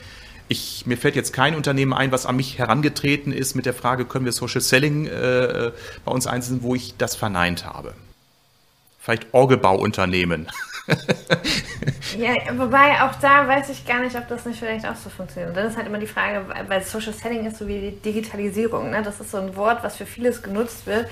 Ich, 0.48 0.86
mir 0.86 0.98
fällt 0.98 1.16
jetzt 1.16 1.32
kein 1.32 1.56
Unternehmen 1.56 1.94
ein, 1.94 2.12
was 2.12 2.26
an 2.26 2.36
mich 2.36 2.58
herangetreten 2.58 3.32
ist 3.32 3.56
mit 3.56 3.66
der 3.66 3.74
Frage, 3.74 4.06
können 4.06 4.26
wir 4.26 4.32
Social 4.32 4.62
Selling 4.62 5.06
äh, 5.06 5.72
bei 6.06 6.12
uns 6.12 6.26
einsetzen, 6.26 6.64
wo 6.64 6.74
ich 6.74 6.98
das 6.98 7.16
verneint 7.16 7.66
habe. 7.66 7.94
Vielleicht 9.00 9.28
Orgelbauunternehmen. 9.32 10.48
ja, 12.18 12.34
wobei 12.58 13.02
auch 13.04 13.14
da 13.22 13.48
weiß 13.48 13.70
ich 13.70 13.86
gar 13.86 14.02
nicht, 14.02 14.16
ob 14.16 14.28
das 14.28 14.46
nicht 14.46 14.58
vielleicht 14.58 14.88
auch 14.88 14.96
so 14.96 15.12
funktioniert. 15.12 15.50
Und 15.50 15.56
dann 15.56 15.68
ist 15.68 15.78
halt 15.78 15.86
immer 15.86 16.00
die 16.00 16.08
Frage, 16.08 16.46
weil 16.68 16.84
Social 16.84 17.14
Selling 17.14 17.46
ist 17.46 17.58
so 17.58 17.68
wie 17.68 17.80
die 17.80 17.96
Digitalisierung. 18.02 18.90
Ne? 18.90 19.04
Das 19.04 19.20
ist 19.20 19.30
so 19.30 19.38
ein 19.38 19.56
Wort, 19.56 19.84
was 19.84 19.98
für 19.98 20.08
vieles 20.08 20.42
genutzt 20.42 20.88
wird 20.88 21.08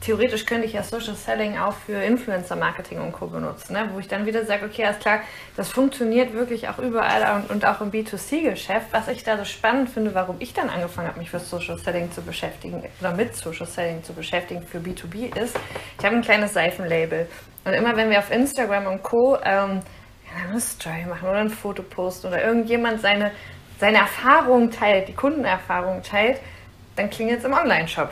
theoretisch 0.00 0.46
könnte 0.46 0.66
ich 0.66 0.72
ja 0.72 0.82
Social 0.82 1.14
Selling 1.14 1.58
auch 1.58 1.74
für 1.74 2.02
Influencer 2.02 2.56
Marketing 2.56 3.00
und 3.00 3.12
Co. 3.12 3.26
benutzen, 3.26 3.74
ne? 3.74 3.90
wo 3.92 3.98
ich 3.98 4.08
dann 4.08 4.26
wieder 4.26 4.44
sage, 4.44 4.64
okay, 4.64 4.84
alles 4.84 4.98
klar, 4.98 5.20
das 5.56 5.70
funktioniert 5.70 6.32
wirklich 6.32 6.68
auch 6.68 6.78
überall 6.78 7.36
und, 7.36 7.50
und 7.50 7.64
auch 7.64 7.80
im 7.80 7.90
B2C-Geschäft. 7.90 8.86
Was 8.92 9.08
ich 9.08 9.22
da 9.24 9.36
so 9.36 9.44
spannend 9.44 9.90
finde, 9.90 10.14
warum 10.14 10.36
ich 10.38 10.54
dann 10.54 10.70
angefangen 10.70 11.08
habe, 11.08 11.18
mich 11.18 11.30
für 11.30 11.38
Social 11.38 11.78
Selling 11.78 12.10
zu 12.12 12.22
beschäftigen 12.22 12.82
oder 13.00 13.14
mit 13.14 13.36
Social 13.36 13.66
Selling 13.66 14.02
zu 14.02 14.12
beschäftigen 14.12 14.62
für 14.62 14.78
B2B 14.78 15.36
ist, 15.38 15.58
ich 15.98 16.04
habe 16.04 16.16
ein 16.16 16.22
kleines 16.22 16.54
Seifenlabel. 16.54 17.28
Und 17.64 17.74
immer 17.74 17.94
wenn 17.96 18.10
wir 18.10 18.18
auf 18.18 18.30
Instagram 18.30 18.86
und 18.86 19.02
Co. 19.02 19.36
Ähm, 19.44 19.80
eine 20.48 20.60
Story 20.60 21.04
machen 21.08 21.28
oder 21.28 21.38
ein 21.38 21.50
Foto 21.50 21.82
posten 21.82 22.28
oder 22.28 22.42
irgendjemand 22.42 23.00
seine, 23.00 23.32
seine 23.78 23.98
Erfahrung 23.98 24.70
teilt, 24.70 25.08
die 25.08 25.14
Kundenerfahrung 25.14 26.02
teilt, 26.02 26.40
dann 26.96 27.10
klingelt 27.10 27.40
es 27.40 27.44
im 27.44 27.52
Online-Shop. 27.52 28.10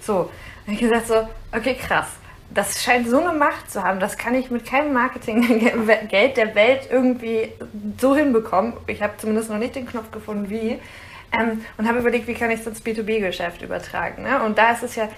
So, 0.00 0.30
habe 0.62 0.72
ich 0.74 0.80
gesagt 0.80 1.08
so, 1.08 1.28
okay, 1.56 1.74
krass. 1.74 2.08
Das 2.50 2.82
scheint 2.82 3.08
so 3.08 3.18
eine 3.18 3.36
Macht 3.36 3.70
zu 3.70 3.82
haben. 3.82 3.98
Das 3.98 4.18
kann 4.18 4.34
ich 4.34 4.50
mit 4.50 4.66
keinem 4.66 4.92
Marketinggeld 4.92 6.36
der 6.36 6.54
Welt 6.54 6.88
irgendwie 6.90 7.50
so 7.98 8.14
hinbekommen. 8.14 8.74
Ich 8.86 9.02
habe 9.02 9.14
zumindest 9.16 9.48
noch 9.48 9.58
nicht 9.58 9.74
den 9.74 9.86
Knopf 9.86 10.10
gefunden, 10.10 10.50
wie. 10.50 10.78
Ähm, 11.32 11.64
und 11.78 11.88
habe 11.88 12.00
überlegt, 12.00 12.26
wie 12.26 12.34
kann 12.34 12.50
ich 12.50 12.60
es 12.60 12.66
ins 12.66 12.84
B2B-Geschäft 12.84 13.62
übertragen. 13.62 14.24
Ne? 14.24 14.42
Und 14.42 14.58
da 14.58 14.72
ist 14.72 14.82
es 14.82 14.96
ja 14.96 15.08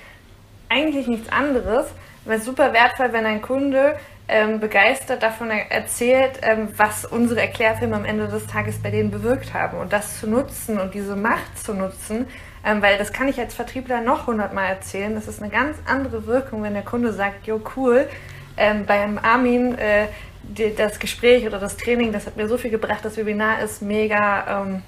eigentlich 0.68 1.08
nichts 1.08 1.28
anderes, 1.30 1.86
weil 2.24 2.38
es 2.38 2.44
super 2.44 2.72
wertvoll, 2.72 3.12
wenn 3.12 3.26
ein 3.26 3.42
Kunde 3.42 3.96
ähm, 4.28 4.60
begeistert 4.60 5.22
davon 5.22 5.50
erzählt, 5.50 6.38
ähm, 6.42 6.68
was 6.76 7.04
unsere 7.04 7.40
Erklärfilme 7.40 7.96
am 7.96 8.04
Ende 8.04 8.28
des 8.28 8.46
Tages 8.46 8.80
bei 8.80 8.90
denen 8.90 9.10
bewirkt 9.10 9.52
haben. 9.52 9.78
Und 9.78 9.92
das 9.92 10.20
zu 10.20 10.28
nutzen 10.28 10.78
und 10.78 10.94
diese 10.94 11.16
Macht 11.16 11.58
zu 11.58 11.74
nutzen, 11.74 12.26
ähm, 12.64 12.80
weil 12.82 12.98
das 12.98 13.12
kann 13.12 13.28
ich 13.28 13.38
als 13.38 13.54
Vertriebler 13.54 14.00
noch 14.00 14.26
hundertmal 14.26 14.68
erzählen. 14.68 15.14
Das 15.14 15.28
ist 15.28 15.42
eine 15.42 15.50
ganz 15.50 15.76
andere 15.86 16.26
Wirkung, 16.26 16.62
wenn 16.62 16.74
der 16.74 16.82
Kunde 16.82 17.12
sagt, 17.12 17.46
jo 17.46 17.60
cool, 17.76 18.08
ähm, 18.56 18.86
beim 18.86 19.18
Armin 19.18 19.76
äh, 19.78 20.06
die, 20.42 20.74
das 20.74 20.98
Gespräch 20.98 21.46
oder 21.46 21.58
das 21.58 21.76
Training, 21.76 22.12
das 22.12 22.26
hat 22.26 22.36
mir 22.36 22.48
so 22.48 22.56
viel 22.56 22.70
gebracht, 22.70 23.00
das 23.02 23.16
Webinar 23.16 23.60
ist 23.62 23.82
mega 23.82 24.62
ähm, 24.62 24.82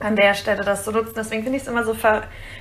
an 0.00 0.16
der 0.16 0.34
Stelle 0.34 0.64
das 0.64 0.84
zu 0.84 0.90
nutzen. 0.90 1.14
Deswegen 1.16 1.42
finde 1.42 1.56
ich 1.56 1.62
es 1.62 1.68
immer 1.68 1.84
so 1.84 1.96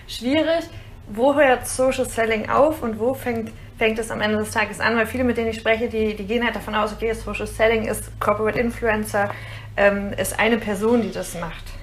schwierig, 0.08 0.63
wo 1.08 1.36
hört 1.36 1.67
Social 1.67 2.06
Selling 2.06 2.50
auf 2.50 2.84
und 2.84 3.00
wo 3.00 3.13
fängt, 3.13 3.52
fängt 3.78 4.00
es 4.00 4.12
am 4.12 4.22
Ende 4.22 4.38
des 4.38 4.52
Tages 4.52 4.80
an, 4.80 4.96
weil 4.96 5.08
viele, 5.08 5.24
mit 5.24 5.38
denen 5.38 5.50
ich 5.50 5.58
spreche, 5.58 5.89
die, 5.89 6.15
die 6.15 6.26
gehen 6.26 6.44
halt 6.44 6.56
davon 6.56 6.76
aus, 6.76 6.94
okay, 6.94 7.13
Social 7.13 7.48
Selling 7.48 7.86
ist 7.86 8.20
Corporate 8.20 8.60
Influencer, 8.60 9.32
ähm, 9.76 10.13
ist 10.13 10.39
eine 10.39 10.58
Person, 10.58 11.02
die 11.02 11.12
das 11.12 11.38
macht. 11.39 11.81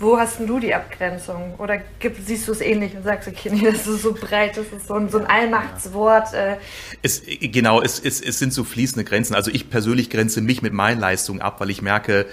Wo 0.00 0.16
hast 0.16 0.38
denn 0.38 0.46
du 0.46 0.60
die 0.60 0.74
Abgrenzung? 0.74 1.54
Oder 1.58 1.78
gibt, 1.98 2.24
siehst 2.24 2.46
du 2.46 2.52
es 2.52 2.60
ähnlich 2.60 2.94
und 2.94 3.02
sagst, 3.02 3.26
okay, 3.26 3.50
nee, 3.52 3.64
das 3.64 3.86
ist 3.86 4.02
so 4.02 4.12
breit, 4.12 4.56
das 4.56 4.66
ist 4.66 4.86
so 4.86 4.94
ein, 4.94 5.08
so 5.08 5.18
ein 5.18 5.26
Allmachtswort? 5.26 6.32
Äh. 6.34 6.56
Es, 7.02 7.22
genau, 7.26 7.82
es, 7.82 7.98
es, 7.98 8.20
es 8.20 8.38
sind 8.38 8.52
so 8.52 8.62
fließende 8.62 9.04
Grenzen. 9.04 9.34
Also 9.34 9.50
ich 9.50 9.70
persönlich 9.70 10.08
grenze 10.08 10.40
mich 10.40 10.62
mit 10.62 10.72
meinen 10.72 11.00
Leistungen 11.00 11.40
ab, 11.40 11.60
weil 11.60 11.70
ich 11.70 11.82
merke, 11.82 12.26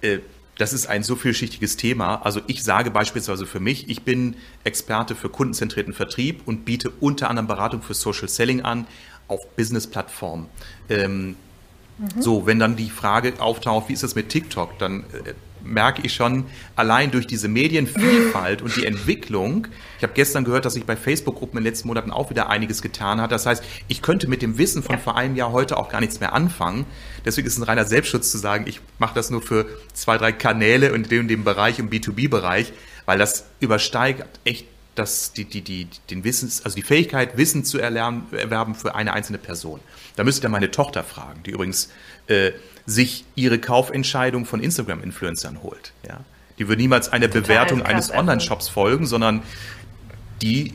äh, 0.00 0.20
das 0.56 0.72
ist 0.72 0.86
ein 0.86 1.02
so 1.02 1.16
vielschichtiges 1.16 1.76
Thema. 1.76 2.22
Also 2.22 2.40
ich 2.46 2.62
sage 2.62 2.90
beispielsweise 2.90 3.44
für 3.44 3.60
mich, 3.60 3.88
ich 3.90 4.02
bin 4.02 4.36
Experte 4.62 5.14
für 5.14 5.28
kundenzentrierten 5.28 5.92
Vertrieb 5.92 6.42
und 6.46 6.64
biete 6.64 6.90
unter 7.00 7.28
anderem 7.28 7.48
Beratung 7.48 7.82
für 7.82 7.94
Social 7.94 8.28
Selling 8.28 8.62
an 8.62 8.86
auf 9.28 9.46
Business-Plattformen. 9.56 10.48
Ähm, 10.88 11.36
mhm. 11.98 12.22
So, 12.22 12.46
wenn 12.46 12.58
dann 12.58 12.76
die 12.76 12.90
Frage 12.90 13.34
auftaucht, 13.40 13.88
wie 13.88 13.94
ist 13.94 14.02
das 14.02 14.14
mit 14.14 14.28
TikTok, 14.28 14.78
dann 14.78 15.04
äh, 15.24 15.34
merke 15.64 16.02
ich 16.02 16.14
schon 16.14 16.46
allein 16.76 17.10
durch 17.10 17.26
diese 17.26 17.48
Medienvielfalt 17.48 18.62
und 18.62 18.76
die 18.76 18.86
Entwicklung. 18.86 19.66
Ich 19.98 20.02
habe 20.02 20.12
gestern 20.14 20.44
gehört, 20.44 20.64
dass 20.64 20.74
sich 20.74 20.84
bei 20.84 20.96
Facebook-Gruppen 20.96 21.58
in 21.58 21.64
den 21.64 21.72
letzten 21.72 21.88
Monaten 21.88 22.10
auch 22.10 22.30
wieder 22.30 22.48
einiges 22.50 22.82
getan 22.82 23.20
hat. 23.20 23.32
Das 23.32 23.46
heißt, 23.46 23.64
ich 23.88 24.02
könnte 24.02 24.28
mit 24.28 24.42
dem 24.42 24.58
Wissen 24.58 24.82
von 24.82 24.98
vor 24.98 25.16
einem 25.16 25.36
Jahr 25.36 25.52
heute 25.52 25.76
auch 25.76 25.88
gar 25.88 26.00
nichts 26.00 26.20
mehr 26.20 26.32
anfangen. 26.32 26.86
Deswegen 27.24 27.46
ist 27.46 27.54
es 27.54 27.58
ein 27.58 27.64
reiner 27.64 27.84
Selbstschutz 27.84 28.30
zu 28.30 28.38
sagen, 28.38 28.66
ich 28.66 28.80
mache 28.98 29.14
das 29.14 29.30
nur 29.30 29.42
für 29.42 29.66
zwei, 29.92 30.18
drei 30.18 30.32
Kanäle 30.32 30.92
und 30.92 31.04
in 31.04 31.08
dem, 31.08 31.28
dem 31.28 31.44
Bereich, 31.44 31.78
im 31.78 31.90
B2B-Bereich, 31.90 32.72
weil 33.06 33.18
das 33.18 33.46
übersteigt 33.60 34.24
echt 34.44 34.66
das, 34.94 35.32
die, 35.32 35.44
die, 35.44 35.62
die, 35.62 35.88
den 36.10 36.24
Wissens, 36.24 36.64
also 36.64 36.76
die 36.76 36.82
Fähigkeit, 36.82 37.36
Wissen 37.36 37.64
zu 37.64 37.78
erlernen, 37.78 38.26
erwerben 38.32 38.74
für 38.74 38.94
eine 38.94 39.12
einzelne 39.12 39.38
Person. 39.38 39.80
Da 40.16 40.24
müsste 40.24 40.46
ihr 40.46 40.50
meine 40.50 40.70
Tochter 40.70 41.02
fragen, 41.02 41.42
die 41.44 41.50
übrigens 41.50 41.90
äh, 42.28 42.52
sich 42.86 43.24
ihre 43.34 43.58
Kaufentscheidung 43.58 44.44
von 44.44 44.60
Instagram-Influencern 44.60 45.62
holt. 45.62 45.92
Ja? 46.06 46.20
Die 46.58 46.68
würde 46.68 46.82
niemals 46.82 47.08
einer 47.12 47.28
Bewertung 47.28 47.82
eines 47.82 48.12
Online-Shops 48.12 48.68
folgen, 48.68 49.06
sondern 49.06 49.42
die 50.42 50.74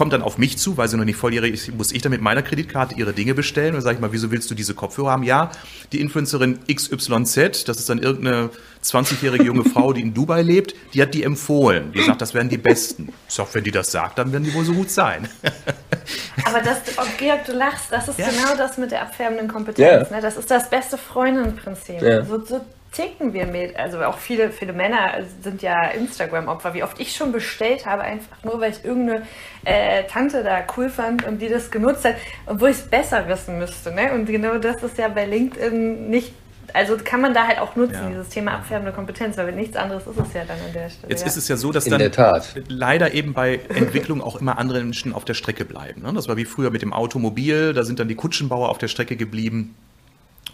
kommt 0.00 0.14
dann 0.14 0.22
auf 0.22 0.38
mich 0.38 0.56
zu, 0.56 0.78
weil 0.78 0.88
sie 0.88 0.96
noch 0.96 1.04
nicht 1.04 1.18
volljährig 1.18 1.52
ist, 1.52 1.74
muss 1.74 1.92
ich 1.92 2.00
dann 2.00 2.10
mit 2.10 2.22
meiner 2.22 2.40
Kreditkarte 2.40 2.94
ihre 2.94 3.12
Dinge 3.12 3.34
bestellen. 3.34 3.74
Und 3.74 3.82
sage 3.82 3.96
ich 3.96 4.00
mal, 4.00 4.12
wieso 4.12 4.30
willst 4.30 4.50
du 4.50 4.54
diese 4.54 4.72
Kopfhörer 4.72 5.10
haben? 5.10 5.24
Ja, 5.24 5.50
die 5.92 6.00
Influencerin 6.00 6.60
XYZ, 6.74 7.64
das 7.64 7.76
ist 7.76 7.90
dann 7.90 7.98
irgendeine 7.98 8.48
20-jährige 8.82 9.44
junge 9.44 9.64
Frau, 9.64 9.92
die 9.92 10.00
in 10.00 10.14
Dubai 10.14 10.40
lebt, 10.40 10.74
die 10.94 11.02
hat 11.02 11.12
die 11.12 11.22
empfohlen. 11.22 11.92
Die 11.92 12.00
sagt, 12.00 12.22
das 12.22 12.32
wären 12.32 12.48
die 12.48 12.56
besten. 12.56 13.12
Ich 13.28 13.34
sage, 13.34 13.50
wenn 13.52 13.64
die 13.64 13.72
das 13.72 13.92
sagt, 13.92 14.16
dann 14.16 14.32
werden 14.32 14.44
die 14.44 14.54
wohl 14.54 14.64
so 14.64 14.72
gut 14.72 14.90
sein. 14.90 15.28
Aber 16.46 16.60
das, 16.62 16.78
oh, 16.96 17.04
Georg, 17.18 17.44
du 17.44 17.52
lachst, 17.52 17.92
das 17.92 18.08
ist 18.08 18.18
ja. 18.18 18.30
genau 18.30 18.56
das 18.56 18.78
mit 18.78 18.92
der 18.92 19.02
abfärbenden 19.02 19.48
Kompetenz. 19.48 20.08
Ja. 20.08 20.16
Ne? 20.16 20.22
Das 20.22 20.38
ist 20.38 20.50
das 20.50 20.70
beste 20.70 20.96
Freundinnenprinzip. 20.96 22.00
Ja. 22.00 22.24
So, 22.24 22.42
so 22.42 22.62
ticken 22.92 23.32
wir 23.32 23.46
mit. 23.46 23.76
Also 23.76 24.02
auch 24.02 24.18
viele, 24.18 24.50
viele 24.50 24.72
Männer 24.72 25.18
sind 25.42 25.62
ja 25.62 25.88
Instagram-Opfer. 25.90 26.74
Wie 26.74 26.82
oft 26.82 27.00
ich 27.00 27.14
schon 27.14 27.32
bestellt 27.32 27.86
habe, 27.86 28.02
einfach 28.02 28.42
nur, 28.44 28.60
weil 28.60 28.72
ich 28.72 28.84
irgendeine 28.84 29.22
äh, 29.64 30.04
Tante 30.04 30.42
da 30.42 30.64
cool 30.76 30.88
fand 30.88 31.24
und 31.24 31.40
die 31.40 31.48
das 31.48 31.70
genutzt 31.70 32.04
hat, 32.04 32.16
obwohl 32.46 32.70
ich 32.70 32.78
es 32.78 32.82
besser 32.82 33.28
wissen 33.28 33.58
müsste. 33.58 33.92
Ne? 33.92 34.12
Und 34.12 34.26
genau 34.26 34.58
das 34.58 34.82
ist 34.82 34.98
ja 34.98 35.08
bei 35.08 35.24
LinkedIn 35.26 36.10
nicht 36.10 36.32
also 36.72 36.96
kann 37.02 37.20
man 37.20 37.34
da 37.34 37.48
halt 37.48 37.58
auch 37.58 37.74
nutzen, 37.74 37.94
ja. 37.94 38.08
dieses 38.10 38.28
Thema 38.28 38.52
abfärbende 38.52 38.92
Kompetenz, 38.92 39.36
weil 39.36 39.50
nichts 39.50 39.76
anderes 39.76 40.06
ist 40.06 40.18
es 40.18 40.32
ja 40.34 40.44
dann 40.44 40.56
an 40.60 40.72
der 40.72 40.88
Stelle. 40.88 41.10
Jetzt 41.10 41.22
ja. 41.22 41.26
ist 41.26 41.36
es 41.36 41.48
ja 41.48 41.56
so, 41.56 41.72
dass 41.72 41.86
In 41.86 41.98
dann 41.98 42.42
leider 42.68 43.12
eben 43.12 43.34
bei 43.34 43.56
Entwicklung 43.74 44.22
auch 44.22 44.40
immer 44.40 44.56
andere 44.56 44.80
Menschen 44.80 45.12
auf 45.12 45.24
der 45.24 45.34
Strecke 45.34 45.64
bleiben. 45.64 46.02
Ne? 46.02 46.12
Das 46.12 46.28
war 46.28 46.36
wie 46.36 46.44
früher 46.44 46.70
mit 46.70 46.82
dem 46.82 46.92
Automobil, 46.92 47.72
da 47.72 47.82
sind 47.82 47.98
dann 47.98 48.06
die 48.06 48.14
Kutschenbauer 48.14 48.68
auf 48.68 48.78
der 48.78 48.86
Strecke 48.86 49.16
geblieben 49.16 49.74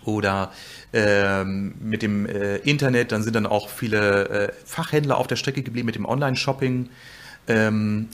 oder 0.05 0.53
ähm, 0.93 1.75
mit 1.81 2.03
dem 2.03 2.27
äh, 2.27 2.57
Internet, 2.59 3.13
dann 3.13 3.23
sind 3.23 3.37
dann 3.37 3.47
auch 3.47 3.69
viele 3.69 4.29
äh, 4.29 4.53
Fachhändler 4.65 5.19
auf 5.19 5.27
der 5.27 5.37
Strecke 5.37 5.63
geblieben 5.63 5.87
mit 5.87 5.95
dem 5.95 6.07
Online-Shopping. 6.07 6.89
Ähm, 7.49 8.09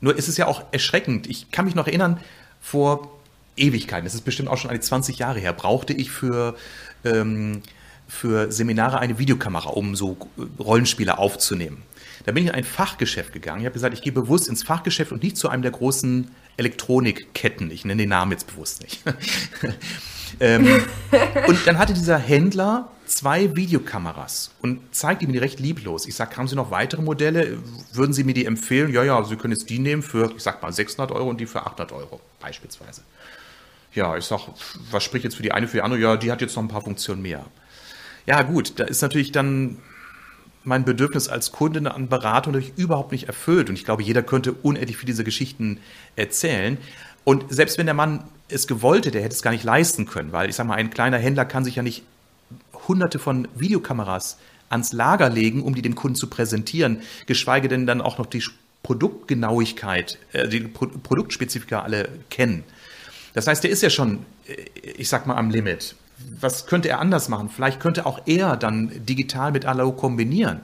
nur 0.00 0.16
ist 0.16 0.28
es 0.28 0.36
ja 0.36 0.46
auch 0.46 0.64
erschreckend. 0.72 1.28
Ich 1.28 1.50
kann 1.50 1.64
mich 1.64 1.74
noch 1.74 1.86
erinnern, 1.86 2.18
vor 2.60 3.20
Ewigkeiten, 3.56 4.04
das 4.04 4.14
ist 4.14 4.24
bestimmt 4.24 4.48
auch 4.48 4.56
schon 4.56 4.70
eine 4.70 4.80
20 4.80 5.18
Jahre 5.18 5.38
her, 5.38 5.52
brauchte 5.52 5.92
ich 5.92 6.10
für, 6.10 6.56
ähm, 7.04 7.62
für 8.08 8.50
Seminare 8.50 8.98
eine 8.98 9.18
Videokamera, 9.18 9.70
um 9.70 9.94
so 9.94 10.16
Rollenspiele 10.58 11.18
aufzunehmen. 11.18 11.82
Da 12.24 12.32
bin 12.32 12.44
ich 12.44 12.50
in 12.50 12.54
ein 12.54 12.64
Fachgeschäft 12.64 13.32
gegangen. 13.32 13.60
Ich 13.60 13.66
habe 13.66 13.74
gesagt, 13.74 13.94
ich 13.94 14.02
gehe 14.02 14.12
bewusst 14.12 14.48
ins 14.48 14.62
Fachgeschäft 14.62 15.12
und 15.12 15.22
nicht 15.22 15.36
zu 15.36 15.48
einem 15.48 15.62
der 15.62 15.72
großen 15.72 16.30
Elektronikketten. 16.56 17.70
Ich 17.70 17.84
nenne 17.84 18.02
den 18.02 18.10
Namen 18.10 18.32
jetzt 18.32 18.46
bewusst 18.46 18.82
nicht. 18.82 19.02
ähm, 20.40 20.82
und 21.46 21.66
dann 21.66 21.78
hatte 21.78 21.94
dieser 21.94 22.18
Händler 22.18 22.88
zwei 23.06 23.54
Videokameras 23.54 24.52
und 24.62 24.80
zeigte 24.94 25.26
mir 25.26 25.32
die 25.32 25.38
recht 25.38 25.60
lieblos. 25.60 26.06
Ich 26.06 26.14
sage, 26.14 26.36
haben 26.36 26.48
Sie 26.48 26.56
noch 26.56 26.70
weitere 26.70 27.02
Modelle? 27.02 27.58
Würden 27.92 28.12
Sie 28.12 28.24
mir 28.24 28.34
die 28.34 28.46
empfehlen? 28.46 28.92
Ja, 28.92 29.04
ja, 29.04 29.22
Sie 29.24 29.36
können 29.36 29.52
jetzt 29.52 29.68
die 29.70 29.78
nehmen 29.78 30.02
für, 30.02 30.32
ich 30.36 30.42
sag 30.42 30.62
mal, 30.62 30.72
600 30.72 31.12
Euro 31.12 31.28
und 31.28 31.40
die 31.40 31.46
für 31.46 31.60
800 31.60 31.92
Euro 31.92 32.20
beispielsweise. 32.40 33.02
Ja, 33.94 34.16
ich 34.16 34.24
sage, 34.24 34.44
was 34.90 35.04
spricht 35.04 35.24
jetzt 35.24 35.36
für 35.36 35.42
die 35.42 35.52
eine, 35.52 35.68
für 35.68 35.76
die 35.76 35.82
andere? 35.82 36.00
Ja, 36.00 36.16
die 36.16 36.32
hat 36.32 36.40
jetzt 36.40 36.56
noch 36.56 36.62
ein 36.62 36.68
paar 36.68 36.82
Funktionen 36.82 37.20
mehr. 37.20 37.44
Ja, 38.26 38.42
gut, 38.42 38.78
da 38.78 38.84
ist 38.84 39.02
natürlich 39.02 39.32
dann 39.32 39.78
mein 40.64 40.84
Bedürfnis 40.84 41.28
als 41.28 41.52
Kunde 41.52 41.92
an 41.92 42.08
Beratung 42.08 42.52
natürlich 42.52 42.78
überhaupt 42.78 43.12
nicht 43.12 43.26
erfüllt. 43.26 43.68
Und 43.68 43.76
ich 43.76 43.84
glaube, 43.84 44.02
jeder 44.02 44.22
könnte 44.22 44.52
unendlich 44.52 44.96
viele 44.96 45.08
diese 45.08 45.24
Geschichten 45.24 45.80
erzählen. 46.16 46.78
Und 47.24 47.44
selbst 47.52 47.78
wenn 47.78 47.86
der 47.86 47.94
Mann 47.94 48.24
es 48.52 48.66
gewollte, 48.66 49.10
der 49.10 49.22
hätte 49.22 49.34
es 49.34 49.42
gar 49.42 49.50
nicht 49.50 49.64
leisten 49.64 50.06
können, 50.06 50.32
weil 50.32 50.48
ich 50.48 50.56
sage 50.56 50.68
mal, 50.68 50.76
ein 50.76 50.90
kleiner 50.90 51.18
Händler 51.18 51.44
kann 51.44 51.64
sich 51.64 51.76
ja 51.76 51.82
nicht 51.82 52.02
hunderte 52.88 53.18
von 53.18 53.48
Videokameras 53.54 54.38
ans 54.68 54.92
Lager 54.92 55.28
legen, 55.28 55.62
um 55.62 55.74
die 55.74 55.82
dem 55.82 55.94
Kunden 55.94 56.16
zu 56.16 56.28
präsentieren, 56.28 57.02
geschweige 57.26 57.68
denn 57.68 57.86
dann 57.86 58.00
auch 58.00 58.18
noch 58.18 58.26
die 58.26 58.42
Produktgenauigkeit, 58.82 60.18
äh, 60.32 60.48
die 60.48 60.60
Pro 60.60 60.86
Produktspezifika 60.86 61.82
alle 61.82 62.08
kennen. 62.30 62.64
Das 63.34 63.46
heißt, 63.46 63.62
der 63.62 63.70
ist 63.70 63.82
ja 63.82 63.90
schon, 63.90 64.24
äh, 64.46 64.90
ich 64.96 65.08
sag 65.08 65.26
mal, 65.26 65.36
am 65.36 65.50
Limit. 65.50 65.94
Was 66.40 66.66
könnte 66.66 66.88
er 66.88 67.00
anders 67.00 67.28
machen? 67.28 67.48
Vielleicht 67.48 67.80
könnte 67.80 68.06
auch 68.06 68.22
er 68.26 68.56
dann 68.56 68.90
digital 69.04 69.52
mit 69.52 69.66
Allo 69.66 69.92
kombinieren. 69.92 70.60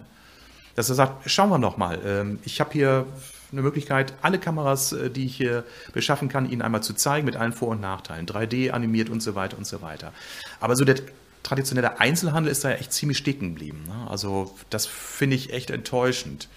Dass 0.74 0.88
er 0.88 0.94
sagt, 0.94 1.28
schauen 1.30 1.50
wir 1.50 1.58
noch 1.58 1.76
mal, 1.76 1.98
ähm, 2.04 2.38
ich 2.44 2.60
habe 2.60 2.70
hier 2.72 3.06
eine 3.52 3.62
Möglichkeit, 3.62 4.12
alle 4.22 4.38
Kameras, 4.38 4.92
äh, 4.92 5.10
die 5.10 5.26
ich 5.26 5.36
hier 5.36 5.64
beschaffen 5.92 6.28
kann, 6.28 6.50
Ihnen 6.50 6.62
einmal 6.62 6.82
zu 6.82 6.94
zeigen 6.94 7.24
mit 7.24 7.36
allen 7.36 7.52
Vor- 7.52 7.68
und 7.68 7.80
Nachteilen. 7.80 8.26
3D 8.26 8.70
animiert 8.70 9.08
und 9.08 9.22
so 9.22 9.34
weiter 9.34 9.56
und 9.56 9.66
so 9.66 9.82
weiter. 9.82 10.12
Aber 10.60 10.76
so 10.76 10.84
der 10.84 10.96
traditionelle 11.42 12.00
Einzelhandel 12.00 12.52
ist 12.52 12.64
da 12.64 12.70
ja 12.70 12.76
echt 12.76 12.92
ziemlich 12.92 13.18
stecken 13.18 13.54
geblieben. 13.54 13.84
Ne? 13.86 14.10
Also 14.10 14.54
das 14.70 14.86
finde 14.86 15.36
ich 15.36 15.52
echt 15.52 15.70
enttäuschend. 15.70 16.48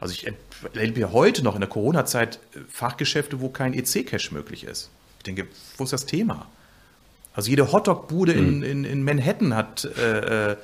Also 0.00 0.12
ich 0.12 0.30
erlebe 0.74 1.12
heute 1.12 1.42
noch 1.42 1.54
in 1.54 1.60
der 1.60 1.70
Corona-Zeit 1.70 2.38
äh, 2.54 2.58
Fachgeschäfte, 2.68 3.40
wo 3.40 3.48
kein 3.48 3.72
EC-Cache 3.72 4.32
möglich 4.32 4.64
ist. 4.64 4.90
Ich 5.18 5.24
denke, 5.24 5.46
wo 5.78 5.84
ist 5.84 5.92
das 5.92 6.04
Thema? 6.04 6.46
Also 7.32 7.50
jede 7.50 7.72
Hotdog-Bude 7.72 8.32
in, 8.32 8.46
hm. 8.46 8.62
in, 8.62 8.84
in, 8.84 9.02
Manhattan 9.02 9.54
hat 9.54 9.84
äh, 9.84 10.52
äh, 10.52 10.56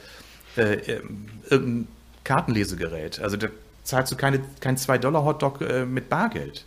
äh, 0.57 1.01
irgendein 1.49 1.89
Kartenlesegerät. 2.23 3.21
Also 3.21 3.37
da 3.37 3.49
zahlst 3.91 4.13
du 4.13 4.17
keine, 4.17 4.41
kein 4.61 4.77
2-Dollar-Hotdog 4.77 5.61
äh, 5.61 5.85
mit 5.85 6.09
Bargeld. 6.09 6.65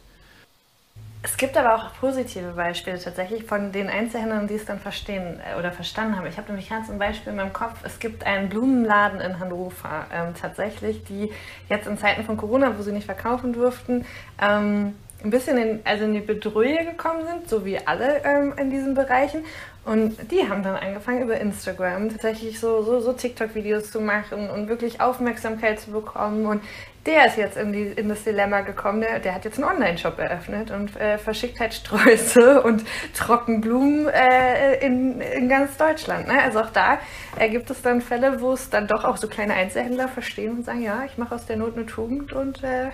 Es 1.26 1.38
gibt 1.38 1.56
aber 1.56 1.76
auch 1.76 1.94
positive 2.02 2.52
Beispiele 2.52 3.00
tatsächlich 3.00 3.46
von 3.46 3.72
den 3.72 3.88
Einzelhändlern, 3.88 4.46
die 4.46 4.56
es 4.56 4.66
dann 4.66 4.80
verstehen 4.80 5.40
äh, 5.40 5.58
oder 5.58 5.72
verstanden 5.72 6.18
haben. 6.18 6.28
Ich 6.28 6.38
habe 6.38 6.50
nämlich 6.50 6.70
ganz 6.70 6.90
ein 6.90 7.00
Beispiel 7.00 7.32
in 7.32 7.38
meinem 7.38 7.54
Kopf. 7.54 7.80
Es 7.84 7.98
gibt 8.00 8.26
einen 8.26 8.50
Blumenladen 8.50 9.22
in 9.22 9.40
Hannover 9.40 10.06
ähm, 10.14 10.34
tatsächlich, 10.40 11.06
die 11.06 11.32
jetzt 11.70 11.88
in 11.88 11.98
Zeiten 11.98 12.26
von 12.26 12.36
Corona, 12.36 12.78
wo 12.78 12.82
sie 12.82 12.92
nicht 12.92 13.06
verkaufen 13.06 13.54
durften, 13.54 14.06
ähm, 14.42 14.96
ein 15.24 15.30
bisschen 15.30 15.58
in, 15.58 15.80
also 15.86 16.04
in 16.04 16.14
die 16.14 16.20
Bedrohung 16.20 16.86
gekommen 16.86 17.26
sind, 17.26 17.50
so 17.50 17.64
wie 17.64 17.80
alle 17.88 18.22
ähm, 18.26 18.54
in 18.58 18.70
diesen 18.70 18.94
Bereichen. 18.94 19.46
Und 19.86 20.32
die 20.32 20.48
haben 20.48 20.64
dann 20.64 20.78
angefangen 20.78 21.24
über 21.24 21.38
Instagram 21.40 22.10
tatsächlich 22.10 22.58
so, 22.58 22.84
so, 22.84 23.02
so 23.02 23.12
TikTok-Videos 23.12 23.92
zu 23.92 24.00
machen 24.00 24.50
und 24.50 24.70
wirklich 24.70 25.02
Aufmerksamkeit 25.02 25.82
zu 25.82 25.92
bekommen. 25.92 26.46
Und 26.46 26.64
der 27.06 27.26
ist 27.26 27.36
jetzt 27.36 27.58
in, 27.58 27.74
die, 27.74 27.88
in 27.88 28.08
das 28.08 28.24
Dilemma 28.24 28.62
gekommen, 28.62 29.02
der, 29.02 29.20
der 29.20 29.36
hat 29.36 29.44
jetzt 29.44 29.60
einen 29.60 29.70
Online-Shop 29.70 30.18
eröffnet 30.20 30.72
und 30.72 30.96
äh, 30.96 31.18
verschickt 31.18 31.60
halt 31.60 31.74
Sträuße 31.74 32.62
und 32.64 32.86
Trockenblumen 33.14 34.08
äh, 34.08 34.86
in, 34.86 35.20
in 35.20 35.50
ganz 35.50 35.76
Deutschland. 35.76 36.28
Ne? 36.28 36.42
Also 36.42 36.62
auch 36.62 36.70
da 36.70 37.00
äh, 37.38 37.50
gibt 37.50 37.70
es 37.70 37.82
dann 37.82 38.00
Fälle, 38.00 38.40
wo 38.40 38.54
es 38.54 38.70
dann 38.70 38.88
doch 38.88 39.04
auch 39.04 39.18
so 39.18 39.28
kleine 39.28 39.54
Einzelhändler 39.54 40.08
verstehen 40.08 40.60
und 40.60 40.66
sagen, 40.66 40.82
ja, 40.82 41.04
ich 41.04 41.18
mache 41.18 41.36
aus 41.36 41.46
der 41.46 41.58
Not 41.58 41.76
eine 41.76 41.86
Tugend 41.86 42.32
und 42.32 42.64
äh, 42.64 42.92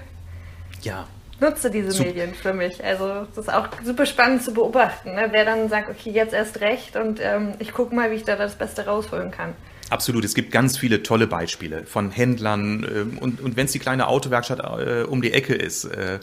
ja, 0.82 1.06
nutze 1.41 1.71
diese 1.71 1.91
Sup 1.91 2.08
Medien 2.08 2.34
für 2.34 2.54
mich. 2.54 2.84
Also 2.84 3.25
das 3.36 3.45
ist 3.45 3.54
auch 3.54 3.67
super 3.84 4.06
spannend 4.06 4.43
zu 4.43 4.54
beobachten, 4.54 5.15
ne? 5.15 5.30
wer 5.32 5.45
dann 5.45 5.69
sagt, 5.69 5.89
okay, 5.89 6.12
jetzt 6.12 6.34
erst 6.34 6.62
recht 6.62 6.95
und 6.95 7.19
ähm, 7.21 7.54
ich 7.60 7.73
gucke 7.73 7.95
mal, 7.95 8.12
wie 8.12 8.15
ich 8.15 8.23
da 8.23 8.36
das 8.36 8.56
Beste 8.56 8.86
rausholen 8.86 9.32
kann. 9.32 9.54
Absolut, 9.89 10.23
es 10.23 10.36
gibt 10.36 10.52
ganz 10.52 10.78
viele 10.78 11.02
tolle 11.02 11.25
Beispiele 11.25 11.84
von 11.86 12.12
Händlern 12.12 12.84
äh, 12.84 13.19
und, 13.19 13.41
und 13.41 13.58
wenn 13.58 13.65
es 13.65 13.71
die 13.71 13.80
kleine 13.80 14.08
Autowerkstatt 14.08 14.60
äh, 14.60 15.04
um 15.04 15.21
die 15.21 15.34
Ecke 15.34 15.56
ist. 15.56 15.86
Äh, 15.86 16.19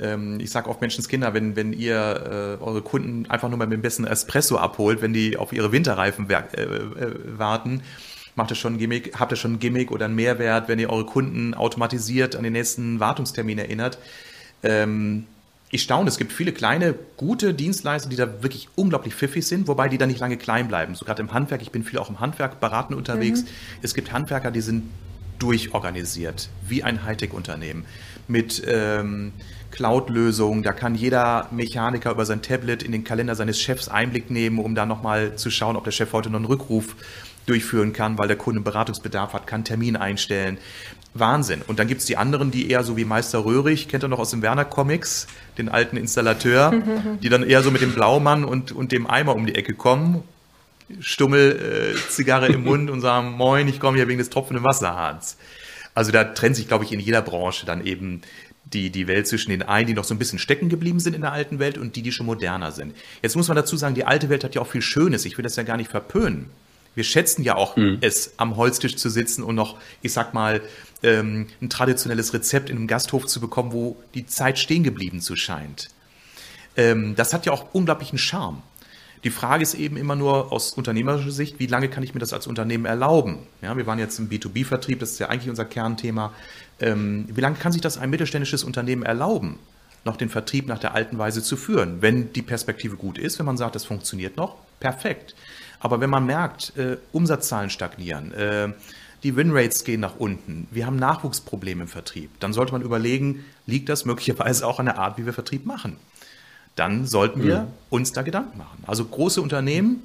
ähm, 0.00 0.38
ich 0.40 0.50
sage 0.50 0.68
oft 0.68 0.80
Menschenskinder, 0.80 1.34
wenn, 1.34 1.56
wenn 1.56 1.72
ihr 1.72 2.58
äh, 2.60 2.62
eure 2.62 2.82
Kunden 2.82 3.30
einfach 3.30 3.48
nur 3.48 3.58
mal 3.58 3.66
mit 3.66 3.78
dem 3.78 3.82
besten 3.82 4.06
Espresso 4.06 4.56
abholt, 4.56 5.02
wenn 5.02 5.12
die 5.12 5.36
auf 5.36 5.52
ihre 5.52 5.72
Winterreifen 5.72 6.28
äh, 6.28 6.34
äh, 6.34 7.12
warten, 7.38 7.82
macht 8.34 8.50
es 8.50 8.58
schon 8.58 8.74
ein 8.74 8.78
Gimmick, 8.78 9.18
habt 9.18 9.32
ihr 9.32 9.36
schon 9.36 9.54
ein 9.54 9.58
Gimmick 9.58 9.92
oder 9.92 10.06
einen 10.06 10.16
Mehrwert, 10.16 10.68
wenn 10.68 10.78
ihr 10.78 10.90
eure 10.90 11.06
Kunden 11.06 11.54
automatisiert 11.54 12.34
an 12.34 12.42
den 12.42 12.52
nächsten 12.52 12.98
Wartungstermin 12.98 13.58
erinnert. 13.58 13.98
Ähm, 14.64 15.26
ich 15.70 15.82
staune, 15.82 16.08
es 16.08 16.18
gibt 16.18 16.32
viele 16.32 16.52
kleine, 16.52 16.94
gute 17.16 17.52
Dienstleister, 17.52 18.08
die 18.08 18.16
da 18.16 18.42
wirklich 18.42 18.68
unglaublich 18.76 19.14
pfiffig 19.14 19.44
sind, 19.46 19.66
wobei 19.66 19.88
die 19.88 19.98
da 19.98 20.06
nicht 20.06 20.20
lange 20.20 20.36
klein 20.36 20.68
bleiben. 20.68 20.94
So 20.94 21.04
gerade 21.04 21.20
im 21.20 21.32
Handwerk, 21.32 21.62
ich 21.62 21.72
bin 21.72 21.82
viel 21.82 21.98
auch 21.98 22.08
im 22.08 22.20
Handwerk 22.20 22.60
beraten 22.60 22.94
unterwegs. 22.94 23.42
Mhm. 23.42 23.48
Es 23.82 23.94
gibt 23.94 24.12
Handwerker, 24.12 24.50
die 24.50 24.60
sind 24.60 24.84
durchorganisiert, 25.40 26.48
wie 26.68 26.84
ein 26.84 27.04
Hightech-Unternehmen. 27.04 27.86
Mit 28.28 28.62
ähm, 28.66 29.32
Cloud-Lösungen, 29.72 30.62
da 30.62 30.72
kann 30.72 30.94
jeder 30.94 31.48
Mechaniker 31.50 32.12
über 32.12 32.24
sein 32.24 32.40
Tablet 32.40 32.84
in 32.84 32.92
den 32.92 33.02
Kalender 33.02 33.34
seines 33.34 33.60
Chefs 33.60 33.88
Einblick 33.88 34.30
nehmen, 34.30 34.60
um 34.60 34.76
da 34.76 34.86
nochmal 34.86 35.34
zu 35.34 35.50
schauen, 35.50 35.74
ob 35.74 35.82
der 35.82 35.90
Chef 35.90 36.12
heute 36.12 36.30
noch 36.30 36.38
einen 36.38 36.46
Rückruf 36.46 36.94
durchführen 37.46 37.92
kann, 37.92 38.16
weil 38.16 38.28
der 38.28 38.38
Kunde 38.38 38.60
Beratungsbedarf 38.60 39.32
hat, 39.32 39.46
kann 39.46 39.64
Termin 39.64 39.96
einstellen. 39.96 40.58
Wahnsinn. 41.14 41.62
Und 41.66 41.78
dann 41.78 41.86
gibt 41.86 42.00
es 42.00 42.06
die 42.06 42.16
anderen, 42.16 42.50
die 42.50 42.70
eher 42.70 42.82
so 42.82 42.96
wie 42.96 43.04
Meister 43.04 43.44
Röhrig, 43.44 43.88
kennt 43.88 44.04
ihr 44.04 44.08
noch 44.08 44.18
aus 44.18 44.30
dem 44.30 44.42
Werner 44.42 44.64
Comics, 44.64 45.28
den 45.56 45.68
alten 45.68 45.96
Installateur, 45.96 46.74
die 47.22 47.28
dann 47.28 47.44
eher 47.44 47.62
so 47.62 47.70
mit 47.70 47.82
dem 47.82 47.92
Blaumann 47.92 48.44
und, 48.44 48.72
und 48.72 48.92
dem 48.92 49.06
Eimer 49.06 49.34
um 49.36 49.46
die 49.46 49.54
Ecke 49.54 49.74
kommen, 49.74 50.24
Stummel, 51.00 51.94
äh, 51.94 52.10
Zigarre 52.10 52.48
im 52.48 52.64
Mund 52.64 52.90
und 52.90 53.00
sagen, 53.00 53.32
moin, 53.32 53.68
ich 53.68 53.80
komme 53.80 53.96
hier 53.96 54.08
wegen 54.08 54.18
des 54.18 54.30
tropfenden 54.30 54.64
Wasserhahns. 54.64 55.36
Also 55.94 56.10
da 56.10 56.24
trennt 56.24 56.56
sich, 56.56 56.66
glaube 56.66 56.84
ich, 56.84 56.92
in 56.92 57.00
jeder 57.00 57.22
Branche 57.22 57.64
dann 57.64 57.86
eben 57.86 58.22
die, 58.64 58.90
die 58.90 59.06
Welt 59.06 59.28
zwischen 59.28 59.50
den 59.50 59.62
einen, 59.62 59.86
die 59.86 59.94
noch 59.94 60.04
so 60.04 60.14
ein 60.14 60.18
bisschen 60.18 60.40
stecken 60.40 60.68
geblieben 60.68 60.98
sind 60.98 61.14
in 61.14 61.20
der 61.20 61.32
alten 61.32 61.60
Welt 61.60 61.78
und 61.78 61.94
die, 61.94 62.02
die 62.02 62.10
schon 62.10 62.26
moderner 62.26 62.72
sind. 62.72 62.96
Jetzt 63.22 63.36
muss 63.36 63.46
man 63.46 63.56
dazu 63.56 63.76
sagen, 63.76 63.94
die 63.94 64.04
alte 64.04 64.28
Welt 64.30 64.42
hat 64.42 64.56
ja 64.56 64.62
auch 64.62 64.66
viel 64.66 64.82
Schönes. 64.82 65.24
Ich 65.24 65.38
will 65.38 65.44
das 65.44 65.54
ja 65.54 65.62
gar 65.62 65.76
nicht 65.76 65.90
verpönen. 65.90 66.50
Wir 66.94 67.04
schätzen 67.04 67.42
ja 67.42 67.56
auch 67.56 67.76
mhm. 67.76 67.98
es, 68.00 68.34
am 68.36 68.56
Holztisch 68.56 68.96
zu 68.96 69.08
sitzen 69.08 69.42
und 69.42 69.54
noch, 69.54 69.76
ich 70.02 70.12
sag 70.12 70.34
mal, 70.34 70.60
ähm, 71.02 71.48
ein 71.60 71.68
traditionelles 71.68 72.32
Rezept 72.32 72.70
in 72.70 72.76
einem 72.76 72.86
Gasthof 72.86 73.26
zu 73.26 73.40
bekommen, 73.40 73.72
wo 73.72 73.96
die 74.14 74.26
Zeit 74.26 74.58
stehen 74.58 74.84
geblieben 74.84 75.20
zu 75.20 75.36
scheint. 75.36 75.88
Ähm, 76.76 77.14
das 77.16 77.32
hat 77.32 77.46
ja 77.46 77.52
auch 77.52 77.74
unglaublichen 77.74 78.18
Charme. 78.18 78.62
Die 79.24 79.30
Frage 79.30 79.62
ist 79.62 79.74
eben 79.74 79.96
immer 79.96 80.16
nur 80.16 80.52
aus 80.52 80.74
unternehmerischer 80.74 81.30
Sicht, 81.30 81.58
wie 81.58 81.66
lange 81.66 81.88
kann 81.88 82.02
ich 82.02 82.12
mir 82.12 82.20
das 82.20 82.34
als 82.34 82.46
Unternehmen 82.46 82.84
erlauben? 82.84 83.38
Ja, 83.62 83.74
wir 83.74 83.86
waren 83.86 83.98
jetzt 83.98 84.18
im 84.18 84.28
B2B-Vertrieb, 84.28 85.00
das 85.00 85.12
ist 85.12 85.18
ja 85.18 85.30
eigentlich 85.30 85.48
unser 85.48 85.64
Kernthema. 85.64 86.32
Ähm, 86.78 87.24
wie 87.28 87.40
lange 87.40 87.56
kann 87.56 87.72
sich 87.72 87.80
das 87.80 87.96
ein 87.96 88.10
mittelständisches 88.10 88.64
Unternehmen 88.64 89.02
erlauben, 89.02 89.58
noch 90.04 90.18
den 90.18 90.28
Vertrieb 90.28 90.66
nach 90.66 90.78
der 90.78 90.94
alten 90.94 91.16
Weise 91.16 91.42
zu 91.42 91.56
führen? 91.56 92.02
Wenn 92.02 92.34
die 92.34 92.42
Perspektive 92.42 92.96
gut 92.96 93.16
ist, 93.16 93.38
wenn 93.38 93.46
man 93.46 93.56
sagt, 93.56 93.74
das 93.74 93.86
funktioniert 93.86 94.36
noch, 94.36 94.56
perfekt. 94.78 95.34
Aber 95.84 96.00
wenn 96.00 96.08
man 96.08 96.24
merkt, 96.24 96.78
äh, 96.78 96.96
Umsatzzahlen 97.12 97.68
stagnieren, 97.68 98.32
äh, 98.32 98.72
die 99.22 99.36
Winrates 99.36 99.84
gehen 99.84 100.00
nach 100.00 100.16
unten, 100.16 100.66
wir 100.70 100.86
haben 100.86 100.96
Nachwuchsprobleme 100.96 101.82
im 101.82 101.88
Vertrieb, 101.88 102.30
dann 102.40 102.54
sollte 102.54 102.72
man 102.72 102.80
überlegen, 102.80 103.44
liegt 103.66 103.90
das 103.90 104.06
möglicherweise 104.06 104.66
auch 104.66 104.78
an 104.80 104.86
der 104.86 104.98
Art, 104.98 105.18
wie 105.18 105.26
wir 105.26 105.34
Vertrieb 105.34 105.66
machen? 105.66 105.98
Dann 106.74 107.06
sollten 107.06 107.42
wir 107.42 107.64
mhm. 107.64 107.68
uns 107.90 108.12
da 108.12 108.22
Gedanken 108.22 108.56
machen. 108.56 108.82
Also 108.86 109.04
große 109.04 109.42
Unternehmen, 109.42 110.02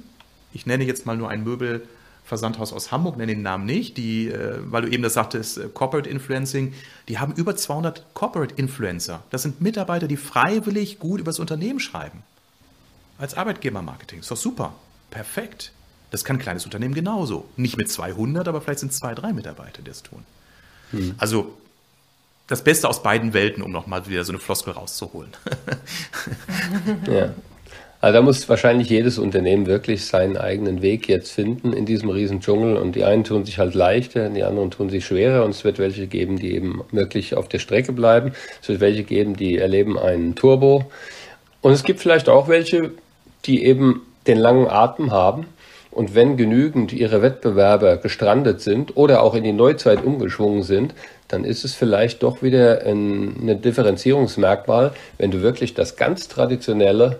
ich 0.52 0.66
nenne 0.66 0.84
jetzt 0.84 1.06
mal 1.06 1.16
nur 1.16 1.30
ein 1.30 1.44
Möbel, 1.44 1.88
Versandhaus 2.24 2.74
aus 2.74 2.92
Hamburg, 2.92 3.16
nenne 3.16 3.32
den 3.32 3.42
Namen 3.42 3.64
nicht, 3.64 3.96
die, 3.96 4.28
äh, 4.28 4.58
weil 4.64 4.82
du 4.82 4.88
eben 4.88 5.02
das 5.02 5.14
sagtest, 5.14 5.56
äh, 5.56 5.68
Corporate 5.72 6.10
Influencing, 6.10 6.74
die 7.08 7.18
haben 7.18 7.32
über 7.32 7.56
200 7.56 8.12
Corporate 8.12 8.54
Influencer. 8.56 9.22
Das 9.30 9.44
sind 9.44 9.62
Mitarbeiter, 9.62 10.08
die 10.08 10.18
freiwillig 10.18 10.98
gut 10.98 11.20
über 11.20 11.30
das 11.30 11.38
Unternehmen 11.38 11.80
schreiben. 11.80 12.22
Als 13.16 13.32
Arbeitgebermarketing. 13.32 14.20
Ist 14.20 14.30
doch 14.30 14.36
super. 14.36 14.74
Perfekt. 15.10 15.72
Das 16.10 16.24
kann 16.24 16.36
ein 16.36 16.40
kleines 16.40 16.64
Unternehmen 16.64 16.94
genauso. 16.94 17.46
Nicht 17.56 17.76
mit 17.76 17.90
200, 17.90 18.48
aber 18.48 18.60
vielleicht 18.60 18.80
sind 18.80 18.92
zwei, 18.92 19.14
drei 19.14 19.32
Mitarbeiter, 19.32 19.82
die 19.82 19.90
das 19.90 20.02
tun. 20.02 20.24
Hm. 20.90 21.14
Also 21.18 21.56
das 22.48 22.64
Beste 22.64 22.88
aus 22.88 23.02
beiden 23.02 23.32
Welten, 23.32 23.62
um 23.62 23.70
nochmal 23.70 24.08
wieder 24.08 24.24
so 24.24 24.32
eine 24.32 24.40
Floskel 24.40 24.72
rauszuholen. 24.72 25.30
ja. 27.10 27.32
Also 28.00 28.14
da 28.14 28.22
muss 28.22 28.48
wahrscheinlich 28.48 28.88
jedes 28.88 29.18
Unternehmen 29.18 29.66
wirklich 29.66 30.06
seinen 30.06 30.38
eigenen 30.38 30.80
Weg 30.80 31.06
jetzt 31.06 31.30
finden 31.30 31.74
in 31.74 31.84
diesem 31.84 32.08
riesen 32.08 32.40
Dschungel. 32.40 32.76
Und 32.76 32.96
die 32.96 33.04
einen 33.04 33.24
tun 33.24 33.44
sich 33.44 33.58
halt 33.58 33.74
leichter, 33.74 34.30
die 34.30 34.42
anderen 34.42 34.70
tun 34.70 34.90
sich 34.90 35.04
schwerer. 35.04 35.44
Und 35.44 35.50
es 35.50 35.64
wird 35.64 35.78
welche 35.78 36.06
geben, 36.06 36.38
die 36.38 36.54
eben 36.54 36.82
wirklich 36.90 37.36
auf 37.36 37.46
der 37.48 37.58
Strecke 37.58 37.92
bleiben. 37.92 38.32
Es 38.62 38.68
wird 38.68 38.80
welche 38.80 39.04
geben, 39.04 39.36
die 39.36 39.58
erleben 39.58 39.98
einen 39.98 40.34
Turbo. 40.34 40.90
Und 41.60 41.72
es 41.72 41.84
gibt 41.84 42.00
vielleicht 42.00 42.28
auch 42.28 42.48
welche, 42.48 42.92
die 43.44 43.64
eben 43.64 44.00
den 44.30 44.38
langen 44.38 44.68
Atem 44.68 45.10
haben. 45.10 45.46
Und 45.90 46.14
wenn 46.14 46.36
genügend 46.36 46.92
ihre 46.92 47.20
Wettbewerber 47.20 47.96
gestrandet 47.96 48.60
sind 48.60 48.96
oder 48.96 49.22
auch 49.22 49.34
in 49.34 49.42
die 49.42 49.52
Neuzeit 49.52 50.04
umgeschwungen 50.04 50.62
sind, 50.62 50.94
dann 51.26 51.44
ist 51.44 51.64
es 51.64 51.74
vielleicht 51.74 52.22
doch 52.22 52.42
wieder 52.42 52.82
ein, 52.86 53.48
ein 53.48 53.60
Differenzierungsmerkmal, 53.60 54.92
wenn 55.18 55.32
du 55.32 55.42
wirklich 55.42 55.74
das 55.74 55.96
ganz 55.96 56.28
traditionelle 56.28 57.18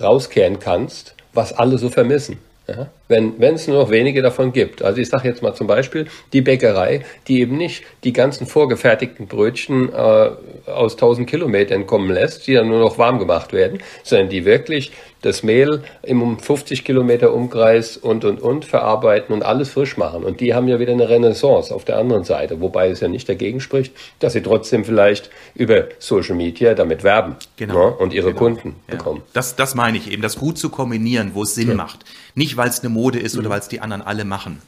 rauskehren 0.00 0.60
kannst, 0.60 1.14
was 1.32 1.52
alle 1.52 1.78
so 1.78 1.88
vermissen. 1.88 2.38
Ja? 2.68 2.86
Wenn 3.12 3.54
es 3.54 3.68
nur 3.68 3.78
noch 3.78 3.90
wenige 3.90 4.22
davon 4.22 4.52
gibt. 4.52 4.82
Also 4.82 5.00
ich 5.00 5.08
sage 5.08 5.28
jetzt 5.28 5.42
mal 5.42 5.54
zum 5.54 5.66
Beispiel 5.66 6.06
die 6.32 6.40
Bäckerei, 6.40 7.04
die 7.28 7.40
eben 7.40 7.56
nicht 7.56 7.84
die 8.04 8.12
ganzen 8.12 8.46
vorgefertigten 8.46 9.26
Brötchen 9.26 9.92
äh, 9.92 10.30
aus 10.70 10.94
1000 10.94 11.28
Kilometern 11.28 11.86
kommen 11.86 12.10
lässt, 12.10 12.46
die 12.46 12.54
dann 12.54 12.68
nur 12.68 12.80
noch 12.80 12.98
warm 12.98 13.18
gemacht 13.18 13.52
werden, 13.52 13.78
sondern 14.02 14.28
die 14.28 14.44
wirklich 14.44 14.92
das 15.22 15.42
Mehl 15.42 15.82
im 16.02 16.38
50 16.38 16.84
Kilometer 16.84 17.32
Umkreis 17.32 17.96
und, 17.96 18.24
und, 18.24 18.42
und 18.42 18.64
verarbeiten 18.64 19.32
und 19.34 19.44
alles 19.44 19.70
frisch 19.70 19.96
machen. 19.96 20.24
Und 20.24 20.40
die 20.40 20.52
haben 20.52 20.68
ja 20.68 20.78
wieder 20.78 20.92
eine 20.92 21.08
Renaissance 21.08 21.74
auf 21.74 21.84
der 21.84 21.98
anderen 21.98 22.24
Seite, 22.24 22.60
wobei 22.60 22.88
es 22.90 23.00
ja 23.00 23.08
nicht 23.08 23.28
dagegen 23.28 23.60
spricht, 23.60 23.94
dass 24.18 24.34
sie 24.34 24.42
trotzdem 24.42 24.84
vielleicht 24.84 25.30
über 25.54 25.84
Social 25.98 26.34
Media 26.34 26.74
damit 26.74 27.04
werben 27.04 27.36
genau. 27.56 27.90
ne, 27.90 27.96
und 27.96 28.12
ihre 28.12 28.28
genau. 28.28 28.38
Kunden 28.38 28.74
ja. 28.88 28.96
bekommen. 28.96 29.22
Das, 29.32 29.56
das 29.56 29.74
meine 29.74 29.96
ich 29.96 30.10
eben, 30.10 30.22
das 30.22 30.36
gut 30.36 30.58
zu 30.58 30.68
kombinieren, 30.70 31.30
wo 31.34 31.44
es 31.44 31.54
Sinn 31.54 31.68
ja. 31.68 31.74
macht. 31.74 32.04
Nicht, 32.34 32.56
weil 32.56 32.68
es 32.68 32.80
eine 32.80 32.88
Mode 33.02 33.18
ist 33.18 33.36
oder 33.36 33.48
mhm. 33.48 33.52
weil 33.52 33.60
es 33.60 33.68
die 33.68 33.80
anderen 33.80 34.02
alle 34.02 34.24
machen. 34.24 34.60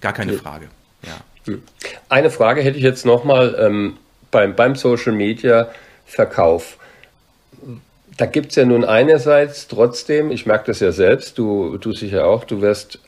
Gar 0.00 0.12
keine 0.12 0.34
Frage. 0.34 0.68
Ja. 1.02 1.18
Mhm. 1.46 1.62
Eine 2.08 2.30
Frage 2.30 2.62
hätte 2.62 2.76
ich 2.76 2.84
jetzt 2.84 3.06
nochmal 3.06 3.56
ähm, 3.58 3.96
beim, 4.30 4.54
beim 4.54 4.74
Social 4.74 5.12
Media 5.12 5.68
Verkauf 6.06 6.78
da 8.18 8.26
gibt 8.26 8.50
es 8.50 8.56
ja 8.56 8.64
nun 8.64 8.84
einerseits 8.84 9.68
trotzdem, 9.68 10.32
ich 10.32 10.44
merke 10.44 10.66
das 10.66 10.80
ja 10.80 10.90
selbst, 10.90 11.38
du, 11.38 11.78
du 11.78 11.92
sicher 11.92 12.26
auch, 12.26 12.44
du 12.44 12.60
wirst 12.60 12.98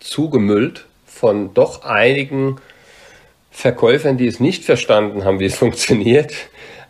zugemüllt 0.00 0.84
von 1.06 1.54
doch 1.54 1.84
einigen 1.84 2.56
Verkäufern, 3.52 4.18
die 4.18 4.26
es 4.26 4.40
nicht 4.40 4.64
verstanden 4.64 5.24
haben, 5.24 5.38
wie 5.38 5.46
es 5.46 5.56
funktioniert, 5.58 6.34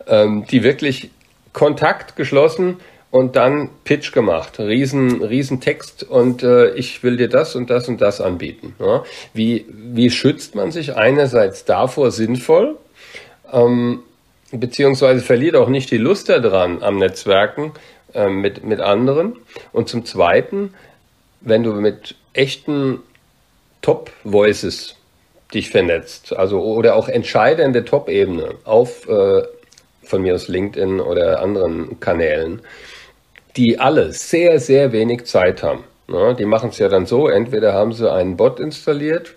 ähm, 0.07 0.45
die 0.49 0.63
wirklich 0.63 1.11
Kontakt 1.53 2.15
geschlossen 2.15 2.77
und 3.11 3.35
dann 3.35 3.69
Pitch 3.85 4.11
gemacht, 4.11 4.59
riesen, 4.59 5.23
riesen 5.23 5.61
Text 5.61 6.03
und 6.03 6.43
äh, 6.43 6.73
ich 6.75 7.03
will 7.03 7.17
dir 7.17 7.27
das 7.27 7.55
und 7.55 7.69
das 7.69 7.87
und 7.87 8.01
das 8.01 8.21
anbieten. 8.21 8.75
Ja? 8.79 9.03
Wie, 9.33 9.65
wie 9.69 10.11
schützt 10.11 10.55
man 10.55 10.71
sich 10.71 10.95
einerseits 10.95 11.65
davor 11.65 12.11
sinnvoll? 12.11 12.77
Ähm, 13.51 14.01
beziehungsweise 14.51 15.21
verliert 15.21 15.55
auch 15.55 15.69
nicht 15.69 15.89
die 15.91 15.97
Lust 15.97 16.29
daran 16.29 16.83
am 16.83 16.97
Netzwerken 16.97 17.71
äh, 18.13 18.29
mit, 18.29 18.63
mit 18.63 18.79
anderen. 18.79 19.37
Und 19.71 19.89
zum 19.89 20.05
Zweiten, 20.05 20.73
wenn 21.41 21.63
du 21.63 21.73
mit 21.73 22.15
echten 22.33 22.99
Top-Voices 23.81 24.95
dich 25.53 25.71
vernetzt, 25.71 26.35
also 26.35 26.61
oder 26.61 26.95
auch 26.95 27.07
der 27.73 27.85
Top-Ebene 27.85 28.55
auf 28.65 29.07
äh, 29.09 29.43
von 30.03 30.21
mir 30.21 30.35
aus 30.35 30.47
LinkedIn 30.47 30.99
oder 30.99 31.41
anderen 31.41 31.99
Kanälen, 31.99 32.61
die 33.55 33.79
alle 33.79 34.13
sehr, 34.13 34.59
sehr 34.59 34.91
wenig 34.91 35.25
Zeit 35.25 35.63
haben. 35.63 35.83
Ja, 36.11 36.33
die 36.33 36.45
machen 36.45 36.69
es 36.69 36.79
ja 36.79 36.89
dann 36.89 37.05
so, 37.05 37.27
entweder 37.27 37.73
haben 37.73 37.93
sie 37.93 38.11
einen 38.11 38.35
Bot 38.35 38.59
installiert, 38.59 39.35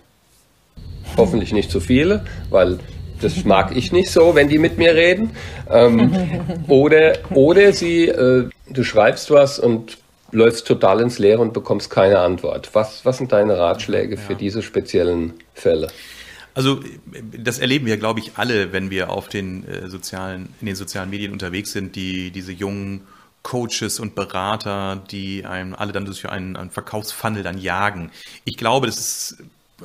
hoffentlich 1.16 1.52
nicht 1.52 1.70
zu 1.70 1.80
viele, 1.80 2.24
weil 2.50 2.78
das 3.20 3.44
mag 3.44 3.76
ich 3.76 3.92
nicht 3.92 4.10
so, 4.10 4.34
wenn 4.34 4.48
die 4.48 4.58
mit 4.58 4.78
mir 4.78 4.94
reden. 4.94 5.30
Ähm, 5.70 6.12
oder, 6.68 7.18
oder 7.30 7.72
sie, 7.72 8.08
äh, 8.08 8.48
du 8.68 8.84
schreibst 8.84 9.30
was 9.30 9.58
und 9.58 9.98
läufst 10.32 10.66
total 10.66 11.00
ins 11.00 11.18
Leere 11.18 11.40
und 11.40 11.52
bekommst 11.52 11.90
keine 11.90 12.18
Antwort. 12.18 12.70
Was, 12.72 13.04
was 13.04 13.18
sind 13.18 13.32
deine 13.32 13.58
Ratschläge 13.58 14.16
für 14.16 14.34
diese 14.34 14.62
speziellen 14.62 15.34
Fälle? 15.54 15.88
Also 16.54 16.80
das 17.38 17.58
erleben 17.58 17.86
wir, 17.86 17.96
glaube 17.96 18.20
ich, 18.20 18.32
alle, 18.36 18.72
wenn 18.72 18.90
wir 18.90 19.10
auf 19.10 19.28
den 19.28 19.66
äh, 19.66 19.88
sozialen, 19.88 20.48
in 20.60 20.66
den 20.66 20.76
sozialen 20.76 21.10
Medien 21.10 21.32
unterwegs 21.32 21.72
sind, 21.72 21.96
die 21.96 22.30
diese 22.30 22.52
jungen 22.52 23.02
Coaches 23.43 24.01
und 24.01 24.14
Berater, 24.14 24.97
die 25.11 25.45
einem 25.45 25.74
alle 25.74 25.93
dann 25.93 26.05
durch 26.05 26.28
einen, 26.28 26.57
einen 26.57 26.70
Verkaufsfunnel 26.70 27.43
dann 27.43 27.59
jagen. 27.59 28.11
Ich 28.45 28.57
glaube, 28.57 28.86
das 28.86 28.99
ist, 28.99 29.36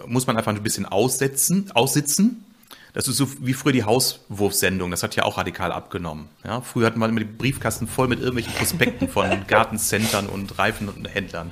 muss 0.05 0.28
man 0.28 0.38
einfach 0.38 0.53
ein 0.53 0.64
bisschen 0.64 0.86
aussetzen, 0.86 1.72
aussitzen 1.74 2.43
das 2.97 3.08
ist 3.08 3.18
so 3.18 3.28
wie 3.45 3.53
früher 3.53 3.74
die 3.74 3.84
Hauswurfsendung, 3.84 4.89
das 4.89 5.03
hat 5.03 5.16
ja 5.16 5.22
auch 5.22 5.38
radikal 5.38 5.72
abgenommen. 5.72 6.30
Ja, 6.43 6.62
früher 6.62 6.88
hatten 6.88 6.97
wir 6.97 7.08
immer 7.08 7.20
die 7.20 7.26
Briefkasten 7.26 7.88
voll 7.88 8.08
mit 8.08 8.18
irgendwelchen 8.18 8.53
Prospekten 8.53 9.08
von 9.08 9.30
Gartencentern 9.47 10.26
und 10.26 10.58
Reifenhändlern. 10.58 11.51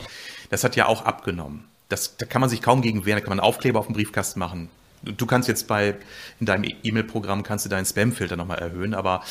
Das 0.50 0.64
hat 0.64 0.76
ja 0.76 0.88
auch 0.88 1.06
abgenommen. 1.06 1.66
Das, 1.88 2.18
da 2.18 2.26
kann 2.26 2.42
man 2.42 2.50
sich 2.50 2.64
kaum 2.64 2.82
gegen 2.82 3.06
wehren, 3.06 3.18
da 3.18 3.22
kann 3.22 3.30
man 3.30 3.40
Aufkleber 3.40 3.78
auf 3.78 3.86
den 3.86 3.94
Briefkasten 3.94 4.40
machen. 4.40 4.70
Du 5.06 5.26
kannst 5.26 5.48
jetzt 5.48 5.68
bei, 5.68 5.96
in 6.40 6.46
deinem 6.46 6.66
E-Mail-Programm 6.84 7.44
kannst 7.44 7.66
du 7.66 7.70
deinen 7.70 7.86
Spam-Filter 7.86 8.36
nochmal 8.36 8.60
erhöhen, 8.60 8.94
aber 8.94 9.24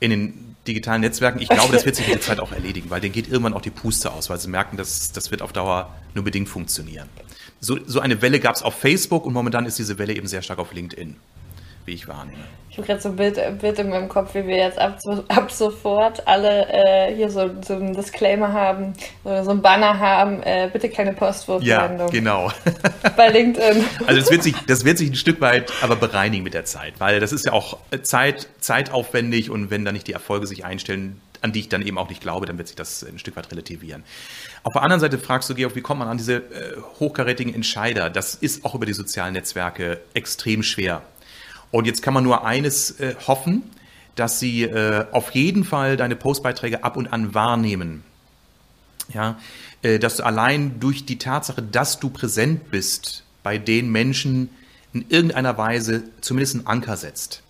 in 0.00 0.10
den 0.10 0.56
digitalen 0.66 1.00
Netzwerken, 1.00 1.40
ich 1.40 1.48
glaube, 1.48 1.72
das 1.72 1.84
wird 1.84 1.96
sich 1.96 2.06
mit 2.06 2.16
der 2.16 2.22
Zeit 2.22 2.40
auch 2.40 2.52
erledigen, 2.52 2.90
weil 2.90 3.00
denen 3.00 3.12
geht 3.12 3.28
irgendwann 3.28 3.54
auch 3.54 3.62
die 3.62 3.70
Puste 3.70 4.12
aus, 4.12 4.28
weil 4.30 4.38
sie 4.38 4.48
merken, 4.48 4.76
dass 4.76 5.12
das 5.12 5.30
wird 5.30 5.42
auf 5.42 5.52
Dauer 5.52 5.94
nur 6.14 6.24
bedingt 6.24 6.48
funktionieren. 6.48 7.08
So, 7.60 7.78
so 7.86 8.00
eine 8.00 8.22
Welle 8.22 8.40
gab 8.40 8.56
es 8.56 8.62
auf 8.62 8.74
Facebook 8.74 9.26
und 9.26 9.32
momentan 9.32 9.66
ist 9.66 9.78
diese 9.78 9.98
Welle 9.98 10.14
eben 10.14 10.26
sehr 10.26 10.42
stark 10.42 10.58
auf 10.58 10.72
LinkedIn 10.72 11.16
wie 11.84 11.94
ich 11.94 12.08
wahrnehme. 12.08 12.38
Ich 12.70 12.78
habe 12.78 12.86
gerade 12.86 13.00
so 13.00 13.08
ein 13.08 13.16
Bild, 13.16 13.36
Bild 13.60 13.78
in 13.80 13.90
meinem 13.90 14.08
Kopf, 14.08 14.34
wie 14.34 14.46
wir 14.46 14.56
jetzt 14.56 14.78
ab, 14.78 14.98
ab 15.28 15.50
sofort 15.50 16.26
alle 16.26 16.68
äh, 16.68 17.14
hier 17.14 17.28
so, 17.28 17.50
so 17.66 17.74
ein 17.74 17.94
Disclaimer 17.94 18.52
haben 18.52 18.92
oder 19.24 19.44
so 19.44 19.50
ein 19.50 19.60
Banner 19.60 19.98
haben, 19.98 20.40
äh, 20.44 20.70
bitte 20.72 20.88
keine 20.88 21.12
Postwurfsendung. 21.12 22.06
Ja, 22.06 22.12
genau. 22.12 22.52
Bei 23.16 23.28
LinkedIn. 23.28 23.84
Also 24.06 24.20
das 24.20 24.30
wird, 24.30 24.42
sich, 24.42 24.54
das 24.66 24.84
wird 24.84 24.98
sich 24.98 25.10
ein 25.10 25.16
Stück 25.16 25.40
weit 25.40 25.72
aber 25.82 25.96
bereinigen 25.96 26.44
mit 26.44 26.54
der 26.54 26.64
Zeit, 26.64 26.94
weil 26.98 27.20
das 27.20 27.32
ist 27.32 27.44
ja 27.44 27.52
auch 27.52 27.78
Zeit, 28.02 28.48
zeitaufwendig 28.60 29.50
und 29.50 29.70
wenn 29.70 29.84
da 29.84 29.92
nicht 29.92 30.06
die 30.06 30.12
Erfolge 30.12 30.46
sich 30.46 30.64
einstellen, 30.64 31.20
an 31.42 31.52
die 31.52 31.60
ich 31.60 31.68
dann 31.68 31.82
eben 31.82 31.98
auch 31.98 32.08
nicht 32.08 32.20
glaube, 32.20 32.46
dann 32.46 32.58
wird 32.58 32.68
sich 32.68 32.76
das 32.76 33.02
ein 33.02 33.18
Stück 33.18 33.36
weit 33.36 33.50
relativieren. 33.50 34.04
Auf 34.62 34.72
der 34.74 34.82
anderen 34.82 35.00
Seite 35.00 35.18
fragst 35.18 35.48
du, 35.50 35.54
Georg, 35.54 35.74
wie 35.74 35.80
kommt 35.80 36.00
man 36.00 36.08
an 36.08 36.18
diese 36.18 36.36
äh, 36.36 36.76
hochkarätigen 36.98 37.54
Entscheider? 37.54 38.10
Das 38.10 38.34
ist 38.34 38.64
auch 38.64 38.74
über 38.74 38.86
die 38.86 38.92
sozialen 38.92 39.32
Netzwerke 39.32 40.00
extrem 40.14 40.62
schwer. 40.62 41.02
Und 41.70 41.86
jetzt 41.86 42.02
kann 42.02 42.14
man 42.14 42.24
nur 42.24 42.44
eines 42.44 42.98
äh, 43.00 43.14
hoffen, 43.26 43.62
dass 44.16 44.40
sie 44.40 44.62
äh, 44.64 45.06
auf 45.12 45.30
jeden 45.32 45.64
Fall 45.64 45.96
deine 45.96 46.16
Postbeiträge 46.16 46.84
ab 46.84 46.96
und 46.96 47.12
an 47.12 47.34
wahrnehmen. 47.34 48.04
Ja, 49.12 49.38
äh, 49.82 49.98
dass 49.98 50.16
du 50.16 50.24
allein 50.24 50.78
durch 50.80 51.04
die 51.04 51.18
Tatsache, 51.18 51.62
dass 51.62 52.00
du 52.00 52.10
präsent 52.10 52.70
bist, 52.70 53.24
bei 53.42 53.58
den 53.58 53.90
Menschen 53.90 54.50
in 54.92 55.06
irgendeiner 55.08 55.56
Weise 55.56 56.02
zumindest 56.20 56.56
einen 56.56 56.66
Anker 56.66 56.96
setzt. 56.96 57.42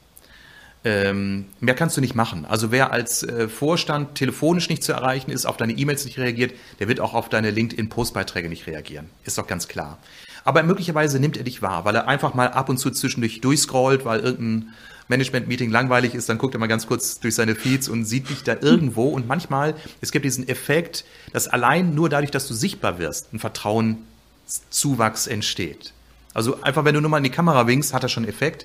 Ähm, 0.82 1.46
mehr 1.60 1.74
kannst 1.74 1.96
du 1.96 2.00
nicht 2.00 2.14
machen. 2.14 2.46
Also 2.46 2.70
wer 2.70 2.90
als 2.92 3.22
äh, 3.22 3.48
Vorstand 3.48 4.14
telefonisch 4.14 4.70
nicht 4.70 4.82
zu 4.82 4.92
erreichen 4.92 5.30
ist, 5.30 5.44
auf 5.44 5.58
deine 5.58 5.74
E-Mails 5.74 6.06
nicht 6.06 6.18
reagiert, 6.18 6.54
der 6.78 6.88
wird 6.88 7.00
auch 7.00 7.12
auf 7.12 7.28
deine 7.28 7.50
LinkedIn-Postbeiträge 7.50 8.48
nicht 8.48 8.66
reagieren. 8.66 9.10
Ist 9.24 9.36
doch 9.36 9.46
ganz 9.46 9.68
klar. 9.68 9.98
Aber 10.44 10.62
möglicherweise 10.62 11.20
nimmt 11.20 11.36
er 11.36 11.44
dich 11.44 11.62
wahr, 11.62 11.84
weil 11.84 11.94
er 11.94 12.08
einfach 12.08 12.34
mal 12.34 12.48
ab 12.48 12.68
und 12.68 12.78
zu 12.78 12.90
zwischendurch 12.90 13.40
durchscrollt, 13.40 14.04
weil 14.04 14.20
irgendein 14.20 14.72
Management-Meeting 15.08 15.70
langweilig 15.70 16.14
ist, 16.14 16.28
dann 16.28 16.38
guckt 16.38 16.54
er 16.54 16.60
mal 16.60 16.68
ganz 16.68 16.86
kurz 16.86 17.20
durch 17.20 17.34
seine 17.34 17.54
Feeds 17.54 17.88
und 17.88 18.04
sieht 18.04 18.30
dich 18.30 18.42
da 18.44 18.56
irgendwo. 18.60 19.08
Und 19.08 19.28
manchmal, 19.28 19.74
es 20.00 20.12
gibt 20.12 20.24
diesen 20.24 20.48
Effekt, 20.48 21.04
dass 21.32 21.48
allein 21.48 21.94
nur 21.94 22.08
dadurch, 22.08 22.30
dass 22.30 22.46
du 22.46 22.54
sichtbar 22.54 22.98
wirst, 22.98 23.32
ein 23.32 23.40
Vertrauenszuwachs 23.40 25.26
entsteht. 25.26 25.92
Also 26.32 26.62
einfach, 26.62 26.84
wenn 26.84 26.94
du 26.94 27.00
nur 27.00 27.10
mal 27.10 27.18
in 27.18 27.24
die 27.24 27.30
Kamera 27.30 27.66
winkst, 27.66 27.92
hat 27.92 28.04
das 28.04 28.12
schon 28.12 28.24
Effekt 28.24 28.64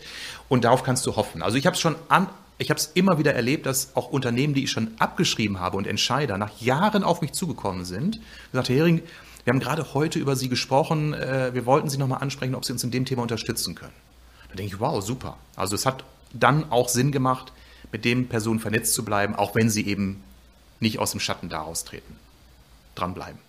und 0.50 0.64
darauf 0.64 0.84
kannst 0.84 1.06
du 1.08 1.16
hoffen. 1.16 1.42
Also 1.42 1.58
ich 1.58 1.66
habe 1.66 1.74
es 1.74 1.82
schon 1.82 1.96
an, 2.10 2.30
ich 2.60 2.70
habe 2.70 2.80
es 2.80 2.92
immer 2.94 3.18
wieder 3.18 3.34
erlebt, 3.34 3.66
dass 3.66 3.96
auch 3.96 4.10
Unternehmen, 4.10 4.54
die 4.54 4.64
ich 4.64 4.72
schon 4.72 4.92
abgeschrieben 5.00 5.60
habe 5.60 5.76
und 5.78 5.88
Entscheider 5.88 6.38
nach 6.38 6.62
Jahren 6.62 7.04
auf 7.04 7.22
mich 7.22 7.32
zugekommen 7.34 7.84
sind, 7.84 8.20
gesagt, 8.52 8.70
Herr 8.70 8.76
Hering, 8.76 9.02
Wir 9.46 9.54
haben 9.54 9.60
gerade 9.60 9.94
heute 9.94 10.20
über 10.20 10.36
Sie 10.36 10.50
gesprochen. 10.50 11.14
Äh, 11.14 11.54
wir 11.54 11.66
wollten 11.66 11.88
Sie 11.88 11.98
nochmal 11.98 12.22
ansprechen, 12.22 12.56
ob 12.56 12.66
Sie 12.66 12.74
uns 12.74 12.84
in 12.84 12.92
dem 12.92 13.06
Thema 13.06 13.22
unterstützen 13.22 13.76
können. 13.76 13.94
Da 14.50 14.56
denke 14.56 14.76
ich, 14.76 14.80
wow, 14.82 15.02
super. 15.04 15.38
Also 15.56 15.76
es 15.76 15.86
hat 15.86 16.04
dann 16.34 16.72
auch 16.72 16.90
Sinn 16.90 17.12
gemacht, 17.12 17.54
mit 17.92 18.06
den 18.06 18.28
Personen 18.28 18.60
vernetzt 18.60 18.94
zu 18.94 19.06
bleiben, 19.06 19.36
auch 19.36 19.56
wenn 19.56 19.70
sie 19.70 19.86
eben 19.86 20.24
nicht 20.80 21.00
aus 21.00 21.12
dem 21.12 21.20
Schatten 21.20 21.48
daraus 21.48 21.86
treten. 21.86 22.16
Dranbleiben. 22.96 23.40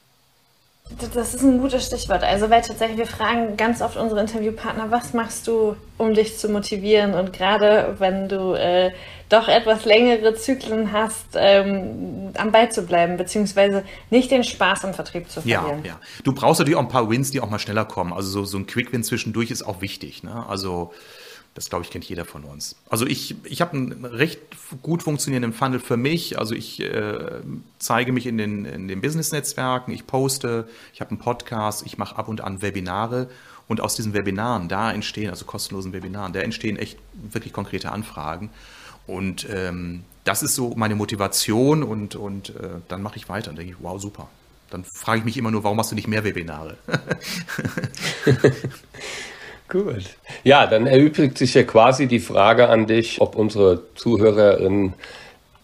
Das 1.14 1.34
ist 1.34 1.42
ein 1.42 1.60
gutes 1.60 1.86
Stichwort. 1.86 2.22
Also, 2.22 2.48
weil 2.48 2.62
tatsächlich 2.62 2.98
wir 2.98 3.06
fragen 3.06 3.56
ganz 3.56 3.82
oft 3.82 3.96
unsere 3.96 4.20
Interviewpartner, 4.20 4.90
was 4.90 5.12
machst 5.14 5.46
du, 5.46 5.76
um 5.98 6.14
dich 6.14 6.38
zu 6.38 6.48
motivieren? 6.48 7.14
Und 7.14 7.32
gerade 7.32 7.96
wenn 7.98 8.28
du 8.28 8.54
äh, 8.54 8.92
doch 9.28 9.48
etwas 9.48 9.84
längere 9.84 10.34
Zyklen 10.34 10.92
hast, 10.92 11.26
ähm, 11.34 12.30
am 12.38 12.52
Ball 12.52 12.70
zu 12.70 12.82
bleiben, 12.82 13.16
beziehungsweise 13.16 13.82
nicht 14.10 14.30
den 14.30 14.44
Spaß 14.44 14.84
im 14.84 14.94
Vertrieb 14.94 15.28
zu 15.28 15.40
verlieren. 15.40 15.84
Ja, 15.84 15.92
ja. 15.92 16.00
Du 16.22 16.32
brauchst 16.32 16.60
natürlich 16.60 16.76
auch 16.76 16.82
ein 16.82 16.88
paar 16.88 17.10
Wins, 17.10 17.32
die 17.32 17.40
auch 17.40 17.50
mal 17.50 17.58
schneller 17.58 17.84
kommen. 17.84 18.12
Also 18.12 18.30
so, 18.30 18.44
so 18.44 18.56
ein 18.56 18.66
Quick-Win 18.66 19.02
zwischendurch 19.02 19.50
ist 19.50 19.64
auch 19.64 19.80
wichtig. 19.80 20.22
Ne? 20.22 20.46
Also 20.48 20.92
das, 21.56 21.70
glaube 21.70 21.84
ich, 21.84 21.90
kennt 21.90 22.04
jeder 22.04 22.26
von 22.26 22.44
uns. 22.44 22.76
Also 22.90 23.06
ich, 23.06 23.34
ich 23.44 23.62
habe 23.62 23.72
einen 23.72 24.04
recht 24.04 24.40
gut 24.82 25.02
funktionierenden 25.02 25.54
Funnel 25.54 25.80
für 25.80 25.96
mich. 25.96 26.38
Also 26.38 26.54
ich 26.54 26.80
äh, 26.80 27.40
zeige 27.78 28.12
mich 28.12 28.26
in 28.26 28.36
den, 28.36 28.66
in 28.66 28.88
den 28.88 29.00
Business-Netzwerken, 29.00 29.90
ich 29.90 30.06
poste, 30.06 30.68
ich 30.92 31.00
habe 31.00 31.12
einen 31.12 31.18
Podcast, 31.18 31.84
ich 31.86 31.96
mache 31.96 32.16
ab 32.16 32.28
und 32.28 32.42
an 32.42 32.60
Webinare. 32.60 33.30
Und 33.68 33.80
aus 33.80 33.96
diesen 33.96 34.12
Webinaren, 34.12 34.68
da 34.68 34.92
entstehen, 34.92 35.30
also 35.30 35.46
kostenlosen 35.46 35.94
Webinaren, 35.94 36.34
da 36.34 36.40
entstehen 36.40 36.76
echt 36.76 36.98
wirklich 37.14 37.54
konkrete 37.54 37.90
Anfragen. 37.90 38.50
Und 39.06 39.46
ähm, 39.50 40.04
das 40.24 40.42
ist 40.42 40.54
so 40.54 40.74
meine 40.76 40.94
Motivation 40.94 41.82
und, 41.82 42.16
und 42.16 42.50
äh, 42.50 42.68
dann 42.88 43.00
mache 43.00 43.16
ich 43.16 43.30
weiter 43.30 43.48
und 43.50 43.56
denke 43.56 43.72
ich, 43.72 43.78
wow, 43.80 44.00
super. 44.00 44.28
Dann 44.68 44.84
frage 44.84 45.20
ich 45.20 45.24
mich 45.24 45.38
immer 45.38 45.50
nur, 45.50 45.64
warum 45.64 45.78
machst 45.78 45.90
du 45.90 45.94
nicht 45.94 46.06
mehr 46.06 46.22
Webinare? 46.22 46.76
Gut. 49.68 50.16
Ja, 50.44 50.66
dann 50.66 50.86
erübrigt 50.86 51.38
sich 51.38 51.54
ja 51.54 51.64
quasi 51.64 52.06
die 52.06 52.20
Frage 52.20 52.68
an 52.68 52.86
dich, 52.86 53.20
ob 53.20 53.34
unsere 53.34 53.82
Zuhörerinnen 53.94 54.94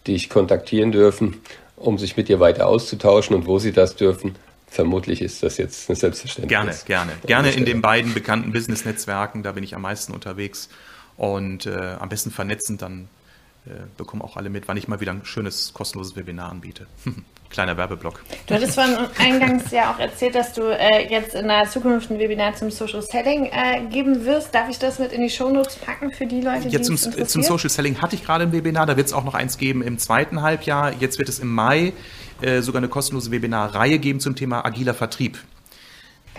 dich 0.07 0.28
kontaktieren 0.28 0.90
dürfen, 0.90 1.40
um 1.76 1.98
sich 1.98 2.16
mit 2.16 2.28
dir 2.28 2.40
weiter 2.40 2.66
auszutauschen 2.66 3.36
und 3.36 3.46
wo 3.46 3.59
sie 3.59 3.72
das 3.72 3.94
dürfen. 3.94 4.34
Vermutlich 4.66 5.20
ist 5.22 5.42
das 5.42 5.59
jetzt 5.59 5.88
eine 5.88 5.96
Selbstverständlichkeit. 5.96 6.86
Gerne, 6.86 7.12
gerne. 7.14 7.26
Gerne 7.26 7.50
in 7.53 7.64
den 7.64 7.82
beiden 7.82 8.14
bekannten 8.14 8.53
Business-Netzwerken, 8.53 9.42
da 9.42 9.53
bin 9.53 9.62
ich 9.62 9.74
am 9.74 9.82
meisten 9.82 10.12
unterwegs. 10.12 10.68
Und 11.16 11.66
äh, 11.66 11.96
am 12.00 12.09
besten 12.09 12.30
vernetzend, 12.30 12.80
dann 12.80 13.09
äh, 13.66 13.70
bekommen 13.96 14.22
auch 14.22 14.36
alle 14.36 14.50
mit, 14.50 14.66
wann 14.66 14.76
ich 14.76 14.88
mal 14.88 15.00
wieder 15.00 15.12
ein 15.12 15.24
schönes 15.24 15.72
kostenloses 15.74 16.16
Webinar 16.16 16.50
anbiete. 16.50 16.86
Kleiner 17.53 17.76
Werbeblock. 17.76 18.20
Du 18.46 18.55
hattest 18.55 18.74
vorhin 18.74 18.96
eingangs 19.18 19.70
ja 19.70 19.92
auch 19.92 19.98
erzählt, 19.98 20.34
dass 20.34 20.55
du 20.55 20.62
äh, 20.62 21.07
jetzt 21.11 21.34
in 21.34 21.48
der 21.48 21.68
Zukunft 21.68 22.11
ein 22.11 22.18
Webinar 22.18 22.55
zum 22.55 22.70
Social 22.70 23.03
Selling 23.03 23.44
äh, 23.44 23.82
geben 23.90 24.24
wirst. 24.24 24.55
Darf 24.55 24.70
ich 24.70 24.78
das 24.78 24.98
mit 24.98 25.12
in 25.12 25.22
die 25.22 25.28
Shownotes 25.28 25.76
packen 25.76 26.11
für 26.12 26.26
die 26.26 26.40
Leute, 26.40 26.68
die 26.68 26.70
jetzt 26.70 26.86
zum, 26.86 26.96
zum 26.96 27.42
Social 27.42 27.68
Selling 27.68 28.00
hatte 28.00 28.16
ich 28.16 28.24
gerade 28.24 28.44
ein 28.44 28.53
Webinar, 28.53 28.86
da 28.86 28.96
wird 28.96 29.07
es 29.07 29.12
auch 29.12 29.24
noch 29.24 29.34
eins 29.34 29.59
geben 29.59 29.82
im 29.82 29.98
zweiten 29.98 30.40
Halbjahr. 30.40 30.94
Jetzt 30.98 31.18
wird 31.18 31.28
es 31.28 31.40
im 31.40 31.53
Mai 31.53 31.92
äh, 32.40 32.62
sogar 32.62 32.80
eine 32.80 32.88
kostenlose 32.88 33.30
Webinarreihe 33.30 33.98
geben 33.98 34.18
zum 34.18 34.34
Thema 34.34 34.64
agiler 34.64 34.94
Vertrieb. 34.94 35.38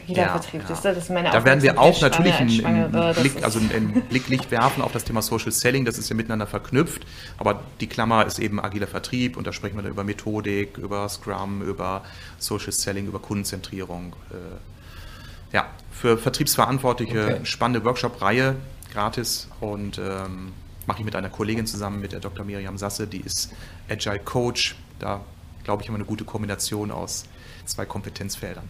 Agiler 0.04 0.24
ja, 0.24 0.30
Vertrieb, 0.30 0.62
ja. 0.62 0.76
das 0.82 0.98
ist 0.98 1.10
meine 1.10 1.32
Da 1.32 1.46
werden 1.46 1.62
wir 1.62 1.80
auch 1.80 2.00
natürlich 2.02 2.34
einen, 2.36 2.66
einen 2.66 3.14
Blick, 3.16 3.44
also 3.44 3.60
einen 3.60 4.04
Blicklicht 4.10 4.52
werfen 4.52 4.82
auf 4.82 4.92
das 4.92 5.04
Thema 5.04 5.22
Social 5.22 5.52
Selling, 5.52 5.86
das 5.86 5.98
ist 5.98 6.10
ja 6.10 6.16
miteinander 6.16 6.48
verknüpft, 6.48 7.06
aber 7.38 7.62
die 7.80 7.88
Klammer 7.88 8.26
ist 8.26 8.40
eben 8.40 8.60
agiler 8.60 8.88
Vertrieb 8.88 9.38
und 9.38 9.48
da 9.48 9.54
sprechen 9.54 9.76
wir 9.76 9.84
dann 9.84 9.92
über 9.92 10.04
Methodik, 10.04 10.78
über 10.78 11.08
Scrum, 11.10 11.62
über 11.62 12.04
Social 12.38 12.72
Selling, 12.72 13.08
über 13.08 13.20
Kundenzentrierung. 13.20 14.16
Äh, 14.32 15.56
ja, 15.56 15.68
für 15.92 16.18
Vertriebsverantwortliche 16.18 17.24
okay. 17.24 17.46
spannende 17.46 17.86
Workshop-Reihe, 17.86 18.56
gratis 18.92 19.48
und 19.60 19.98
ähm, 20.00 20.54
mache 20.86 21.00
ich 21.00 21.06
mit 21.06 21.16
einer 21.16 21.30
Kollegin 21.30 21.66
zusammen, 21.66 22.02
mit 22.02 22.12
der 22.12 22.20
Dr. 22.20 22.46
Miriam 22.46 22.78
Sasse, 22.78 23.08
die 23.08 23.22
ist 23.22 23.52
Agile 23.90 24.20
Coach. 24.20 24.76
Da 25.00 25.22
glaube 25.64 25.82
ich, 25.82 25.90
immer 25.90 25.98
eine 25.98 26.06
gute 26.06 26.26
Kombination 26.26 26.92
aus 26.92 27.26
zwei 27.66 27.86
Kompetenzfeldern. 27.86 28.68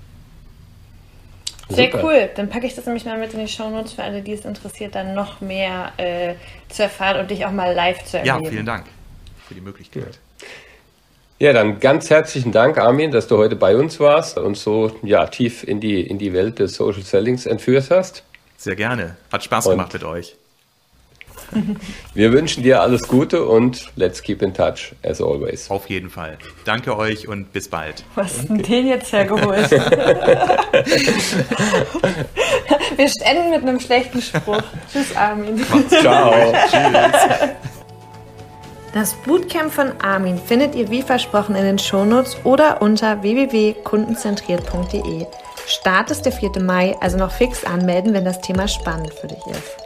Sehr 1.70 1.91
Super. 1.91 2.03
cool. 2.03 2.30
Dann 2.36 2.49
packe 2.49 2.66
ich 2.68 2.76
das 2.76 2.86
nämlich 2.86 3.05
mal 3.05 3.18
mit 3.18 3.34
in 3.34 3.39
die 3.39 3.47
Show 3.47 3.70
Notes 3.70 3.93
für 3.93 4.03
alle, 4.03 4.22
die 4.22 4.34
es 4.34 4.45
interessiert, 4.45 4.95
dann 4.95 5.14
noch 5.14 5.41
mehr 5.41 5.93
äh, 5.97 6.36
zu 6.70 6.84
erfahren 6.84 7.22
und 7.22 7.32
dich 7.32 7.45
auch 7.45 7.51
mal 7.51 7.74
live 7.74 8.03
zu 8.03 8.18
erleben. 8.18 8.43
Ja, 8.43 8.49
vielen 8.49 8.66
Dank 8.66 8.86
für 9.47 9.53
die 9.53 9.61
Möglichkeit. 9.61 10.20
Ja, 11.39 11.51
dann 11.51 11.80
ganz 11.80 12.09
herzlichen 12.09 12.51
Dank, 12.51 12.78
Armin, 12.78 13.11
dass 13.11 13.28
du 13.28 13.38
heute 13.38 13.55
bei 13.55 13.76
uns 13.76 13.99
warst 13.99 14.38
und 14.38 14.55
so 14.55 14.91
ja, 15.03 15.26
tief 15.28 15.64
in 15.64 15.80
die, 15.80 16.01
in 16.01 16.18
die 16.18 16.32
Welt 16.32 16.59
des 16.59 16.76
Social 16.76 17.01
Sellings 17.01 17.45
entführt 17.45 17.89
hast. 17.89 18.24
Sehr 18.57 18.76
gerne. 18.76 19.18
Hat 19.32 19.43
Spaß 19.43 19.68
und 19.68 19.72
gemacht 19.74 19.93
mit 19.93 20.03
euch. 20.03 20.36
Wir 22.14 22.32
wünschen 22.32 22.64
dir 22.64 22.82
alles 22.82 23.08
Gute 23.08 23.45
und 23.45 23.91
let's 23.95 24.22
keep 24.22 24.41
in 24.41 24.54
touch, 24.54 24.93
as 25.04 25.22
always. 25.22 25.70
Auf 25.70 25.89
jeden 25.89 26.10
Fall. 26.10 26.38
Danke 26.66 26.97
euch 26.97 27.28
und 27.28 27.51
bis 27.54 27.70
bald. 27.70 28.04
Was 28.16 28.38
ist 28.38 28.49
denn 28.49 28.60
den 28.60 28.88
jetzt 28.88 29.12
hergeholt? 29.12 29.72
Wir 32.95 33.10
enden 33.24 33.49
mit 33.51 33.62
einem 33.62 33.80
schlechten 33.80 34.22
Spruch. 34.22 34.62
Tschüss, 34.91 35.16
Armin. 35.16 35.64
Ciao. 35.89 36.54
Tschüss. 36.70 37.49
Das 38.93 39.14
Bootcamp 39.26 39.74
von 39.74 39.91
Armin 40.04 40.38
findet 40.38 40.76
ihr 40.76 40.91
wie 40.91 41.01
versprochen 41.01 41.56
in 41.56 41.64
den 41.64 41.80
Shownotes 41.80 42.38
oder 42.43 42.82
unter 42.82 43.24
www.kundenzentriert.de. 43.24 45.26
Start 45.66 46.12
ist 46.12 46.24
der 46.24 46.32
4. 46.32 46.62
Mai, 46.62 46.95
also 46.99 47.18
noch 47.18 47.32
fix 47.32 47.66
anmelden, 47.66 48.14
wenn 48.14 48.26
das 48.26 48.41
Thema 48.41 48.68
spannend 48.68 49.14
für 49.14 49.28
dich 49.28 49.45
ist. 49.47 49.83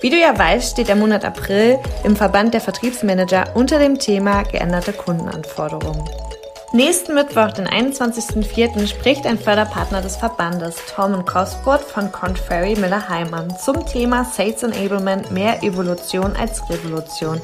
Wie 0.00 0.10
du 0.10 0.16
ja 0.16 0.38
weißt, 0.38 0.72
steht 0.72 0.88
der 0.88 0.96
Monat 0.96 1.24
April 1.24 1.78
im 2.04 2.16
Verband 2.16 2.52
der 2.52 2.60
Vertriebsmanager 2.60 3.44
unter 3.54 3.78
dem 3.78 3.98
Thema 3.98 4.42
geänderte 4.42 4.92
Kundenanforderungen. 4.92 6.04
Nächsten 6.72 7.14
Mittwoch, 7.14 7.52
den 7.52 7.66
21.04., 7.66 8.86
spricht 8.86 9.24
ein 9.24 9.38
Förderpartner 9.38 10.02
des 10.02 10.16
Verbandes, 10.16 10.76
Tom 10.94 11.24
Cosworth 11.24 11.84
von 11.84 12.12
Contrary 12.12 12.76
Miller 12.76 13.08
Heimann, 13.08 13.56
zum 13.56 13.86
Thema 13.86 14.24
Sales 14.24 14.62
Enablement 14.62 15.30
mehr 15.30 15.62
Evolution 15.62 16.36
als 16.36 16.68
Revolution. 16.68 17.40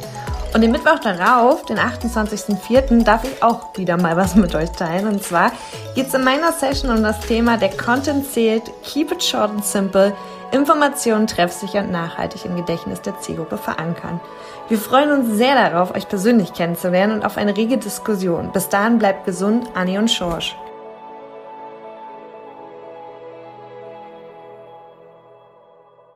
Und 0.52 0.60
den 0.60 0.72
Mittwoch 0.72 0.98
darauf, 0.98 1.64
den 1.64 1.78
28.04., 1.78 3.04
darf 3.04 3.24
ich 3.24 3.42
auch 3.42 3.74
wieder 3.78 3.96
mal 3.96 4.18
was 4.18 4.34
mit 4.34 4.54
euch 4.54 4.70
teilen. 4.72 5.06
Und 5.06 5.22
zwar 5.22 5.52
geht 5.94 6.08
es 6.08 6.14
in 6.14 6.24
meiner 6.24 6.52
Session 6.52 6.90
um 6.90 7.02
das 7.02 7.20
Thema 7.20 7.56
Der 7.56 7.70
Content 7.70 8.30
zählt, 8.30 8.64
Keep 8.82 9.12
it 9.12 9.24
short 9.24 9.50
and 9.50 9.64
simple, 9.64 10.14
Informationen 10.52 11.26
treffsicher 11.26 11.80
und 11.80 11.90
nachhaltig 11.90 12.44
im 12.44 12.56
Gedächtnis 12.56 13.00
der 13.00 13.18
Zielgruppe 13.18 13.56
verankern. 13.56 14.20
Wir 14.68 14.78
freuen 14.78 15.10
uns 15.10 15.36
sehr 15.36 15.54
darauf, 15.54 15.94
euch 15.94 16.08
persönlich 16.08 16.52
kennenzulernen 16.52 17.14
und 17.14 17.24
auf 17.24 17.38
eine 17.38 17.56
rege 17.56 17.78
Diskussion. 17.78 18.52
Bis 18.52 18.68
dahin 18.68 18.98
bleibt 18.98 19.24
gesund, 19.24 19.70
Anni 19.74 19.98
und 19.98 20.10
Schorsch. 20.10 20.54